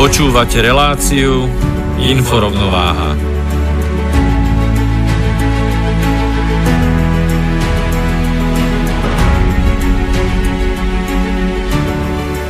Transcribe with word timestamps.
Počúvate 0.00 0.64
reláciu 0.64 1.44
Inforovnováha. 2.00 3.20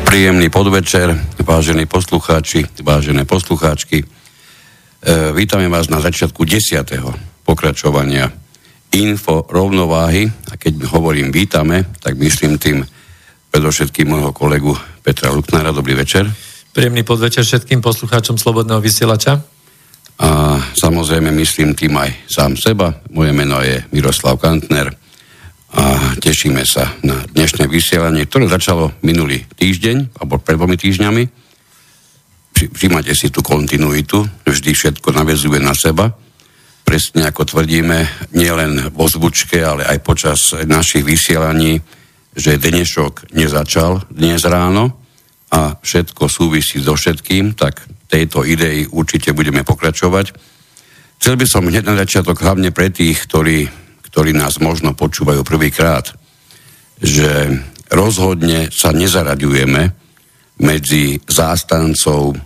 Príjemný 0.07 0.47
podvečer, 0.47 1.11
vážení 1.43 1.91
poslucháči, 1.91 2.71
vážené 2.87 3.27
poslucháčky. 3.27 3.99
E, 3.99 4.07
vítame 5.35 5.67
vás 5.67 5.91
na 5.91 5.99
začiatku 5.99 6.47
10. 6.47 6.87
pokračovania 7.43 8.31
Info 8.95 9.43
rovnováhy 9.51 10.31
a 10.31 10.55
keď 10.55 10.87
hovorím 10.95 11.35
vítame, 11.35 11.83
tak 11.99 12.15
myslím 12.15 12.63
tým 12.63 12.87
predovšetkým 13.51 14.07
môjho 14.07 14.31
kolegu 14.31 14.71
Petra 15.03 15.35
Luknára. 15.35 15.75
Dobrý 15.75 15.99
večer. 15.99 16.50
Príjemný 16.71 17.03
podvečer 17.03 17.43
všetkým 17.43 17.83
poslucháčom 17.83 18.39
Slobodného 18.39 18.79
vysielača. 18.79 19.43
A 20.23 20.55
samozrejme 20.79 21.35
myslím 21.43 21.75
tým 21.75 21.99
aj 21.99 22.31
sám 22.31 22.55
seba. 22.55 22.95
Moje 23.11 23.35
meno 23.35 23.59
je 23.59 23.83
Miroslav 23.91 24.39
Kantner 24.39 24.95
a 25.75 26.15
tešíme 26.23 26.63
sa 26.63 26.95
na 27.03 27.27
dnešné 27.27 27.67
vysielanie, 27.67 28.23
ktoré 28.23 28.47
začalo 28.47 28.95
minulý 29.03 29.51
týždeň, 29.59 30.15
alebo 30.23 30.39
pred 30.39 30.55
dvomi 30.55 30.79
týždňami. 30.79 31.23
Všimate 32.55 33.19
si 33.19 33.35
tú 33.35 33.43
kontinuitu, 33.43 34.23
vždy 34.47 34.71
všetko 34.71 35.11
navezuje 35.11 35.59
na 35.59 35.75
seba. 35.75 36.15
Presne 36.87 37.27
ako 37.27 37.51
tvrdíme, 37.51 38.31
nielen 38.31 38.95
vo 38.95 39.11
zvučke, 39.11 39.59
ale 39.59 39.91
aj 39.91 40.07
počas 40.07 40.55
našich 40.55 41.03
vysielaní, 41.03 41.83
že 42.39 42.63
dnešok 42.63 43.35
nezačal 43.35 44.07
dnes 44.07 44.47
ráno, 44.47 45.00
a 45.51 45.75
všetko 45.79 46.31
súvisí 46.31 46.79
so 46.79 46.95
všetkým, 46.95 47.59
tak 47.59 47.83
tejto 48.07 48.47
idei 48.47 48.87
určite 48.87 49.35
budeme 49.35 49.67
pokračovať. 49.67 50.35
Chcel 51.21 51.35
by 51.37 51.47
som 51.47 51.67
hneď 51.67 51.85
na 51.85 51.99
začiatok, 51.99 52.39
hlavne 52.41 52.71
pre 52.71 52.89
tých, 52.89 53.29
ktorí, 53.29 53.67
ktorí 54.09 54.31
nás 54.33 54.63
možno 54.63 54.95
počúvajú 54.95 55.43
prvýkrát, 55.43 56.11
že 57.03 57.61
rozhodne 57.91 58.71
sa 58.71 58.95
nezaraďujeme 58.95 59.83
medzi 60.61 61.19
zástancov 61.27 62.39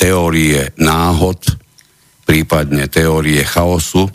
teórie 0.00 0.72
náhod, 0.80 1.38
prípadne 2.26 2.88
teórie 2.88 3.44
chaosu, 3.44 4.08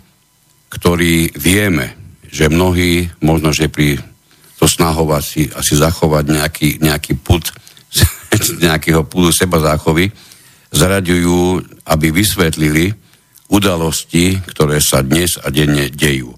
ktorý 0.67 1.31
vieme, 1.37 1.95
že 2.27 2.51
mnohí, 2.51 3.07
možno, 3.23 3.55
že 3.55 3.71
pri 3.71 3.99
to 4.57 4.65
snahov 4.65 5.13
asi, 5.15 5.47
asi 5.53 5.77
zachovať 5.77 6.25
nejaký, 6.27 6.69
nejaký 6.81 7.13
put 7.21 7.45
nejakého 8.59 9.05
púdu 9.05 9.33
seba 9.33 9.59
záchovy, 9.59 10.09
zaraďujú, 10.71 11.63
aby 11.87 12.07
vysvetlili 12.11 12.91
udalosti, 13.47 14.39
ktoré 14.43 14.83
sa 14.83 14.99
dnes 15.03 15.39
a 15.39 15.47
denne 15.47 15.87
dejú. 15.87 16.35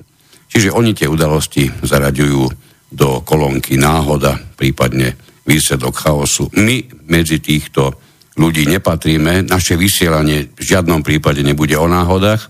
Čiže 0.50 0.74
oni 0.74 0.94
tie 0.98 1.10
udalosti 1.10 1.70
zaraďujú 1.82 2.44
do 2.90 3.22
kolónky 3.22 3.78
náhoda, 3.78 4.38
prípadne 4.58 5.14
výsledok 5.46 5.94
chaosu. 5.94 6.50
My 6.58 6.82
medzi 7.10 7.42
týchto 7.42 7.98
ľudí 8.38 8.66
nepatríme, 8.70 9.46
naše 9.46 9.78
vysielanie 9.78 10.54
v 10.54 10.64
žiadnom 10.64 11.02
prípade 11.06 11.42
nebude 11.42 11.78
o 11.78 11.86
náhodách. 11.90 12.50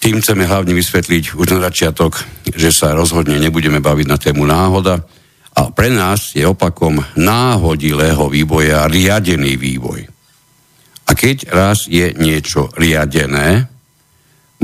Tým 0.00 0.22
chceme 0.22 0.48
hlavne 0.48 0.72
vysvetliť 0.74 1.36
už 1.36 1.46
na 1.54 1.60
začiatok, 1.70 2.18
že 2.50 2.72
sa 2.72 2.96
rozhodne 2.96 3.36
nebudeme 3.38 3.78
baviť 3.78 4.06
na 4.08 4.18
tému 4.18 4.46
náhoda, 4.48 5.04
a 5.60 5.68
pre 5.76 5.92
nás 5.92 6.32
je 6.32 6.40
opakom 6.48 7.04
náhodilého 7.20 8.32
vývoja 8.32 8.88
riadený 8.88 9.60
vývoj. 9.60 10.08
A 11.04 11.12
keď 11.12 11.52
raz 11.52 11.84
je 11.84 12.16
niečo 12.16 12.72
riadené, 12.72 13.68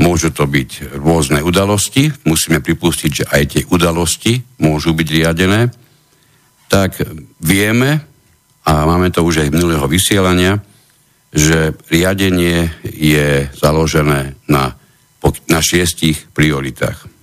môžu 0.01 0.33
to 0.33 0.49
byť 0.49 0.97
rôzne 0.97 1.45
udalosti, 1.45 2.09
musíme 2.25 2.65
pripustiť, 2.65 3.11
že 3.13 3.25
aj 3.29 3.43
tie 3.45 3.63
udalosti 3.69 4.41
môžu 4.57 4.97
byť 4.97 5.07
riadené, 5.13 5.69
tak 6.65 6.97
vieme, 7.45 8.01
a 8.65 8.71
máme 8.89 9.13
to 9.13 9.21
už 9.21 9.45
aj 9.45 9.53
minulého 9.53 9.85
vysielania, 9.85 10.57
že 11.29 11.77
riadenie 11.93 12.73
je 12.81 13.53
založené 13.53 14.33
na, 14.49 14.73
na 15.45 15.59
šiestich 15.61 16.25
prioritách. 16.33 17.16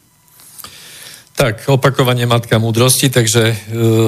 Tak, 1.35 1.67
opakovanie 1.67 2.31
matka 2.31 2.63
múdrosti, 2.63 3.11
takže 3.11 3.43
e, 3.51 3.55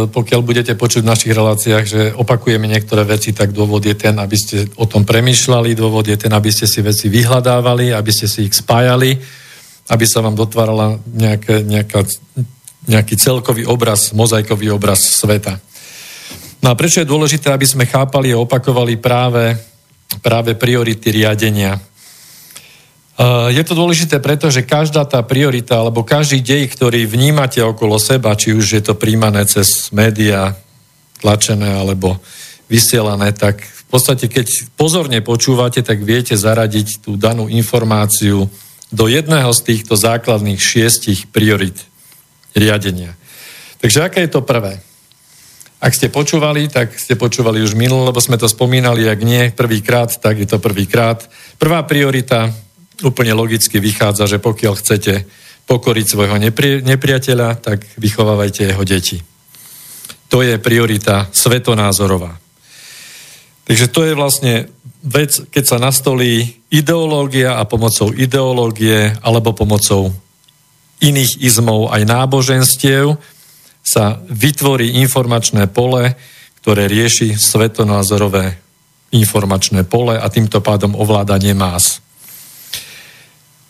pokiaľ 0.07 0.41
budete 0.47 0.79
počuť 0.79 1.03
v 1.03 1.11
našich 1.11 1.35
reláciách, 1.35 1.85
že 1.85 2.01
opakujeme 2.15 2.71
niektoré 2.71 3.03
veci, 3.03 3.35
tak 3.35 3.51
dôvod 3.51 3.83
je 3.83 3.99
ten, 3.99 4.15
aby 4.15 4.39
ste 4.39 4.71
o 4.79 4.87
tom 4.87 5.03
premyšľali, 5.03 5.75
dôvod 5.75 6.07
je 6.07 6.15
ten, 6.15 6.31
aby 6.31 6.55
ste 6.55 6.71
si 6.71 6.87
veci 6.87 7.11
vyhľadávali, 7.11 7.91
aby 7.91 8.11
ste 8.15 8.31
si 8.31 8.47
ich 8.47 8.55
spájali, 8.55 9.19
aby 9.91 10.05
sa 10.07 10.23
vám 10.23 10.39
dotvárala 10.39 11.03
nejaké, 11.03 11.67
nejaká, 11.67 12.07
nejaký 12.87 13.19
celkový 13.19 13.67
obraz, 13.67 14.15
mozaikový 14.15 14.71
obraz 14.71 15.03
sveta. 15.19 15.59
No 16.63 16.71
a 16.71 16.79
prečo 16.79 17.03
je 17.03 17.11
dôležité, 17.11 17.51
aby 17.51 17.67
sme 17.67 17.91
chápali 17.91 18.31
a 18.31 18.39
opakovali 18.39 19.03
práve, 19.03 19.51
práve 20.23 20.55
priority 20.55 21.11
riadenia? 21.11 21.75
Je 23.16 23.62
to 23.65 23.72
dôležité 23.72 24.21
preto, 24.21 24.53
že 24.53 24.60
každá 24.60 25.09
tá 25.09 25.25
priorita 25.25 25.81
alebo 25.81 26.04
každý 26.04 26.44
dej, 26.44 26.69
ktorý 26.69 27.09
vnímate 27.09 27.65
okolo 27.65 27.97
seba, 27.97 28.37
či 28.37 28.53
už 28.53 28.77
je 28.77 28.82
to 28.84 28.93
príjmané 28.93 29.49
cez 29.49 29.88
médiá, 29.88 30.53
tlačené 31.25 31.81
alebo 31.81 32.21
vysielané, 32.69 33.32
tak 33.32 33.65
v 33.65 33.84
podstate 33.88 34.28
keď 34.28 34.77
pozorne 34.77 35.25
počúvate, 35.25 35.81
tak 35.81 36.04
viete 36.04 36.37
zaradiť 36.37 37.00
tú 37.00 37.16
danú 37.16 37.49
informáciu 37.49 38.53
do 38.93 39.04
jedného 39.09 39.48
z 39.56 39.60
týchto 39.65 39.97
základných 39.97 40.60
šiestich 40.60 41.33
priorit 41.33 41.88
riadenia. 42.53 43.16
Takže 43.81 44.04
aké 44.04 44.28
je 44.28 44.37
to 44.37 44.44
prvé? 44.44 44.84
Ak 45.81 45.93
ste 45.97 46.12
počúvali, 46.12 46.69
tak 46.69 46.92
ste 46.97 47.16
počúvali 47.16 47.65
už 47.65 47.77
minul, 47.78 48.04
lebo 48.04 48.21
sme 48.21 48.36
to 48.36 48.48
spomínali, 48.48 49.09
ak 49.09 49.21
nie 49.24 49.53
prvýkrát, 49.57 50.12
tak 50.21 50.36
je 50.36 50.48
to 50.48 50.60
prvýkrát. 50.60 51.24
Prvá 51.57 51.80
priorita 51.84 52.53
úplne 53.04 53.37
logicky 53.37 53.81
vychádza, 53.81 54.28
že 54.28 54.39
pokiaľ 54.39 54.75
chcete 54.78 55.15
pokoriť 55.66 56.07
svojho 56.07 56.37
nepri- 56.39 56.81
nepriateľa, 56.81 57.59
tak 57.59 57.84
vychovávajte 57.98 58.71
jeho 58.71 58.84
deti. 58.87 59.19
To 60.31 60.41
je 60.43 60.57
priorita 60.59 61.28
svetonázorová. 61.34 62.39
Takže 63.66 63.87
to 63.91 64.01
je 64.07 64.15
vlastne 64.15 64.71
vec, 65.03 65.51
keď 65.51 65.65
sa 65.66 65.83
nastolí 65.83 66.63
ideológia 66.71 67.59
a 67.59 67.66
pomocou 67.66 68.15
ideológie 68.15 69.10
alebo 69.22 69.54
pomocou 69.54 70.15
iných 71.03 71.43
izmov 71.43 71.91
aj 71.91 72.03
náboženstiev 72.07 73.19
sa 73.83 74.19
vytvorí 74.27 74.98
informačné 75.03 75.71
pole, 75.71 76.15
ktoré 76.63 76.91
rieši 76.91 77.39
svetonázorové 77.39 78.59
informačné 79.15 79.87
pole 79.87 80.19
a 80.19 80.27
týmto 80.27 80.59
pádom 80.59 80.98
ovládanie 80.98 81.54
más. 81.54 82.03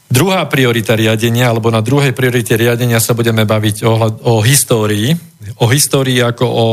Druhá 0.07 0.47
priorita 0.47 0.95
riadenia, 0.95 1.51
alebo 1.51 1.69
na 1.69 1.83
druhej 1.83 2.15
priorite 2.15 2.55
riadenia 2.55 3.03
sa 3.03 3.13
budeme 3.13 3.43
baviť 3.43 3.83
o, 3.83 3.95
o 4.23 4.35
histórii, 4.47 5.13
o 5.59 5.67
histórii 5.67 6.23
ako 6.23 6.47
o 6.47 6.67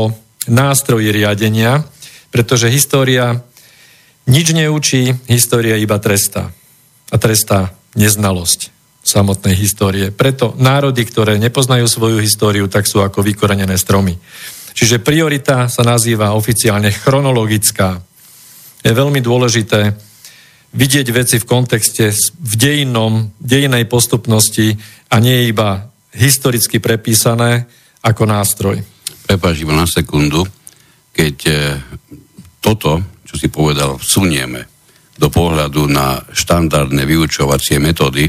nástroji 0.46 1.10
riadenia, 1.10 1.82
pretože 2.30 2.70
história 2.70 3.42
Nič 4.24 4.56
neučí, 4.56 5.12
história 5.28 5.76
iba 5.76 6.00
trestá. 6.00 6.48
A 7.12 7.16
trestá 7.20 7.76
neznalosť 7.92 8.72
samotnej 9.04 9.52
histórie. 9.52 10.08
Preto 10.08 10.56
národy, 10.56 11.04
ktoré 11.04 11.36
nepoznajú 11.36 11.84
svoju 11.84 12.24
históriu, 12.24 12.64
tak 12.72 12.88
sú 12.88 13.04
ako 13.04 13.20
vykorenené 13.20 13.76
stromy. 13.76 14.16
Čiže 14.72 15.04
priorita 15.04 15.68
sa 15.68 15.84
nazýva 15.84 16.32
oficiálne 16.32 16.88
chronologická. 16.88 18.00
Je 18.80 18.96
veľmi 18.96 19.20
dôležité 19.20 19.92
vidieť 20.74 21.06
veci 21.14 21.36
v 21.38 21.48
kontexte 21.48 22.10
v 22.34 22.54
dejinnom, 22.58 23.30
dejinej 23.38 23.86
postupnosti 23.86 24.74
a 25.08 25.22
nie 25.22 25.48
iba 25.48 25.88
historicky 26.14 26.82
prepísané 26.82 27.66
ako 28.02 28.26
nástroj. 28.26 28.76
Prepač 29.24 29.54
iba 29.62 29.72
na 29.72 29.88
sekundu, 29.88 30.44
keď 31.14 31.36
e, 31.48 31.54
toto, 32.60 33.00
čo 33.24 33.34
si 33.38 33.48
povedal, 33.48 33.96
vsunieme 33.96 34.68
do 35.14 35.30
pohľadu 35.30 35.86
na 35.86 36.20
štandardné 36.34 37.06
vyučovacie 37.06 37.78
metódy 37.78 38.26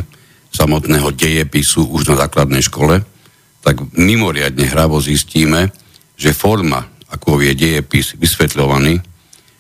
samotného 0.54 1.12
dejepisu 1.12 1.90
už 1.92 2.14
na 2.14 2.16
základnej 2.16 2.64
škole, 2.64 3.02
tak 3.66 3.82
mimoriadne 3.98 4.70
hravo 4.70 5.02
zistíme, 5.02 5.74
že 6.16 6.38
forma, 6.38 6.86
ako 7.10 7.42
je 7.42 7.58
dejepis 7.58 8.14
vysvetľovaný, 8.16 9.02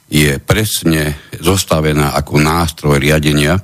je 0.06 0.38
presne 0.38 1.18
zostavená 1.42 2.14
ako 2.14 2.38
nástroj 2.38 3.02
riadenia, 3.02 3.58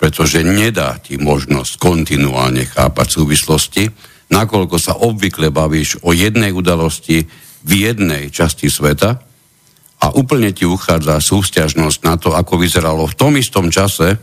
pretože 0.00 0.44
nedá 0.44 0.96
ti 1.00 1.20
možnosť 1.20 1.76
kontinuálne 1.76 2.64
chápať 2.68 3.06
súvislosti, 3.20 3.84
nakoľko 4.32 4.76
sa 4.80 4.96
obvykle 4.96 5.52
bavíš 5.52 6.00
o 6.02 6.16
jednej 6.16 6.50
udalosti 6.50 7.28
v 7.64 7.70
jednej 7.72 8.28
časti 8.28 8.68
sveta 8.68 9.20
a 10.00 10.06
úplne 10.12 10.52
ti 10.52 10.68
uchádza 10.68 11.20
sústiažnosť 11.20 11.98
na 12.04 12.14
to, 12.20 12.36
ako 12.36 12.60
vyzeralo 12.60 13.08
v 13.08 13.16
tom 13.16 13.32
istom 13.40 13.72
čase 13.72 14.20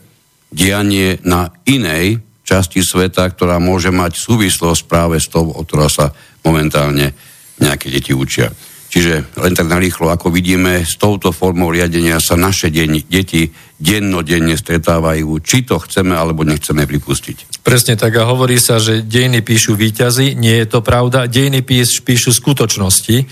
dianie 0.52 1.18
na 1.26 1.50
inej 1.66 2.22
časti 2.44 2.84
sveta, 2.84 3.26
ktorá 3.32 3.62
môže 3.64 3.90
mať 3.90 4.18
súvislosť 4.20 4.84
práve 4.86 5.18
s 5.22 5.32
tou, 5.32 5.48
o 5.48 5.62
ktorá 5.64 5.88
sa 5.88 6.12
momentálne 6.44 7.16
nejaké 7.62 7.88
deti 7.88 8.12
učia. 8.12 8.52
Čiže 8.92 9.40
len 9.40 9.56
tak 9.56 9.72
narýchlo, 9.72 10.12
ako 10.12 10.36
vidíme, 10.36 10.84
s 10.84 11.00
touto 11.00 11.32
formou 11.32 11.72
riadenia 11.72 12.20
sa 12.20 12.36
naše 12.36 12.68
deň, 12.68 13.08
deti 13.08 13.48
dennodenne 13.80 14.60
stretávajú, 14.60 15.40
či 15.40 15.64
to 15.64 15.80
chceme 15.80 16.12
alebo 16.12 16.44
nechceme 16.44 16.84
pripustiť. 16.84 17.64
Presne 17.64 17.96
tak 17.96 18.20
a 18.20 18.28
hovorí 18.28 18.60
sa, 18.60 18.84
že 18.84 19.00
dejiny 19.00 19.48
píšu 19.48 19.80
výťazy, 19.80 20.36
nie 20.36 20.60
je 20.60 20.68
to 20.68 20.84
pravda, 20.84 21.32
dejiny 21.32 21.64
píš, 21.64 22.04
píšu 22.04 22.36
skutočnosti, 22.36 23.24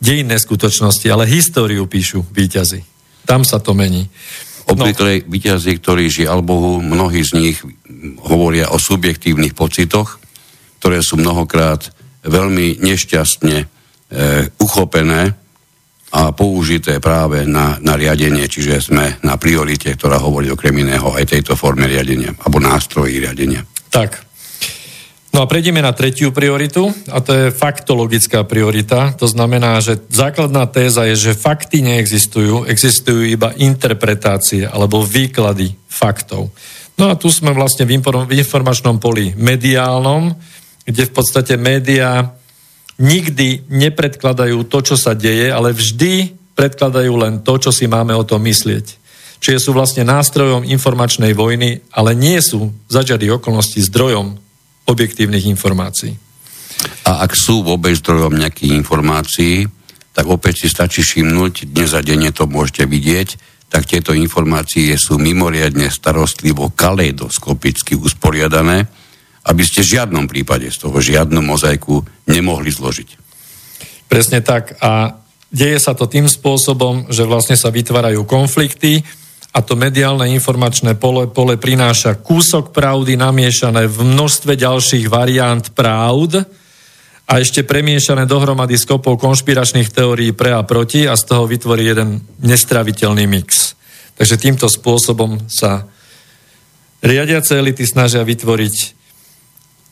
dejinné 0.00 0.40
skutočnosti, 0.40 1.04
ale 1.12 1.28
históriu 1.28 1.84
píšu 1.84 2.24
výťazy. 2.24 2.80
Tam 3.28 3.44
sa 3.44 3.60
to 3.60 3.76
mení. 3.76 4.08
Obvykle 4.64 5.20
no. 5.20 5.24
výťazí, 5.28 5.84
ktorí 5.84 6.08
žiaľ 6.08 6.40
Bohu, 6.40 6.80
mnohí 6.80 7.20
z 7.20 7.32
nich 7.36 7.58
hovoria 8.24 8.72
o 8.72 8.80
subjektívnych 8.80 9.52
pocitoch, 9.52 10.16
ktoré 10.80 11.04
sú 11.04 11.20
mnohokrát 11.20 11.92
veľmi 12.24 12.80
nešťastne 12.80 13.73
uchopené 14.60 15.34
a 16.14 16.30
použité 16.30 17.02
práve 17.02 17.42
na, 17.42 17.74
na 17.82 17.98
riadenie, 17.98 18.46
čiže 18.46 18.94
sme 18.94 19.18
na 19.26 19.34
priorite, 19.34 19.98
ktorá 19.98 20.22
hovorí 20.22 20.46
okrem 20.46 20.86
iného 20.86 21.10
aj 21.10 21.34
tejto 21.34 21.58
forme 21.58 21.90
riadenia, 21.90 22.30
alebo 22.38 22.62
nástroji 22.62 23.18
riadenia. 23.18 23.66
Tak. 23.90 24.22
No 25.34 25.42
a 25.42 25.50
prejdeme 25.50 25.82
na 25.82 25.90
tretiu 25.90 26.30
prioritu 26.30 26.94
a 27.10 27.18
to 27.18 27.34
je 27.34 27.44
faktologická 27.50 28.46
priorita. 28.46 29.18
To 29.18 29.26
znamená, 29.26 29.82
že 29.82 29.98
základná 30.06 30.70
téza 30.70 31.10
je, 31.10 31.18
že 31.18 31.34
fakty 31.34 31.82
neexistujú, 31.82 32.70
existujú 32.70 33.26
iba 33.26 33.50
interpretácie 33.58 34.62
alebo 34.62 35.02
výklady 35.02 35.74
faktov. 35.90 36.54
No 36.94 37.10
a 37.10 37.18
tu 37.18 37.34
sme 37.34 37.50
vlastne 37.50 37.82
v 37.82 37.98
informačnom 38.38 39.02
poli 39.02 39.34
mediálnom, 39.34 40.30
kde 40.86 41.02
v 41.02 41.12
podstate 41.12 41.58
médiá 41.58 42.30
nikdy 43.00 43.66
nepredkladajú 43.68 44.66
to, 44.70 44.78
čo 44.82 44.96
sa 44.98 45.12
deje, 45.16 45.50
ale 45.50 45.74
vždy 45.74 46.34
predkladajú 46.54 47.12
len 47.18 47.42
to, 47.42 47.58
čo 47.58 47.70
si 47.74 47.90
máme 47.90 48.14
o 48.14 48.26
tom 48.26 48.42
myslieť. 48.46 49.02
Čiže 49.42 49.60
sú 49.60 49.70
vlastne 49.76 50.06
nástrojom 50.08 50.64
informačnej 50.64 51.36
vojny, 51.36 51.84
ale 51.92 52.16
nie 52.16 52.40
sú 52.40 52.72
začiatých 52.88 53.42
okolností 53.42 53.82
zdrojom 53.84 54.40
objektívnych 54.88 55.44
informácií. 55.50 56.16
A 57.04 57.24
ak 57.24 57.36
sú 57.36 57.60
vôbec 57.60 57.92
zdrojom 57.98 58.40
nejakých 58.40 58.72
informácií, 58.72 59.68
tak 60.14 60.30
opäť 60.30 60.64
si 60.64 60.68
stačí 60.70 61.02
všimnúť, 61.02 61.74
dnes 61.74 61.92
a 61.92 62.00
denne 62.00 62.30
to 62.30 62.46
môžete 62.46 62.86
vidieť, 62.86 63.28
tak 63.68 63.90
tieto 63.90 64.14
informácie 64.14 64.94
sú 64.94 65.18
mimoriadne 65.18 65.90
starostlivo 65.90 66.70
kaleidoskopicky 66.70 67.98
usporiadané, 67.98 68.86
aby 69.44 69.62
ste 69.62 69.84
v 69.84 70.00
žiadnom 70.00 70.24
prípade 70.24 70.68
z 70.72 70.80
toho 70.80 70.96
žiadnu 70.96 71.44
mozaiku 71.44 72.00
nemohli 72.24 72.72
zložiť. 72.72 73.08
Presne 74.08 74.40
tak 74.40 74.80
a 74.80 75.20
deje 75.52 75.78
sa 75.78 75.92
to 75.92 76.08
tým 76.08 76.24
spôsobom, 76.24 77.12
že 77.12 77.28
vlastne 77.28 77.54
sa 77.54 77.68
vytvárajú 77.68 78.24
konflikty 78.24 79.04
a 79.54 79.62
to 79.62 79.78
mediálne 79.78 80.26
informačné 80.34 80.98
pole, 80.98 81.30
pole 81.30 81.54
prináša 81.54 82.18
kúsok 82.18 82.74
pravdy 82.74 83.14
namiešané 83.14 83.86
v 83.86 83.98
množstve 84.02 84.58
ďalších 84.58 85.06
variant 85.06 85.62
pravd 85.76 86.42
a 87.24 87.32
ešte 87.40 87.64
premiešané 87.64 88.26
dohromady 88.28 88.76
s 88.76 88.84
kopou 88.84 89.16
konšpiračných 89.16 89.94
teórií 89.94 90.34
pre 90.34 90.52
a 90.52 90.66
proti 90.66 91.06
a 91.06 91.14
z 91.14 91.24
toho 91.24 91.46
vytvorí 91.46 91.86
jeden 91.86 92.20
nestraviteľný 92.42 93.24
mix. 93.30 93.78
Takže 94.18 94.36
týmto 94.42 94.66
spôsobom 94.68 95.46
sa 95.48 95.86
riadiace 97.00 97.56
elity 97.56 97.86
snažia 97.86 98.26
vytvoriť 98.26 99.03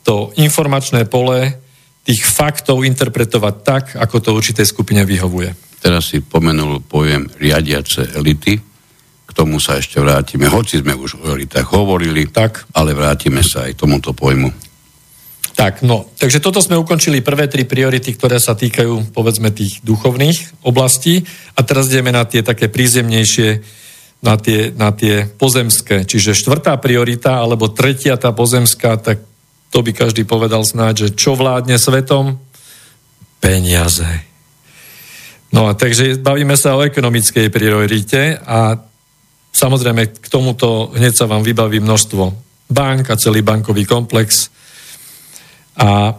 to 0.02 0.34
informačné 0.38 1.06
pole 1.06 1.54
tých 2.02 2.22
faktov 2.26 2.82
interpretovať 2.82 3.54
tak, 3.62 3.84
ako 3.94 4.16
to 4.18 4.30
určitej 4.34 4.66
skupine 4.66 5.06
vyhovuje. 5.06 5.78
Teraz 5.82 6.14
si 6.14 6.22
pomenul 6.22 6.82
pojem 6.82 7.30
riadiace 7.38 8.14
elity, 8.14 8.54
k 9.26 9.30
tomu 9.30 9.62
sa 9.62 9.78
ešte 9.78 10.02
vrátime. 10.02 10.50
Hoci 10.50 10.82
sme 10.82 10.92
už 10.92 11.22
o 11.22 11.32
elitách 11.32 11.72
hovorili, 11.72 12.28
tak. 12.28 12.68
ale 12.74 12.92
vrátime 12.92 13.40
sa 13.40 13.64
aj 13.70 13.80
tomuto 13.80 14.12
pojmu. 14.12 14.72
Tak, 15.52 15.84
no, 15.84 16.08
takže 16.16 16.40
toto 16.40 16.64
sme 16.64 16.80
ukončili 16.80 17.20
prvé 17.20 17.46
tri 17.46 17.68
priority, 17.68 18.16
ktoré 18.16 18.40
sa 18.40 18.56
týkajú, 18.56 19.12
povedzme, 19.12 19.52
tých 19.52 19.84
duchovných 19.84 20.64
oblastí 20.64 21.22
a 21.54 21.60
teraz 21.62 21.92
ideme 21.92 22.10
na 22.10 22.24
tie 22.24 22.40
také 22.40 22.72
prízemnejšie, 22.72 23.62
na 24.24 24.40
tie, 24.40 24.72
na 24.72 24.94
tie 24.96 25.28
pozemské. 25.28 26.08
Čiže 26.08 26.38
štvrtá 26.38 26.78
priorita, 26.80 27.42
alebo 27.42 27.68
tretia 27.68 28.16
tá 28.16 28.32
pozemská, 28.32 28.96
tak 28.96 29.20
to 29.72 29.80
by 29.80 29.96
každý 29.96 30.28
povedal 30.28 30.68
snáď, 30.68 31.08
že 31.08 31.16
čo 31.16 31.32
vládne 31.32 31.80
svetom? 31.80 32.36
Peniaze. 33.40 34.04
No 35.48 35.68
a 35.68 35.72
takže 35.72 36.20
bavíme 36.20 36.56
sa 36.60 36.76
o 36.76 36.84
ekonomickej 36.84 37.48
priorite 37.48 38.36
a 38.36 38.76
samozrejme 39.52 40.20
k 40.20 40.26
tomuto 40.28 40.92
hneď 40.92 41.12
sa 41.16 41.24
vám 41.24 41.40
vybaví 41.40 41.80
množstvo 41.80 42.22
bank 42.68 43.12
a 43.12 43.20
celý 43.20 43.40
bankový 43.40 43.84
komplex 43.84 44.48
a 45.76 46.08
e, 46.08 46.14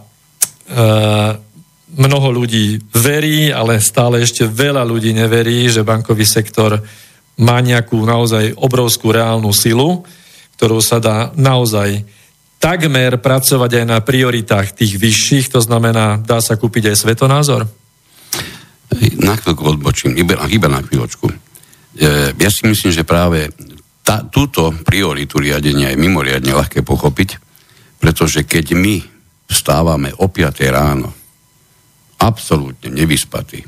mnoho 1.94 2.30
ľudí 2.34 2.82
verí, 2.94 3.54
ale 3.54 3.82
stále 3.82 4.22
ešte 4.22 4.50
veľa 4.50 4.82
ľudí 4.86 5.14
neverí, 5.14 5.70
že 5.70 5.86
bankový 5.86 6.26
sektor 6.26 6.82
má 7.38 7.58
nejakú 7.62 7.98
naozaj 8.02 8.54
obrovskú 8.58 9.14
reálnu 9.14 9.50
silu, 9.54 10.06
ktorú 10.58 10.78
sa 10.82 11.02
dá 11.02 11.34
naozaj 11.34 12.06
takmer 12.64 13.20
pracovať 13.20 13.84
aj 13.84 13.86
na 13.92 14.00
prioritách 14.00 14.72
tých 14.72 14.96
vyšších, 14.96 15.52
to 15.52 15.60
znamená, 15.60 16.24
dá 16.24 16.40
sa 16.40 16.56
kúpiť 16.56 16.96
aj 16.96 17.04
svetonázor? 17.04 17.68
Na 19.20 19.36
chvíľku 19.36 19.68
odbočím, 19.68 20.16
iba, 20.16 20.40
iba 20.48 20.72
na 20.72 20.80
chvíľočku. 20.80 21.28
E, 21.28 21.36
ja 22.32 22.50
si 22.54 22.64
myslím, 22.64 22.96
že 22.96 23.04
práve 23.04 23.52
tá, 24.08 24.24
túto 24.24 24.72
prioritu 24.88 25.44
riadenia 25.44 25.92
je 25.92 26.00
mimoriadne 26.00 26.56
ľahké 26.56 26.88
pochopiť, 26.88 27.36
pretože 28.00 28.48
keď 28.48 28.80
my 28.80 28.96
vstávame 29.52 30.16
o 30.16 30.32
5 30.32 30.64
ráno, 30.72 31.12
absolútne 32.24 32.88
nevyspatí, 32.96 33.68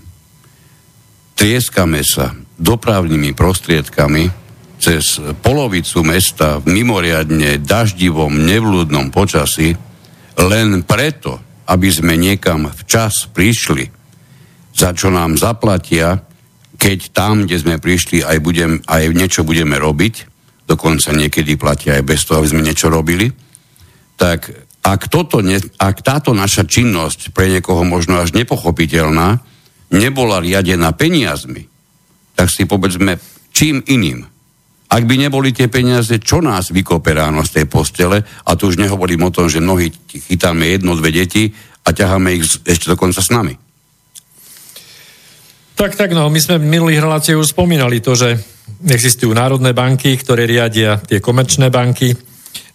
trieskame 1.36 2.00
sa 2.08 2.32
dopravnými 2.56 3.36
prostriedkami, 3.36 4.45
cez 4.80 5.20
polovicu 5.42 6.04
mesta 6.04 6.60
v 6.62 6.82
mimoriadne 6.82 7.60
daždivom, 7.64 8.32
nevľúdnom 8.46 9.10
počasí, 9.10 9.74
len 10.36 10.84
preto, 10.84 11.40
aby 11.66 11.90
sme 11.90 12.20
niekam 12.20 12.70
včas 12.70 13.32
prišli, 13.32 13.88
za 14.76 14.92
čo 14.92 15.08
nám 15.08 15.40
zaplatia, 15.40 16.20
keď 16.76 17.00
tam, 17.16 17.48
kde 17.48 17.58
sme 17.58 17.76
prišli, 17.80 18.22
aj, 18.22 18.38
budem, 18.44 18.84
aj 18.84 19.16
niečo 19.16 19.48
budeme 19.48 19.80
robiť, 19.80 20.16
dokonca 20.68 21.16
niekedy 21.16 21.56
platia 21.56 21.98
aj 21.98 22.04
bez 22.04 22.28
toho, 22.28 22.44
aby 22.44 22.52
sme 22.52 22.68
niečo 22.68 22.92
robili, 22.92 23.32
tak 24.20 24.52
ak, 24.86 25.02
toto 25.10 25.42
ne, 25.42 25.58
ak 25.58 26.04
táto 26.04 26.36
naša 26.36 26.68
činnosť 26.68 27.34
pre 27.34 27.50
niekoho 27.50 27.82
možno 27.88 28.22
až 28.22 28.36
nepochopiteľná, 28.36 29.42
nebola 29.90 30.44
riadená 30.44 30.92
peniazmi, 30.94 31.66
tak 32.36 32.52
si 32.52 32.68
povedzme 32.68 33.18
čím 33.56 33.82
iným. 33.88 34.35
Ak 34.86 35.04
by 35.04 35.16
neboli 35.18 35.50
tie 35.50 35.66
peniaze, 35.66 36.22
čo 36.22 36.46
nás 36.46 36.70
vykope 36.70 37.10
ráno 37.14 37.42
z 37.42 37.62
tej 37.62 37.66
postele, 37.66 38.22
a 38.22 38.52
tu 38.54 38.70
už 38.70 38.78
nehovorím 38.78 39.28
o 39.28 39.34
tom, 39.34 39.50
že 39.50 39.64
mnohí 39.64 39.90
chytáme 40.30 40.78
jedno, 40.78 40.94
dve 40.94 41.10
deti 41.10 41.50
a 41.86 41.90
ťaháme 41.90 42.30
ich 42.38 42.46
ešte 42.66 42.94
dokonca 42.94 43.22
s 43.22 43.34
nami. 43.34 43.58
Tak, 45.76 46.00
tak, 46.00 46.16
no, 46.16 46.32
my 46.32 46.40
sme 46.40 46.56
v 46.62 46.72
minulých 46.72 47.04
reláciách 47.04 47.42
už 47.42 47.52
spomínali 47.52 48.00
to, 48.00 48.16
že 48.16 48.40
existujú 48.88 49.36
národné 49.36 49.76
banky, 49.76 50.16
ktoré 50.16 50.48
riadia 50.48 51.04
tie 51.04 51.20
komerčné 51.20 51.68
banky, 51.68 52.16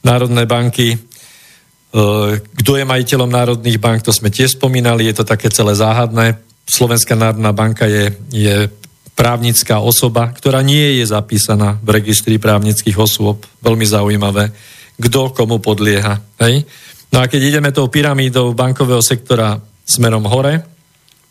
národné 0.04 0.44
banky. 0.44 0.92
E, 0.92 0.98
kto 2.44 2.70
je 2.76 2.84
majiteľom 2.84 3.30
národných 3.32 3.80
bank, 3.80 4.04
to 4.04 4.12
sme 4.12 4.28
tiež 4.28 4.60
spomínali, 4.60 5.08
je 5.08 5.16
to 5.16 5.24
také 5.24 5.48
celé 5.48 5.72
záhadné. 5.72 6.44
Slovenská 6.68 7.16
národná 7.16 7.56
banka 7.56 7.88
je, 7.88 8.12
je 8.30 8.68
právnická 9.20 9.84
osoba, 9.84 10.32
ktorá 10.32 10.64
nie 10.64 10.96
je 10.96 11.12
zapísaná 11.12 11.76
v 11.84 12.00
registri 12.00 12.40
právnických 12.40 12.96
osôb. 12.96 13.44
Veľmi 13.60 13.84
zaujímavé. 13.84 14.48
Kto 14.96 15.36
komu 15.36 15.60
podlieha. 15.60 16.40
Hej? 16.40 16.64
No 17.12 17.20
a 17.20 17.28
keď 17.28 17.40
ideme 17.52 17.68
tou 17.68 17.92
pyramídou 17.92 18.56
bankového 18.56 19.04
sektora 19.04 19.60
smerom 19.84 20.24
hore, 20.24 20.64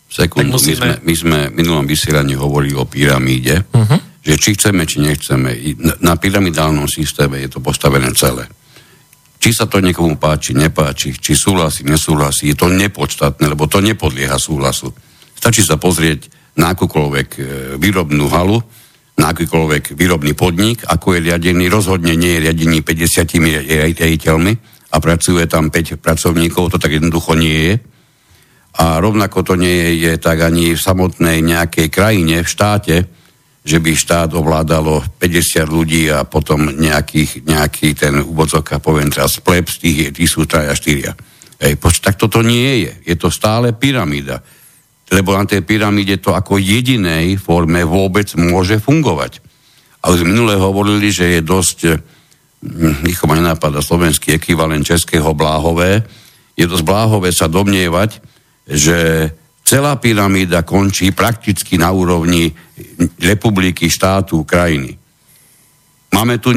Sekundu, 0.06 0.58
musíme... 0.58 0.74
my, 0.78 0.78
sme, 0.78 0.90
my 1.02 1.14
sme 1.14 1.40
v 1.50 1.56
minulom 1.66 1.86
vysielaní 1.86 2.34
hovorili 2.34 2.74
o 2.74 2.86
pyramíde, 2.86 3.62
uh-huh. 3.74 4.00
že 4.26 4.42
či 4.42 4.58
chceme, 4.58 4.86
či 4.86 5.06
nechceme. 5.06 5.54
Na 6.02 6.18
pyramidálnom 6.18 6.90
systéme 6.90 7.42
je 7.42 7.50
to 7.50 7.62
postavené 7.62 8.10
celé. 8.18 8.50
Či 9.38 9.54
sa 9.54 9.70
to 9.70 9.82
niekomu 9.82 10.18
páči, 10.18 10.58
nepáči, 10.58 11.14
či 11.14 11.38
súhlasí, 11.38 11.86
nesúhlasí, 11.86 12.54
je 12.54 12.58
to 12.58 12.74
nepodstatné, 12.74 13.46
lebo 13.54 13.70
to 13.70 13.82
nepodlieha 13.86 14.42
súhlasu. 14.42 14.90
Stačí 15.38 15.62
sa 15.62 15.78
pozrieť 15.78 16.26
na 16.60 16.76
akúkoľvek 16.76 17.30
e, 17.36 17.42
výrobnú 17.80 18.28
halu, 18.28 18.60
na 19.20 19.36
akýkoľvek 19.36 20.00
výrobný 20.00 20.32
podnik, 20.36 20.84
ako 20.88 21.16
je 21.16 21.32
riadený, 21.32 21.68
rozhodne 21.68 22.16
nie 22.16 22.40
je 22.40 22.44
riadený 22.48 22.84
50 22.84 24.00
riaditeľmi 24.00 24.54
a 24.92 24.96
pracuje 25.00 25.44
tam 25.48 25.68
5 25.68 26.00
pracovníkov, 26.00 26.72
to 26.72 26.78
tak 26.80 26.96
jednoducho 26.96 27.36
nie 27.36 27.58
je 27.68 27.74
a 28.80 28.96
rovnako 29.04 29.44
to 29.44 29.54
nie 29.60 30.00
je 30.00 30.16
tak 30.22 30.40
ani 30.40 30.72
v 30.72 30.80
samotnej 30.80 31.44
nejakej 31.44 31.92
krajine, 31.92 32.46
v 32.46 32.50
štáte, 32.50 32.96
že 33.60 33.78
by 33.84 33.92
štát 33.92 34.32
ovládalo 34.32 35.04
50 35.20 35.68
ľudí 35.68 36.08
a 36.08 36.24
potom 36.24 36.72
nejakých, 36.72 37.44
nejaký 37.44 37.92
ten 37.98 38.24
úvodzok, 38.24 38.78
a 38.78 38.84
poviem 38.84 39.12
teraz 39.12 39.44
plebs, 39.44 39.84
tých, 39.84 40.16
tí 40.16 40.24
sú 40.24 40.48
traja, 40.48 40.72
štyria. 40.72 41.12
Ej, 41.60 41.76
poč, 41.76 42.00
tak 42.00 42.16
toto 42.16 42.40
nie 42.40 42.88
je. 42.88 42.92
Je 43.04 43.16
to 43.20 43.28
stále 43.28 43.76
pyramída. 43.76 44.40
Lebo 45.10 45.34
na 45.34 45.46
tej 45.46 45.66
pyramíde 45.66 46.22
to 46.22 46.38
ako 46.38 46.62
jedinej 46.62 47.38
forme 47.42 47.82
vôbec 47.82 48.30
môže 48.38 48.78
fungovať. 48.78 49.42
A 50.06 50.14
už 50.14 50.24
minule 50.24 50.56
hovorili, 50.56 51.10
že 51.10 51.38
je 51.38 51.42
dosť, 51.42 51.80
hm, 52.62 53.04
nikomu 53.04 53.34
ma 53.34 53.42
nenapadá 53.42 53.82
slovenský 53.82 54.38
ekvivalent 54.38 54.86
českého 54.86 55.34
bláhové, 55.34 56.06
je 56.54 56.66
dosť 56.68 56.84
bláhové 56.86 57.30
sa 57.32 57.48
domnievať, 57.48 58.20
že 58.70 59.32
celá 59.66 59.98
pyramída 59.98 60.62
končí 60.62 61.14
prakticky 61.14 61.78
na 61.78 61.90
úrovni 61.94 62.54
republiky, 63.22 63.90
štátu, 63.90 64.46
krajiny. 64.46 64.98
Máme 66.10 66.42
tu 66.42 66.52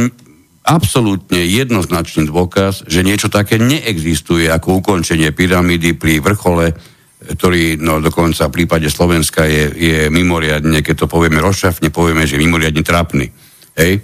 absolútne 0.63 1.43
jednoznačný 1.43 2.31
dôkaz, 2.31 2.87
že 2.87 3.03
niečo 3.03 3.27
také 3.27 3.59
neexistuje 3.59 4.47
ako 4.47 4.81
ukončenie 4.81 5.35
pyramídy 5.35 5.99
pri 5.99 6.23
vrchole, 6.23 6.73
ktorý 7.23 7.79
no, 7.79 8.03
dokonca 8.03 8.51
v 8.51 8.57
prípade 8.63 8.91
Slovenska 8.91 9.47
je, 9.47 9.71
je 9.71 9.99
mimoriadne, 10.11 10.83
keď 10.83 11.07
to 11.07 11.07
povieme 11.07 11.39
rozšafne, 11.39 11.95
povieme, 11.95 12.27
že 12.27 12.41
mimoriadne 12.41 12.83
trapný. 12.83 13.31
Hej? 13.79 14.03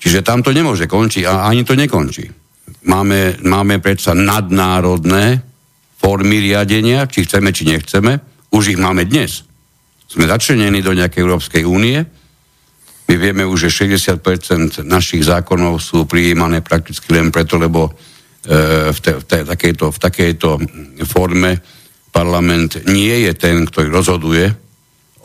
Čiže 0.00 0.24
tam 0.24 0.40
to 0.40 0.52
nemôže 0.52 0.88
končiť 0.88 1.24
a 1.28 1.48
ani 1.48 1.64
to 1.64 1.76
nekončí. 1.76 2.28
Máme, 2.88 3.40
máme 3.44 3.80
predsa 3.80 4.12
nadnárodné 4.12 5.40
formy 5.96 6.40
riadenia, 6.40 7.08
či 7.08 7.24
chceme, 7.24 7.52
či 7.52 7.68
nechceme. 7.68 8.20
Už 8.52 8.76
ich 8.76 8.80
máme 8.80 9.08
dnes. 9.08 9.44
Sme 10.04 10.28
začlenení 10.28 10.84
do 10.84 10.92
nejakej 10.92 11.24
Európskej 11.24 11.64
únie. 11.64 12.04
My 13.08 13.14
vieme 13.16 13.44
už, 13.44 13.68
že 13.68 13.88
60% 13.88 14.84
našich 14.84 15.24
zákonov 15.24 15.80
sú 15.80 16.04
prijímané 16.04 16.60
prakticky 16.60 17.08
len 17.12 17.32
preto, 17.32 17.56
lebo 17.56 17.88
e, 17.88 18.92
v, 18.92 18.98
te, 19.00 19.12
v, 19.16 19.24
te, 19.24 19.38
takejto, 19.44 19.84
v 19.92 19.98
takejto 20.00 20.48
forme 21.08 21.56
parlament 22.14 22.86
nie 22.86 23.26
je 23.26 23.32
ten, 23.34 23.66
ktorý 23.66 23.90
rozhoduje 23.90 24.46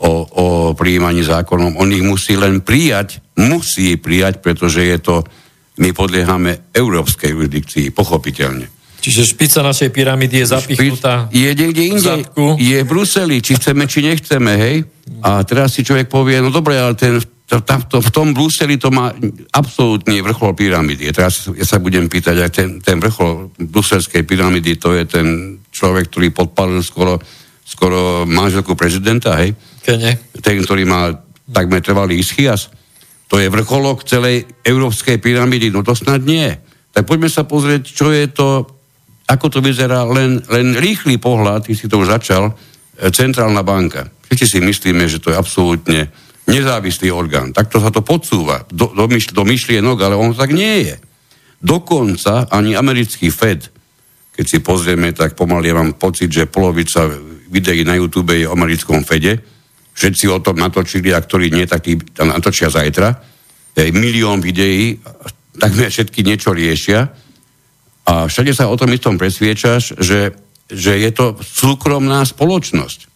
o, 0.02 0.12
o 0.26 0.46
prijímaní 0.74 1.22
zákonov. 1.22 1.78
On 1.78 1.86
ich 1.86 2.02
musí 2.02 2.34
len 2.34 2.58
prijať, 2.66 3.22
musí 3.38 3.94
prijať, 3.94 4.42
pretože 4.42 4.82
je 4.82 4.98
to, 4.98 5.22
my 5.78 5.94
podliehame 5.94 6.74
európskej 6.74 7.30
jurisdikcii, 7.30 7.94
pochopiteľne. 7.94 8.66
Čiže 9.00 9.32
špica 9.32 9.64
našej 9.64 9.88
pyramídy 9.96 10.44
je 10.44 10.46
zapichnutá 10.52 11.32
Je 11.32 11.48
niekde 11.56 11.82
inde, 11.88 12.20
je 12.60 12.78
v 12.84 12.88
Bruseli, 12.88 13.40
či 13.40 13.56
chceme, 13.56 13.88
či 13.88 14.04
nechceme, 14.04 14.52
hej? 14.60 14.76
A 15.24 15.40
teraz 15.46 15.72
si 15.72 15.80
človek 15.80 16.12
povie, 16.12 16.36
no 16.44 16.52
dobre, 16.52 16.76
ale 16.76 16.92
ten, 17.00 17.16
to, 17.48 17.64
to, 17.64 17.98
v 18.04 18.10
tom 18.12 18.36
Bruseli 18.36 18.76
to 18.76 18.92
má 18.92 19.08
absolútne 19.56 20.20
vrchol 20.20 20.52
pyramídy. 20.52 21.08
Teraz 21.16 21.48
ja 21.48 21.64
sa 21.64 21.80
budem 21.80 22.12
pýtať, 22.12 22.36
aj 22.44 22.50
ten, 22.52 22.68
ten 22.84 23.00
vrchol 23.00 23.56
bruselskej 23.56 24.28
pyramídy, 24.28 24.76
to 24.76 24.92
je 24.92 25.04
ten 25.08 25.56
človek, 25.70 26.10
ktorý 26.10 26.28
podpalil 26.34 26.82
skoro, 26.82 27.18
skoro 27.62 28.26
manželku 28.26 28.74
prezidenta, 28.74 29.38
hej? 29.40 29.54
Kene. 29.82 30.18
Ten, 30.42 30.60
ktorý 30.60 30.84
má 30.86 31.14
takmer 31.50 31.80
trvalý 31.82 32.20
ischias. 32.20 32.70
To 33.30 33.38
je 33.38 33.46
vrcholok 33.46 34.02
celej 34.06 34.46
európskej 34.66 35.22
pyramídy, 35.22 35.70
no 35.70 35.86
to 35.86 35.94
snad 35.94 36.26
nie. 36.26 36.50
Tak 36.90 37.06
poďme 37.06 37.30
sa 37.30 37.46
pozrieť, 37.46 37.82
čo 37.86 38.10
je 38.10 38.26
to 38.30 38.66
ako 39.30 39.46
to 39.46 39.58
vyzerá, 39.62 40.02
len, 40.10 40.42
len 40.50 40.74
rýchly 40.74 41.22
pohľad, 41.22 41.70
ty 41.70 41.78
si 41.78 41.86
to 41.86 42.02
už 42.02 42.10
začal, 42.10 42.50
e, 42.50 42.52
centrálna 43.14 43.62
banka. 43.62 44.10
Všetci 44.26 44.46
si 44.46 44.58
myslíme, 44.58 45.06
že 45.06 45.22
to 45.22 45.30
je 45.30 45.38
absolútne 45.38 46.10
nezávislý 46.50 47.14
orgán. 47.14 47.54
Takto 47.54 47.78
sa 47.78 47.94
to 47.94 48.02
podsúva 48.02 48.66
do, 48.66 48.90
do, 48.90 49.06
myšl, 49.06 49.30
do 49.30 49.46
myšlienok, 49.46 49.98
ale 50.02 50.18
on 50.18 50.34
tak 50.34 50.50
nie 50.50 50.90
je. 50.90 50.96
Dokonca 51.62 52.50
ani 52.50 52.74
americký 52.74 53.30
Fed, 53.30 53.70
keď 54.40 54.48
si 54.48 54.64
pozrieme, 54.64 55.12
tak 55.12 55.36
pomaly 55.36 55.68
ja 55.68 55.76
mám 55.76 56.00
pocit, 56.00 56.32
že 56.32 56.48
polovica 56.48 57.04
videí 57.52 57.84
na 57.84 58.00
YouTube 58.00 58.32
je 58.32 58.48
o 58.48 58.56
americkom 58.56 59.04
Fede. 59.04 59.36
Všetci 59.92 60.32
o 60.32 60.40
tom 60.40 60.56
natočili, 60.56 61.12
a 61.12 61.20
ktorí 61.20 61.52
nie, 61.52 61.68
tak 61.68 61.84
tí 61.84 62.00
tam 62.16 62.32
natočia 62.32 62.72
zajtra. 62.72 63.20
Je 63.76 63.92
milión 63.92 64.40
videí, 64.40 64.96
takmer 65.60 65.92
všetky 65.92 66.24
niečo 66.24 66.56
riešia 66.56 67.12
a 68.08 68.32
všade 68.32 68.56
sa 68.56 68.72
o 68.72 68.80
tom 68.80 68.88
istom 68.96 69.20
presviečaš, 69.20 70.00
že, 70.00 70.32
že 70.72 70.92
je 70.96 71.10
to 71.12 71.36
súkromná 71.44 72.24
spoločnosť. 72.24 73.12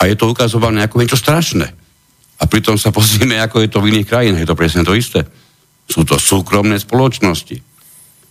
A 0.00 0.08
je 0.08 0.16
to 0.16 0.32
ukazované 0.32 0.88
ako 0.88 1.04
niečo 1.04 1.20
strašné. 1.20 1.68
A 2.40 2.48
pritom 2.48 2.80
sa 2.80 2.88
pozrieme, 2.88 3.36
ako 3.44 3.60
je 3.60 3.68
to 3.68 3.84
v 3.84 3.92
iných 3.92 4.08
krajinách. 4.08 4.40
Je 4.40 4.48
to 4.48 4.56
presne 4.56 4.88
to 4.88 4.96
isté. 4.96 5.20
Sú 5.84 6.08
to 6.08 6.16
súkromné 6.16 6.80
spoločnosti. 6.80 7.73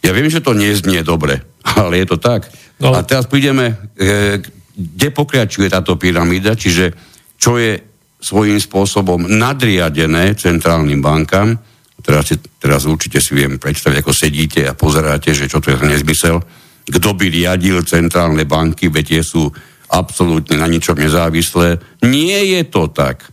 Ja 0.03 0.11
viem, 0.11 0.27
že 0.27 0.43
to 0.43 0.51
nie 0.51 0.75
znie 0.75 1.01
dobre, 1.01 1.41
ale 1.79 2.03
je 2.03 2.07
to 2.13 2.17
tak. 2.19 2.47
No. 2.77 2.91
A 2.91 3.01
teraz 3.07 3.25
prídeme, 3.25 3.91
e, 3.95 4.43
kde 4.75 5.07
pokračuje 5.15 5.71
táto 5.71 5.95
pyramída, 5.95 6.53
čiže 6.53 6.91
čo 7.39 7.55
je 7.55 7.79
svojím 8.23 8.59
spôsobom 8.59 9.27
nadriadené 9.27 10.35
centrálnym 10.35 11.03
bankám, 11.03 11.59
Teraz, 12.03 12.35
teraz 12.59 12.83
určite 12.83 13.23
si 13.23 13.31
viem 13.31 13.55
predstaviť, 13.55 14.03
ako 14.03 14.11
sedíte 14.11 14.67
a 14.67 14.75
pozeráte, 14.75 15.31
že 15.31 15.47
čo 15.47 15.63
to 15.63 15.71
je 15.71 15.79
za 15.79 15.87
nezmysel. 15.87 16.37
Kto 16.83 17.09
by 17.15 17.25
riadil 17.31 17.79
centrálne 17.87 18.43
banky, 18.43 18.91
veď 18.91 19.05
tie 19.07 19.21
sú 19.23 19.47
absolútne 19.87 20.59
na 20.59 20.67
ničom 20.67 20.99
nezávislé. 20.99 21.79
Nie 22.03 22.43
je 22.59 22.61
to 22.67 22.91
tak, 22.91 23.23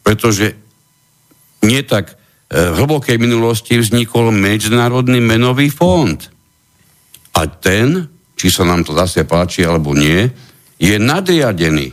pretože 0.00 0.56
nie 1.60 1.84
tak 1.84 2.16
v 2.54 2.76
hlbokej 2.78 3.18
minulosti 3.18 3.74
vznikol 3.74 4.30
Medzinárodný 4.30 5.18
menový 5.18 5.74
fond. 5.74 6.14
A 7.34 7.50
ten, 7.50 8.06
či 8.38 8.46
sa 8.46 8.62
nám 8.62 8.86
to 8.86 8.94
zase 8.94 9.26
páči 9.26 9.66
alebo 9.66 9.90
nie, 9.90 10.30
je 10.78 10.94
nadriadený. 10.94 11.90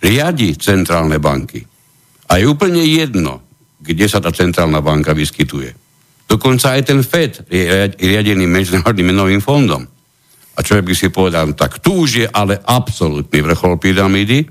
Riadi 0.00 0.56
centrálne 0.56 1.20
banky. 1.20 1.60
A 2.32 2.40
je 2.40 2.48
úplne 2.48 2.80
jedno, 2.80 3.44
kde 3.76 4.08
sa 4.08 4.16
tá 4.24 4.32
centrálna 4.32 4.80
banka 4.80 5.12
vyskytuje. 5.12 5.76
Dokonca 6.24 6.72
aj 6.72 6.82
ten 6.88 7.04
FED 7.04 7.44
je 7.52 7.92
riadený 8.00 8.48
Medzinárodným 8.48 9.12
menovým 9.12 9.44
fondom. 9.44 9.84
A 10.56 10.58
človek 10.64 10.88
by 10.88 10.94
si 10.96 11.12
povedal, 11.12 11.52
tak 11.52 11.84
tu 11.84 12.08
už 12.08 12.10
je 12.24 12.26
ale 12.32 12.56
absolútny 12.56 13.44
vrchol 13.44 13.76
pyramídy 13.76 14.48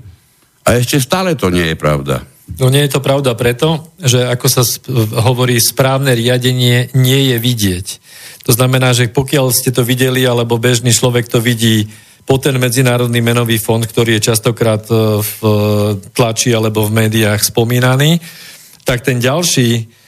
a 0.62 0.78
ešte 0.78 1.02
stále 1.02 1.34
to 1.34 1.50
nie 1.50 1.74
je 1.74 1.76
pravda. 1.78 2.22
No 2.58 2.68
nie 2.68 2.84
je 2.84 2.98
to 2.98 3.00
pravda 3.00 3.32
preto, 3.38 3.94
že 4.02 4.26
ako 4.26 4.46
sa 4.50 4.62
hovorí, 5.22 5.56
správne 5.62 6.12
riadenie 6.12 6.90
nie 6.92 7.32
je 7.32 7.36
vidieť. 7.38 7.86
To 8.44 8.52
znamená, 8.52 8.92
že 8.92 9.08
pokiaľ 9.08 9.54
ste 9.54 9.70
to 9.70 9.86
videli, 9.86 10.26
alebo 10.26 10.58
bežný 10.58 10.90
človek 10.90 11.30
to 11.30 11.38
vidí 11.38 11.86
po 12.22 12.38
ten 12.38 12.54
Medzinárodný 12.58 13.18
menový 13.22 13.58
fond, 13.58 13.82
ktorý 13.82 14.18
je 14.18 14.26
častokrát 14.30 14.86
e, 14.90 15.22
v 15.22 15.38
tlači 16.14 16.54
alebo 16.54 16.86
v 16.86 17.06
médiách 17.06 17.42
spomínaný, 17.42 18.22
tak 18.86 19.02
ten 19.02 19.18
ďalší 19.18 19.70
E, 19.82 20.01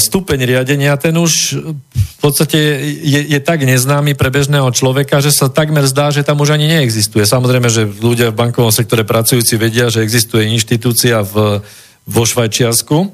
stupeň 0.00 0.48
riadenia, 0.48 0.96
ten 0.96 1.12
už 1.12 1.60
v 1.92 2.16
podstate 2.24 2.56
je, 3.04 3.20
je 3.36 3.40
tak 3.44 3.60
neznámy 3.68 4.16
pre 4.16 4.32
bežného 4.32 4.64
človeka, 4.72 5.20
že 5.20 5.28
sa 5.28 5.52
takmer 5.52 5.84
zdá, 5.84 6.08
že 6.08 6.24
tam 6.24 6.40
už 6.40 6.56
ani 6.56 6.72
neexistuje. 6.72 7.28
Samozrejme, 7.28 7.68
že 7.68 7.84
ľudia 7.84 8.32
v 8.32 8.48
bankovom 8.48 8.72
sektore 8.72 9.04
pracujúci 9.04 9.60
vedia, 9.60 9.92
že 9.92 10.00
existuje 10.00 10.48
inštitúcia 10.48 11.20
v, 11.20 11.60
vo 12.08 12.22
Švajčiarsku. 12.24 13.12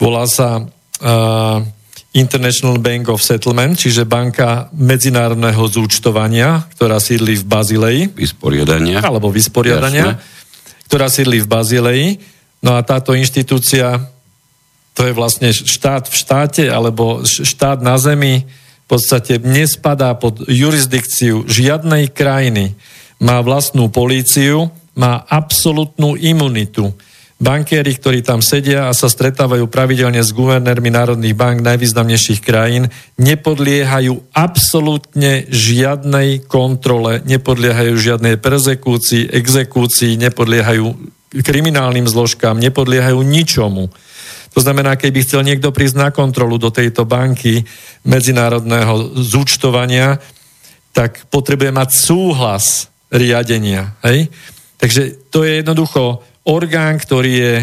Volá 0.00 0.24
sa 0.24 0.64
uh, 0.64 1.60
International 2.16 2.80
Bank 2.80 3.12
of 3.12 3.20
Settlement, 3.20 3.76
čiže 3.76 4.08
banka 4.08 4.72
medzinárodného 4.72 5.60
zúčtovania, 5.68 6.64
ktorá 6.72 6.96
sídli 7.02 7.36
v 7.36 7.44
Bazileji. 7.44 8.02
Vysporiadania. 8.16 9.04
Alebo 9.04 9.28
vysporiadania, 9.28 10.16
Jasne. 10.16 10.88
ktorá 10.88 11.12
sídli 11.12 11.44
v 11.44 11.50
Bazileji. 11.52 12.08
No 12.64 12.78
a 12.78 12.86
táto 12.86 13.12
inštitúcia 13.12 14.13
to 14.94 15.10
je 15.10 15.12
vlastne 15.12 15.50
štát 15.50 16.06
v 16.06 16.14
štáte, 16.14 16.64
alebo 16.70 17.26
štát 17.26 17.82
na 17.82 17.98
zemi 17.98 18.46
v 18.84 18.86
podstate 18.86 19.42
nespadá 19.42 20.14
pod 20.14 20.46
jurisdikciu 20.46 21.50
žiadnej 21.50 22.14
krajiny. 22.14 22.78
Má 23.18 23.42
vlastnú 23.42 23.90
políciu, 23.90 24.70
má 24.94 25.26
absolútnu 25.26 26.14
imunitu. 26.14 26.94
Bankéri, 27.34 27.98
ktorí 27.98 28.22
tam 28.22 28.38
sedia 28.38 28.86
a 28.86 28.94
sa 28.94 29.10
stretávajú 29.10 29.66
pravidelne 29.66 30.22
s 30.22 30.30
guvernérmi 30.30 30.94
národných 30.94 31.34
bank 31.34 31.66
najvýznamnejších 31.66 32.40
krajín, 32.40 32.94
nepodliehajú 33.18 34.22
absolútne 34.30 35.42
žiadnej 35.50 36.46
kontrole, 36.46 37.18
nepodliehajú 37.26 37.98
žiadnej 37.98 38.38
perzekúcii, 38.38 39.34
exekúcii, 39.34 40.14
nepodliehajú 40.22 40.94
kriminálnym 41.34 42.06
zložkám, 42.06 42.62
nepodliehajú 42.62 43.18
ničomu. 43.26 43.90
To 44.54 44.62
znamená, 44.62 44.94
keby 44.94 45.26
chcel 45.26 45.42
niekto 45.42 45.74
prísť 45.74 45.96
na 45.98 46.08
kontrolu 46.14 46.62
do 46.62 46.70
tejto 46.70 47.02
banky 47.02 47.66
medzinárodného 48.06 49.18
zúčtovania, 49.18 50.22
tak 50.94 51.26
potrebuje 51.26 51.74
mať 51.74 51.90
súhlas 51.90 52.86
riadenia. 53.10 53.98
Hej? 54.06 54.30
Takže 54.78 55.26
to 55.34 55.42
je 55.42 55.58
jednoducho 55.58 56.22
orgán, 56.46 57.02
ktorý 57.02 57.32
je 57.34 57.54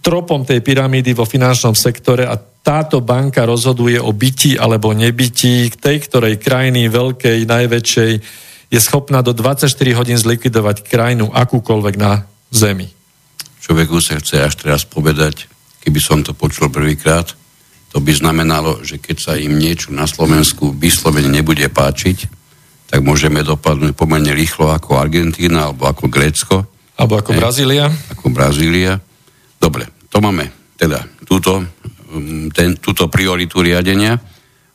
tropom 0.00 0.46
tej 0.46 0.62
pyramídy 0.62 1.12
vo 1.12 1.26
finančnom 1.26 1.74
sektore 1.74 2.30
a 2.30 2.38
táto 2.38 3.02
banka 3.02 3.42
rozhoduje 3.42 3.98
o 3.98 4.14
byti 4.14 4.54
alebo 4.54 4.94
nebyti 4.94 5.66
tej, 5.74 6.06
ktorej 6.06 6.38
krajiny 6.38 6.86
veľkej, 6.86 7.44
najväčšej 7.44 8.12
je 8.70 8.80
schopná 8.80 9.18
do 9.20 9.34
24 9.34 9.66
hodín 9.98 10.14
zlikvidovať 10.14 10.86
krajinu 10.86 11.26
akúkoľvek 11.34 11.94
na 11.98 12.22
zemi 12.54 12.99
človeku 13.60 14.00
sa 14.00 14.18
chce 14.18 14.42
až 14.42 14.54
teraz 14.56 14.82
povedať, 14.88 15.46
keby 15.84 16.00
som 16.00 16.24
to 16.24 16.32
počul 16.32 16.72
prvýkrát, 16.72 17.36
to 17.90 17.98
by 17.98 18.14
znamenalo, 18.14 18.80
že 18.86 19.02
keď 19.02 19.16
sa 19.18 19.32
im 19.34 19.58
niečo 19.58 19.90
na 19.90 20.06
Slovensku 20.06 20.70
vyslovene 20.74 21.26
nebude 21.26 21.66
páčiť, 21.66 22.40
tak 22.90 23.06
môžeme 23.06 23.42
dopadnúť 23.46 23.94
pomerne 23.94 24.34
rýchlo 24.34 24.70
ako 24.74 24.98
Argentína 24.98 25.70
alebo 25.70 25.86
ako 25.86 26.10
Grécko. 26.10 26.66
Alebo 26.98 27.18
ako 27.18 27.38
Brazília. 27.38 27.86
Ako 28.10 28.34
Brazília. 28.34 28.98
Dobre, 29.58 29.86
to 30.10 30.18
máme 30.18 30.50
teda 30.74 31.06
túto, 31.22 31.62
mm, 32.10 32.50
ten, 32.50 32.78
túto 32.78 33.06
prioritu 33.06 33.62
riadenia. 33.62 34.18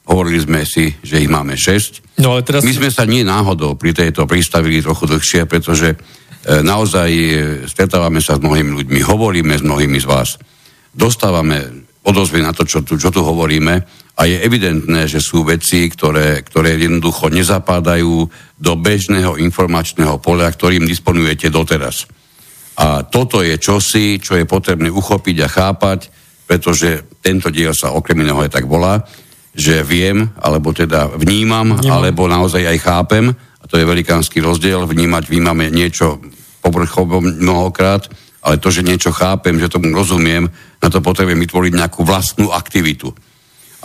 Hovorili 0.05 0.39
sme 0.39 0.61
si, 0.63 0.95
že 1.01 1.19
ich 1.19 1.31
máme 1.31 1.57
6. 1.59 2.21
No, 2.23 2.37
ale 2.37 2.45
teraz... 2.45 2.61
My 2.63 2.71
sme 2.71 2.93
sa 2.93 3.03
nie 3.03 3.25
náhodou 3.25 3.75
pri 3.75 3.91
tejto 3.91 4.29
pristavili 4.29 4.79
trochu 4.79 5.09
dlhšie, 5.09 5.49
pretože 5.49 5.97
naozaj 6.45 7.09
e, 7.09 7.31
stretávame 7.65 8.21
sa 8.21 8.37
s 8.37 8.43
mnohými 8.43 8.71
ľuďmi, 8.83 8.99
hovoríme 9.01 9.57
s 9.57 9.65
mnohými 9.65 9.97
z 9.97 10.05
vás, 10.05 10.37
dostávame 10.93 11.85
odozvy 12.05 12.45
na 12.45 12.53
to, 12.53 12.63
čo 12.63 12.85
tu, 12.85 13.01
čo 13.01 13.09
tu 13.09 13.25
hovoríme 13.25 13.73
a 14.15 14.21
je 14.23 14.37
evidentné, 14.39 15.09
že 15.09 15.19
sú 15.19 15.43
veci, 15.43 15.89
ktoré, 15.89 16.39
ktoré 16.45 16.77
jednoducho 16.77 17.33
nezapádajú 17.33 18.29
do 18.55 18.73
bežného 18.77 19.35
informačného 19.41 20.21
poľa, 20.21 20.53
ktorým 20.53 20.87
disponujete 20.87 21.51
doteraz. 21.51 22.07
A 22.79 23.03
toto 23.03 23.41
je 23.41 23.57
čosi, 23.57 24.21
čo 24.21 24.37
je 24.39 24.47
potrebné 24.47 24.87
uchopiť 24.87 25.37
a 25.43 25.51
chápať, 25.51 25.99
pretože 26.45 27.17
tento 27.19 27.49
diel 27.49 27.73
sa 27.73 27.91
okrem 27.91 28.21
iného 28.21 28.39
aj 28.39 28.53
tak 28.53 28.69
volá, 28.69 29.01
že 29.55 29.81
viem, 29.81 30.29
alebo 30.39 30.75
teda 30.75 31.15
vnímam, 31.15 31.79
vnímam. 31.79 31.89
alebo 31.89 32.27
naozaj 32.27 32.63
aj 32.67 32.77
chápem, 32.83 33.25
a 33.33 33.63
to 33.65 33.81
je 33.81 33.87
velikánsky 33.87 34.43
rozdiel, 34.43 34.85
vnímať 34.85 35.25
vnímame 35.25 35.73
niečo 35.73 36.21
povrchovo 36.65 37.21
mnohokrát, 37.21 38.09
ale 38.41 38.57
to, 38.57 38.73
že 38.73 38.81
niečo 38.81 39.13
chápem, 39.13 39.61
že 39.61 39.69
tomu 39.69 39.93
rozumiem, 39.93 40.49
na 40.81 40.87
to 40.89 41.01
potrebujem 41.05 41.37
vytvoriť 41.45 41.73
nejakú 41.77 42.01
vlastnú 42.01 42.49
aktivitu. 42.49 43.13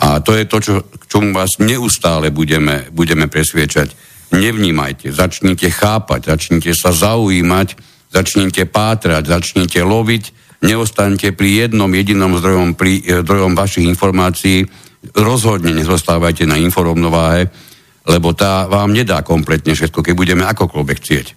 A 0.01 0.17
to 0.25 0.33
je 0.33 0.49
to, 0.49 0.57
čo, 0.57 0.73
čomu 1.05 1.29
vás 1.37 1.61
neustále 1.61 2.33
budeme, 2.33 2.89
budeme 2.89 3.29
presviečať. 3.29 3.93
Nevnímajte, 4.33 5.13
začnite 5.13 5.69
chápať, 5.69 6.33
začnite 6.33 6.73
sa 6.73 6.89
zaujímať, 6.89 7.77
začnite 8.09 8.65
pátrať, 8.65 9.29
začnite 9.29 9.81
loviť, 9.85 10.23
neostaňte 10.65 11.37
pri 11.37 11.67
jednom 11.67 11.89
jedinom 11.89 12.33
zdrojom, 12.37 12.73
pri, 12.73 13.01
eh, 13.01 13.21
zdrojom 13.21 13.53
vašich 13.53 13.85
informácií, 13.85 14.65
rozhodne 15.17 15.73
nezostávajte 15.73 16.45
na 16.45 16.61
inforovnováhe, 16.61 17.49
lebo 18.05 18.33
tá 18.33 18.65
vám 18.65 18.93
nedá 18.93 19.21
kompletne 19.21 19.73
všetko, 19.73 20.01
keď 20.01 20.13
budeme 20.13 20.43
akokoľvek 20.45 20.97
chcieť. 20.97 21.27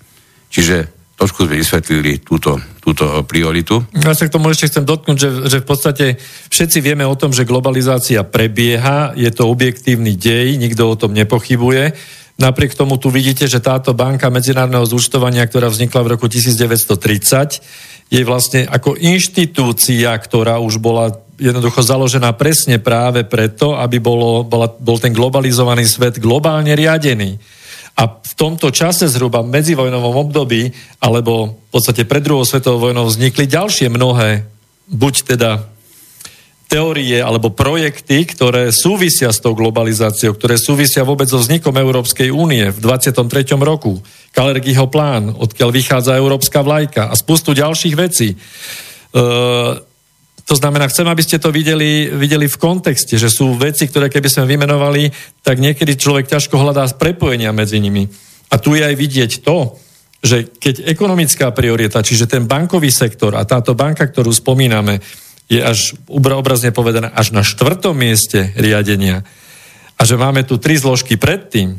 Čiže 0.49 1.04
trošku 1.15 1.47
sme 1.47 1.63
vysvetlili 1.63 2.21
túto, 2.21 2.59
túto 2.83 3.07
prioritu. 3.25 3.87
Ja 3.95 4.13
sa 4.13 4.27
k 4.27 4.35
tomu 4.35 4.51
ešte 4.51 4.67
chcem 4.69 4.85
dotknúť, 4.85 5.17
že, 5.19 5.31
že 5.47 5.59
v 5.63 5.67
podstate 5.67 6.07
všetci 6.51 6.79
vieme 6.83 7.07
o 7.07 7.15
tom, 7.15 7.31
že 7.31 7.47
globalizácia 7.47 8.27
prebieha, 8.27 9.15
je 9.15 9.31
to 9.31 9.47
objektívny 9.47 10.19
dej, 10.19 10.59
nikto 10.59 10.91
o 10.91 10.99
tom 10.99 11.15
nepochybuje. 11.15 11.95
Napriek 12.35 12.75
tomu 12.75 12.99
tu 12.99 13.15
vidíte, 13.15 13.47
že 13.47 13.63
táto 13.63 13.95
banka 13.95 14.27
medzinárodného 14.27 14.83
zúčtovania, 14.91 15.47
ktorá 15.47 15.71
vznikla 15.71 16.03
v 16.03 16.13
roku 16.19 16.27
1930, 16.27 18.11
je 18.11 18.23
vlastne 18.27 18.67
ako 18.67 18.99
inštitúcia, 18.99 20.11
ktorá 20.19 20.59
už 20.59 20.83
bola 20.83 21.15
jednoducho 21.39 21.83
založená 21.83 22.35
presne 22.35 22.79
práve 22.79 23.27
preto, 23.27 23.75
aby 23.79 23.99
bolo, 23.99 24.47
bola, 24.47 24.71
bol 24.71 24.99
ten 25.03 25.11
globalizovaný 25.11 25.87
svet 25.87 26.23
globálne 26.23 26.75
riadený. 26.75 27.39
A 27.95 28.11
v 28.11 28.33
tomto 28.35 28.75
čase 28.75 29.07
zhruba 29.07 29.47
medzivojnovom 29.47 30.27
období, 30.27 30.75
alebo 30.99 31.55
v 31.55 31.71
podstate 31.71 32.03
pred 32.03 32.27
druhou 32.27 32.43
svetovou 32.43 32.91
vojnou 32.91 33.07
vznikli 33.07 33.47
ďalšie 33.47 33.87
mnohé, 33.87 34.51
buď 34.91 35.15
teda 35.37 35.51
teórie 36.67 37.23
alebo 37.23 37.55
projekty, 37.55 38.27
ktoré 38.27 38.75
súvisia 38.75 39.31
s 39.31 39.39
tou 39.39 39.55
globalizáciou, 39.55 40.35
ktoré 40.35 40.59
súvisia 40.59 41.07
vôbec 41.07 41.31
so 41.31 41.39
vznikom 41.39 41.71
Európskej 41.71 42.35
únie 42.35 42.67
v 42.75 42.79
23. 42.83 43.55
roku. 43.63 44.03
Kalergyho 44.35 44.91
plán, 44.91 45.31
odkiaľ 45.39 45.71
vychádza 45.71 46.19
európska 46.19 46.67
vlajka 46.67 47.13
a 47.13 47.15
spustu 47.15 47.55
ďalších 47.55 47.95
vecí. 47.95 48.35
E- 48.35 49.94
to 50.45 50.55
znamená, 50.55 50.93
chcem, 50.93 51.09
aby 51.09 51.25
ste 51.25 51.41
to 51.41 51.49
videli, 51.49 52.13
videli 52.13 52.45
v 52.45 52.61
kontexte, 52.61 53.17
že 53.17 53.33
sú 53.33 53.57
veci, 53.57 53.89
ktoré 53.89 54.13
keby 54.13 54.29
sme 54.29 54.45
vymenovali, 54.45 55.09
tak 55.41 55.57
niekedy 55.57 55.97
človek 55.97 56.29
ťažko 56.29 56.61
hľadá 56.61 56.85
prepojenia 57.01 57.49
medzi 57.57 57.81
nimi. 57.81 58.05
A 58.53 58.61
tu 58.61 58.77
je 58.77 58.85
aj 58.85 58.93
vidieť 58.93 59.41
to, 59.41 59.81
že 60.21 60.53
keď 60.57 60.89
ekonomická 60.89 61.49
priorita, 61.53 62.05
čiže 62.05 62.29
ten 62.29 62.45
bankový 62.45 62.93
sektor 62.93 63.37
a 63.37 63.49
táto 63.49 63.73
banka, 63.73 64.05
ktorú 64.05 64.33
spomíname, 64.33 65.01
je 65.49 65.61
až 65.61 65.97
obrazne 66.09 66.73
povedané 66.73 67.13
až 67.13 67.37
na 67.37 67.45
štvrtom 67.45 67.93
mieste 67.93 68.53
riadenia 68.57 69.25
a 69.97 70.03
že 70.03 70.17
máme 70.17 70.45
tu 70.49 70.57
tri 70.57 70.81
zložky 70.81 71.21
predtým, 71.21 71.77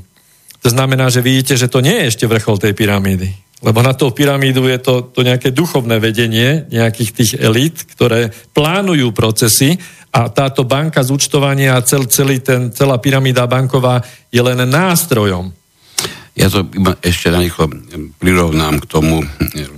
to 0.62 0.69
znamená, 0.73 1.13
že 1.13 1.21
vidíte, 1.21 1.58
že 1.58 1.69
to 1.69 1.82
nie 1.82 1.93
je 2.06 2.10
ešte 2.13 2.25
vrchol 2.25 2.58
tej 2.58 2.73
pyramídy. 2.73 3.44
Lebo 3.63 3.80
na 3.80 3.96
tou 3.96 4.12
pyramídu 4.12 4.68
je 4.68 4.80
to, 4.84 4.94
to 5.15 5.24
nejaké 5.24 5.56
duchovné 5.56 6.04
vedenie 6.04 6.68
nejakých 6.68 7.12
tých 7.15 7.32
elít, 7.39 7.88
ktoré 7.96 8.28
plánujú 8.52 9.15
procesy 9.15 9.80
a 10.12 10.28
táto 10.28 10.68
banka 10.68 11.00
zúčtovania 11.04 11.80
a 11.80 11.84
cel, 11.84 12.04
celý 12.12 12.44
ten, 12.44 12.76
celá 12.76 13.00
pyramída 13.00 13.48
banková 13.48 14.04
je 14.28 14.44
len 14.44 14.60
nástrojom. 14.68 15.56
Ja 16.36 16.52
to 16.52 16.68
iba 16.68 17.00
ešte 17.00 17.32
rýchlo 17.32 17.72
prirovnám 18.20 18.84
k 18.84 18.89
tomu, 18.91 19.24